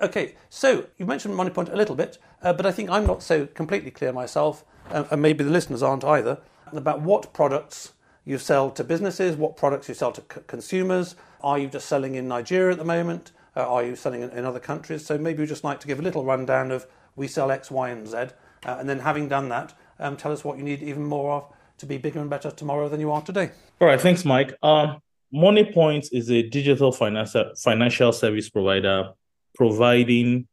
Okay, 0.00 0.34
so 0.50 0.86
you 0.98 1.06
mentioned 1.06 1.34
Moniepoint 1.34 1.72
a 1.72 1.76
little 1.76 1.94
bit, 1.94 2.18
uh, 2.42 2.52
but 2.52 2.66
I 2.66 2.72
think 2.72 2.90
I'm 2.90 3.06
not 3.06 3.22
so 3.22 3.46
completely 3.46 3.90
clear 3.90 4.12
myself, 4.12 4.64
uh, 4.90 5.04
and 5.10 5.22
maybe 5.22 5.44
the 5.44 5.50
listeners 5.50 5.82
aren't 5.82 6.04
either, 6.04 6.38
about 6.72 7.00
what 7.00 7.32
products 7.32 7.92
you 8.24 8.38
sell 8.38 8.70
to 8.70 8.84
businesses, 8.84 9.36
what 9.36 9.56
products 9.56 9.88
you 9.88 9.94
sell 9.94 10.12
to 10.12 10.20
c- 10.22 10.40
consumers. 10.46 11.14
Are 11.42 11.58
you 11.58 11.68
just 11.68 11.86
selling 11.86 12.14
in 12.14 12.26
Nigeria 12.26 12.72
at 12.72 12.78
the 12.78 12.84
moment? 12.84 13.32
Uh, 13.56 13.68
are 13.68 13.84
you 13.84 13.96
selling 13.96 14.22
in, 14.22 14.30
in, 14.30 14.44
other 14.44 14.60
countries? 14.60 15.04
So 15.04 15.18
maybe 15.18 15.42
you'd 15.42 15.48
just 15.48 15.64
like 15.64 15.80
to 15.80 15.86
give 15.86 15.98
a 15.98 16.02
little 16.02 16.24
rundown 16.24 16.70
of 16.70 16.86
we 17.16 17.28
sell 17.28 17.50
X, 17.50 17.70
Y, 17.70 17.90
and 17.90 18.08
Z, 18.08 18.16
uh, 18.16 18.30
and 18.64 18.88
then 18.88 18.98
having 18.98 19.28
done 19.28 19.48
that, 19.50 19.74
um, 20.00 20.16
tell 20.16 20.32
us 20.32 20.44
what 20.44 20.58
you 20.58 20.64
need 20.64 20.82
even 20.82 21.04
more 21.04 21.32
of 21.34 21.44
to 21.78 21.86
be 21.86 21.98
bigger 21.98 22.20
and 22.20 22.30
better 22.30 22.50
tomorrow 22.50 22.88
than 22.88 23.00
you 23.00 23.12
are 23.12 23.22
today. 23.22 23.50
All 23.80 23.88
right, 23.88 24.00
thanks, 24.00 24.24
Mike. 24.24 24.56
Um, 24.62 24.98
Moniepoint 25.32 26.08
is 26.12 26.30
a 26.30 26.42
digital 26.42 26.92
financial 26.92 27.52
financial 27.56 28.12
service 28.12 28.48
provider 28.48 29.10
providing 29.54 30.46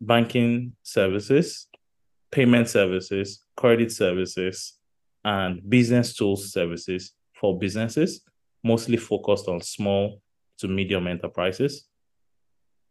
banking 0.00 0.74
services, 0.82 1.68
payment 2.30 2.68
services, 2.68 3.44
credit 3.56 3.92
services, 3.92 4.78
and 5.24 5.68
business 5.68 6.14
tools 6.14 6.52
services 6.52 7.14
for 7.34 7.58
businesses, 7.58 8.22
mostly 8.62 8.96
focused 8.96 9.48
on 9.48 9.60
small 9.60 10.20
to 10.58 10.68
medium 10.68 11.06
enterprises. 11.06 11.88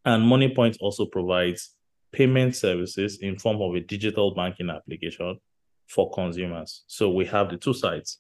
And 0.05 0.23
Moniepoint 0.23 0.77
also 0.79 1.05
provides 1.05 1.75
payment 2.11 2.55
services 2.55 3.19
in 3.21 3.37
form 3.39 3.61
of 3.61 3.75
a 3.75 3.79
digital 3.79 4.33
banking 4.33 4.69
application 4.69 5.39
for 5.87 6.11
consumers. 6.11 6.83
So 6.87 7.09
we 7.09 7.25
have 7.25 7.49
the 7.49 7.57
two 7.57 7.73
sides. 7.73 8.19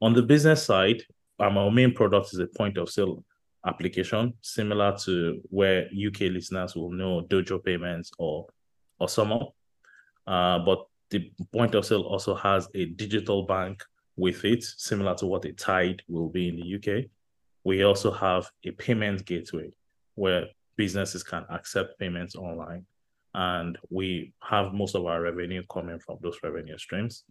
On 0.00 0.12
the 0.12 0.22
business 0.22 0.64
side, 0.64 1.02
um, 1.38 1.58
our 1.58 1.70
main 1.70 1.92
product 1.92 2.32
is 2.32 2.38
a 2.38 2.46
point 2.46 2.78
of 2.78 2.88
sale 2.88 3.24
application, 3.66 4.34
similar 4.42 4.96
to 5.04 5.40
where 5.50 5.86
UK 5.86 6.20
listeners 6.32 6.76
will 6.76 6.92
know 6.92 7.22
Dojo 7.22 7.62
Payments 7.62 8.10
or 8.18 8.46
or 8.98 9.08
SumUp. 9.08 9.52
Uh, 10.26 10.58
but 10.60 10.86
the 11.10 11.30
point 11.52 11.74
of 11.74 11.84
sale 11.84 12.02
also 12.02 12.34
has 12.34 12.68
a 12.74 12.86
digital 12.86 13.44
bank 13.44 13.82
with 14.16 14.44
it, 14.44 14.64
similar 14.64 15.14
to 15.16 15.26
what 15.26 15.44
a 15.44 15.52
Tide 15.52 16.02
will 16.08 16.28
be 16.28 16.48
in 16.48 16.56
the 16.56 16.74
UK. 16.76 17.04
We 17.64 17.82
also 17.84 18.10
have 18.10 18.50
a 18.64 18.70
payment 18.72 19.24
gateway 19.24 19.72
where 20.14 20.46
businesses 20.76 21.22
can 21.22 21.44
accept 21.50 21.98
payments 21.98 22.36
online 22.36 22.86
and 23.34 23.78
we 23.90 24.32
have 24.42 24.72
most 24.72 24.94
of 24.94 25.04
our 25.04 25.20
revenue 25.20 25.62
coming 25.70 25.98
from 25.98 26.16
those 26.22 26.38
revenue 26.42 26.78
streams. 26.78 27.24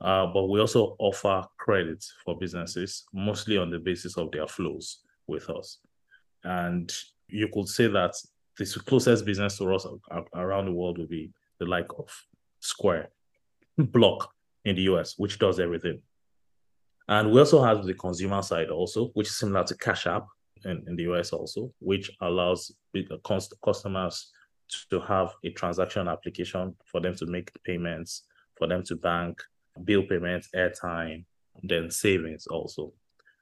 Uh, 0.00 0.26
but 0.26 0.46
we 0.46 0.60
also 0.60 0.96
offer 0.98 1.44
credits 1.58 2.14
for 2.24 2.38
businesses, 2.38 3.04
mostly 3.12 3.58
on 3.58 3.70
the 3.70 3.78
basis 3.78 4.16
of 4.16 4.30
their 4.30 4.46
flows 4.46 5.00
with 5.26 5.50
us. 5.50 5.78
And 6.44 6.90
you 7.28 7.48
could 7.52 7.68
say 7.68 7.88
that 7.88 8.14
the 8.56 8.64
closest 8.86 9.26
business 9.26 9.58
to 9.58 9.74
us 9.74 9.86
around 10.34 10.66
the 10.66 10.72
world 10.72 10.98
would 10.98 11.10
be 11.10 11.30
the 11.58 11.66
like 11.66 11.90
of 11.98 12.08
Square, 12.60 13.10
Block 13.76 14.32
in 14.64 14.76
the 14.76 14.82
US, 14.82 15.14
which 15.16 15.38
does 15.38 15.60
everything. 15.60 16.00
And 17.08 17.30
we 17.32 17.38
also 17.38 17.62
have 17.62 17.84
the 17.84 17.94
consumer 17.94 18.42
side 18.42 18.68
also, 18.68 19.08
which 19.14 19.28
is 19.28 19.38
similar 19.38 19.64
to 19.64 19.76
Cash 19.76 20.06
App 20.06 20.26
in, 20.64 20.84
in 20.86 20.96
the 20.96 21.04
US 21.04 21.32
also, 21.32 21.72
which 21.80 22.10
allows 22.20 22.72
uh, 22.96 23.16
customers 23.64 24.30
to 24.90 25.00
have 25.00 25.32
a 25.44 25.50
transaction 25.50 26.08
application 26.08 26.74
for 26.84 27.00
them 27.00 27.14
to 27.16 27.26
make 27.26 27.50
payments, 27.64 28.24
for 28.56 28.68
them 28.68 28.82
to 28.84 28.96
bank, 28.96 29.40
bill 29.84 30.02
payments, 30.02 30.48
airtime, 30.54 31.24
then 31.62 31.90
savings 31.90 32.46
also. 32.46 32.92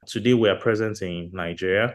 Today 0.06 0.34
we 0.34 0.48
are 0.48 0.56
present 0.56 1.02
in 1.02 1.30
Nigeria. 1.32 1.94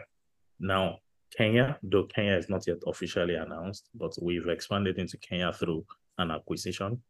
Now, 0.60 0.98
Kenya, 1.36 1.78
though 1.82 2.04
Kenya 2.04 2.34
is 2.36 2.50
not 2.50 2.66
yet 2.66 2.76
officially 2.86 3.36
announced, 3.36 3.88
but 3.94 4.12
we've 4.20 4.48
expanded 4.48 4.98
into 4.98 5.16
Kenya 5.16 5.52
through 5.52 5.84
an 6.18 6.30
acquisition. 6.30 7.00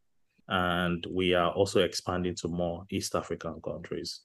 And 0.49 1.07
we 1.11 1.34
are 1.34 1.53
also 1.53 1.80
expanding 1.80 2.34
to 2.36 2.49
more 2.49 2.84
East 2.90 3.14
African 3.14 3.61
countries. 3.62 4.20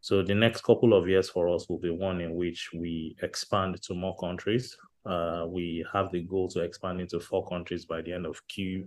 So 0.00 0.22
the 0.22 0.34
next 0.34 0.62
couple 0.62 0.94
of 0.94 1.08
years 1.08 1.30
for 1.30 1.48
us 1.48 1.68
will 1.68 1.78
be 1.78 1.90
one 1.90 2.20
in 2.20 2.34
which 2.34 2.70
we 2.74 3.16
expand 3.22 3.80
to 3.82 3.94
more 3.94 4.16
countries 4.16 4.76
uh, 5.04 5.44
we 5.48 5.84
have 5.92 6.12
the 6.12 6.22
goal 6.22 6.48
to 6.48 6.60
expand 6.60 7.00
into 7.00 7.18
four 7.18 7.46
countries 7.48 7.84
by 7.84 8.02
the 8.02 8.12
end 8.12 8.26
of 8.26 8.40
Q2 8.48 8.86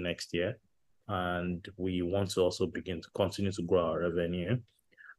next 0.00 0.34
year. 0.34 0.58
And 1.08 1.66
we 1.76 2.02
want 2.02 2.30
to 2.30 2.40
also 2.40 2.66
begin 2.66 3.00
to 3.00 3.08
continue 3.14 3.52
to 3.52 3.62
grow 3.62 3.86
our 3.86 4.00
revenue. 4.00 4.58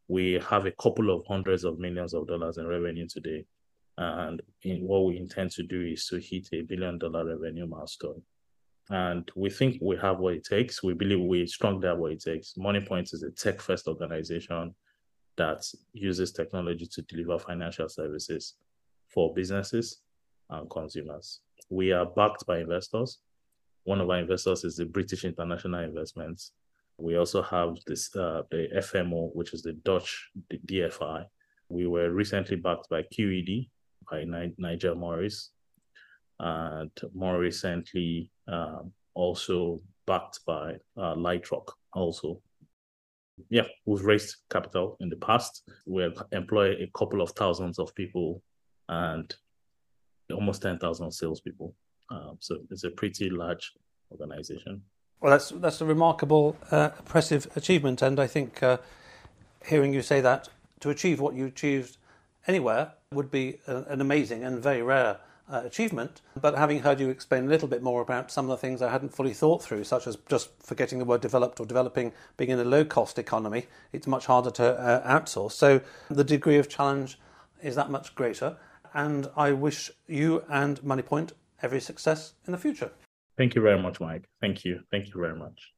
We 0.07 0.33
have 0.49 0.65
a 0.65 0.71
couple 0.71 1.15
of 1.15 1.25
hundreds 1.27 1.63
of 1.63 1.79
millions 1.79 2.13
of 2.13 2.27
dollars 2.27 2.57
in 2.57 2.67
revenue 2.67 3.07
today. 3.07 3.45
And 3.97 4.41
in, 4.63 4.85
what 4.85 5.05
we 5.05 5.17
intend 5.17 5.51
to 5.51 5.63
do 5.63 5.81
is 5.81 6.07
to 6.07 6.17
hit 6.17 6.49
a 6.51 6.61
billion 6.61 6.97
dollar 6.97 7.25
revenue 7.25 7.67
milestone. 7.67 8.21
And 8.89 9.29
we 9.35 9.49
think 9.49 9.77
we 9.81 9.95
have 9.97 10.19
what 10.19 10.33
it 10.33 10.43
takes. 10.43 10.83
We 10.83 10.93
believe 10.93 11.21
we 11.21 11.47
strongly 11.47 11.87
have 11.87 11.97
what 11.97 12.11
it 12.11 12.21
takes. 12.21 12.53
Moniepoint 12.57 13.13
is 13.13 13.23
a 13.23 13.31
tech 13.31 13.61
first 13.61 13.87
organization 13.87 14.75
that 15.37 15.65
uses 15.93 16.31
technology 16.31 16.85
to 16.87 17.01
deliver 17.03 17.39
financial 17.39 17.89
services 17.89 18.55
for 19.07 19.33
businesses 19.33 20.01
and 20.49 20.69
consumers. 20.69 21.39
We 21.69 21.91
are 21.91 22.05
backed 22.05 22.45
by 22.45 22.59
investors. 22.59 23.19
One 23.85 24.01
of 24.01 24.09
our 24.09 24.19
investors 24.19 24.63
is 24.63 24.75
the 24.75 24.85
British 24.85 25.25
International 25.25 25.83
Investments. 25.83 26.51
We 26.97 27.17
also 27.17 27.41
have 27.41 27.77
this 27.87 28.15
uh, 28.15 28.43
the 28.51 28.67
FMO, 28.77 29.33
which 29.33 29.53
is 29.53 29.63
the 29.63 29.73
Dutch 29.73 30.29
DFI. 30.67 31.25
We 31.69 31.87
were 31.87 32.11
recently 32.11 32.57
backed 32.57 32.89
by 32.89 33.03
QED, 33.03 33.69
by 34.09 34.25
Nigel 34.57 34.95
Morris, 34.95 35.49
and 36.39 36.91
more 37.13 37.39
recently 37.39 38.29
um, 38.47 38.91
also 39.13 39.79
backed 40.05 40.39
by 40.45 40.73
uh, 40.97 41.15
Lightrock 41.15 41.67
also. 41.93 42.41
Yeah, 43.49 43.63
we've 43.85 44.03
raised 44.03 44.35
capital 44.49 44.97
in 44.99 45.09
the 45.09 45.15
past. 45.15 45.63
We 45.85 46.07
employ 46.31 46.73
a 46.73 46.89
couple 46.95 47.21
of 47.21 47.31
thousands 47.31 47.79
of 47.79 47.93
people 47.95 48.41
and 48.89 49.33
almost 50.31 50.61
10,000 50.61 51.11
salespeople. 51.11 51.73
Um, 52.11 52.37
so 52.39 52.57
it's 52.69 52.83
a 52.83 52.91
pretty 52.91 53.29
large 53.29 53.71
organization. 54.11 54.83
Well, 55.19 55.31
that's 55.31 55.49
that's 55.51 55.79
a 55.79 55.85
remarkable, 55.85 56.57
uh, 56.69 56.89
impressive 56.99 57.47
achievement, 57.55 58.01
and 58.01 58.19
I 58.19 58.27
think 58.27 58.61
uh, 58.61 58.77
hearing 59.65 59.93
you 59.93 60.01
say 60.01 60.19
that 60.19 60.49
to 60.81 60.89
achieve 60.89 61.21
what 61.21 61.33
you 61.33 61.45
achieved 61.45 61.97
anywhere 62.45 62.91
would 63.13 63.31
be 63.31 63.59
a, 63.65 63.83
an 63.83 64.01
amazing 64.01 64.43
and 64.43 64.61
very 64.61 64.81
rare 64.81 65.19
uh, 65.51 65.61
achievement. 65.65 66.21
But 66.39 66.57
having 66.57 66.79
heard 66.79 66.99
you 66.99 67.09
explain 67.09 67.45
a 67.45 67.49
little 67.49 67.67
bit 67.67 67.81
more 67.81 68.01
about 68.01 68.31
some 68.31 68.45
of 68.45 68.49
the 68.49 68.57
things 68.57 68.81
I 68.81 68.91
hadn't 68.91 69.13
fully 69.13 69.33
thought 69.33 69.63
through, 69.63 69.83
such 69.83 70.07
as 70.07 70.17
just 70.29 70.49
forgetting 70.61 70.99
the 70.99 71.05
word 71.05 71.21
developed 71.21 71.59
or 71.59 71.65
developing, 71.65 72.13
being 72.37 72.49
in 72.49 72.59
a 72.59 72.63
low 72.63 72.85
cost 72.85 73.19
economy, 73.19 73.67
it's 73.91 74.07
much 74.07 74.25
harder 74.25 74.51
to 74.51 74.79
uh, 74.79 75.19
outsource. 75.19 75.51
So 75.51 75.81
the 76.09 76.23
degree 76.23 76.57
of 76.57 76.69
challenge 76.69 77.19
is 77.61 77.75
that 77.75 77.89
much 77.89 78.15
greater 78.15 78.57
and 78.93 79.29
I 79.35 79.51
wish 79.51 79.91
you 80.07 80.43
and 80.49 80.79
Moniepoint 80.81 81.31
every 81.61 81.81
success 81.81 82.33
in 82.45 82.51
the 82.51 82.57
future. 82.57 82.91
Thank 83.37 83.55
you 83.55 83.61
very 83.61 83.81
much, 83.81 83.99
Mike. 83.99 84.25
Thank 84.41 84.63
you. 84.63 84.81
Thank 84.91 85.07
you 85.07 85.19
very 85.19 85.35
much. 85.35 85.71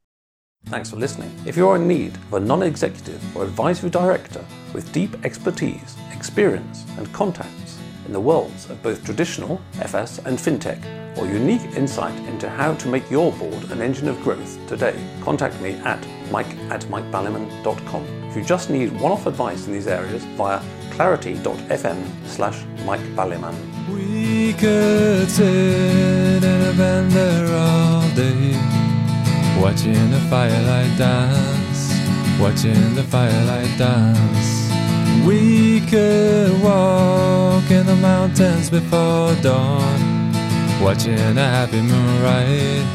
Thanks 0.65 0.89
for 0.89 0.95
listening. 0.95 1.31
If 1.45 1.55
you're 1.55 1.75
in 1.75 1.87
need 1.87 2.15
of 2.15 2.33
a 2.33 2.39
non 2.39 2.63
executive 2.63 3.37
or 3.37 3.43
advisory 3.43 3.89
director 3.89 4.43
with 4.73 4.91
deep 4.91 5.23
expertise, 5.23 5.95
experience, 6.11 6.85
and 6.97 7.11
contacts 7.13 7.64
in 8.05 8.13
the 8.13 8.19
worlds 8.19 8.69
of 8.69 8.81
both 8.81 9.03
traditional 9.03 9.61
FS 9.79 10.19
and 10.19 10.37
fintech, 10.37 10.79
or 11.17 11.25
unique 11.27 11.63
insight 11.75 12.17
into 12.27 12.49
how 12.49 12.73
to 12.75 12.87
make 12.87 13.09
your 13.09 13.31
board 13.33 13.71
an 13.71 13.81
engine 13.81 14.07
of 14.07 14.21
growth 14.21 14.57
today, 14.67 14.95
contact 15.21 15.59
me 15.61 15.73
at 15.85 16.05
mike 16.31 16.55
at 16.69 16.81
mikebaliman.com. 16.85 18.05
If 18.29 18.35
you 18.35 18.43
just 18.43 18.69
need 18.69 18.91
one 18.99 19.11
off 19.11 19.25
advice 19.25 19.67
in 19.67 19.73
these 19.73 19.87
areas 19.87 20.23
via 20.37 20.61
clarity.fm 20.91 22.03
slash 22.25 22.63
mikeballiman. 22.87 23.55
We 23.93 24.53
could 24.53 25.29
sit 25.29 26.43
in 26.43 26.43
a 26.43 27.55
all 27.57 28.01
day, 28.15 28.55
watching 29.61 30.11
the 30.11 30.19
firelight 30.29 30.97
dance, 30.97 31.93
watching 32.39 32.95
the 32.95 33.03
firelight 33.03 33.77
dance. 33.77 34.65
We 35.25 35.54
could 35.85 36.61
walk 36.63 37.69
in 37.69 37.85
the 37.85 37.95
mountains 37.95 38.69
before 38.69 39.35
dawn, 39.41 40.31
watching 40.81 41.37
a 41.37 41.47
happy 41.57 41.81
moon 41.81 42.23
ride, 42.23 42.85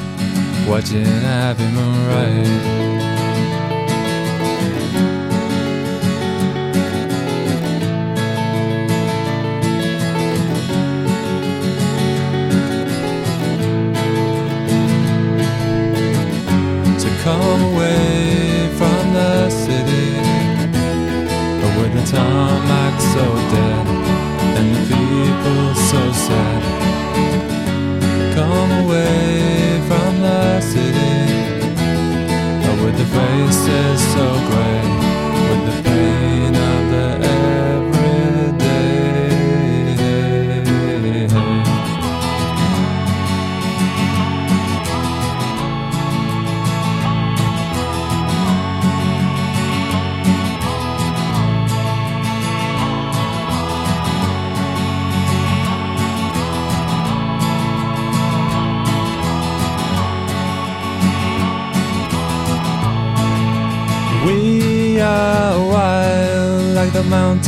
watching 0.68 1.06
a 1.06 1.20
happy 1.20 1.64
moon 1.64 2.06
ride. 2.08 2.80
to 16.98 17.10
come 17.22 17.62
away 17.72 18.68
from 18.76 19.14
the 19.14 19.50
city 19.50 20.19
with 21.92 22.10
the 22.10 22.16
tarmac 22.16 23.00
so 23.00 23.24
dead 23.54 23.86
and 24.58 24.76
the 24.76 24.80
people 24.94 25.74
so 25.74 26.12
sad. 26.12 26.62
Come 28.34 28.70
away 28.84 29.80
from 29.88 30.20
the 30.20 30.60
city 30.60 31.40
with 32.84 32.96
the 32.96 33.04
faces 33.04 34.00
so 34.14 34.26
gray, 34.48 34.82
with 35.48 35.62
the 35.68 35.82
pain 35.82 36.54
of 36.54 36.89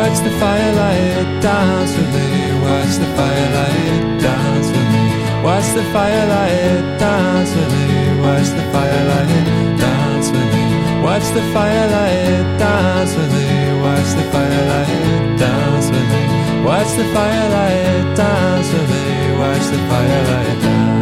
Watch 0.00 0.20
the 0.20 0.30
firelight 0.40 1.42
dance 1.42 1.94
with 1.94 2.08
me. 2.14 2.28
Watch 2.64 2.96
the 2.96 3.10
firelight 3.18 4.18
dance 4.18 4.68
with 4.72 4.88
me. 4.94 5.04
Watch 5.44 5.68
the 5.76 5.84
firelight 5.92 6.98
dance 6.98 7.54
with 7.54 7.70
me. 7.70 8.18
Watch 8.24 8.48
the 8.48 8.64
firelight 8.72 9.76
dance 9.76 10.30
with 10.30 10.48
me. 10.54 11.02
Watch 11.04 11.28
the 11.36 11.42
firelight 11.52 12.58
dance 12.58 13.14
with 13.14 13.30
me. 13.30 13.48
Watch 13.84 14.10
the 14.16 14.24
firelight 14.32 15.38
dance 15.38 15.90
with 15.90 16.08
me. 16.12 16.64
Watch 16.64 16.92
the 16.96 17.04
firelight 17.12 18.16
dance 18.16 18.72
with 18.72 18.88
me. 18.88 19.38
Watch 19.38 19.66
the 19.68 19.80
firelight 19.90 20.62
dance. 20.62 20.99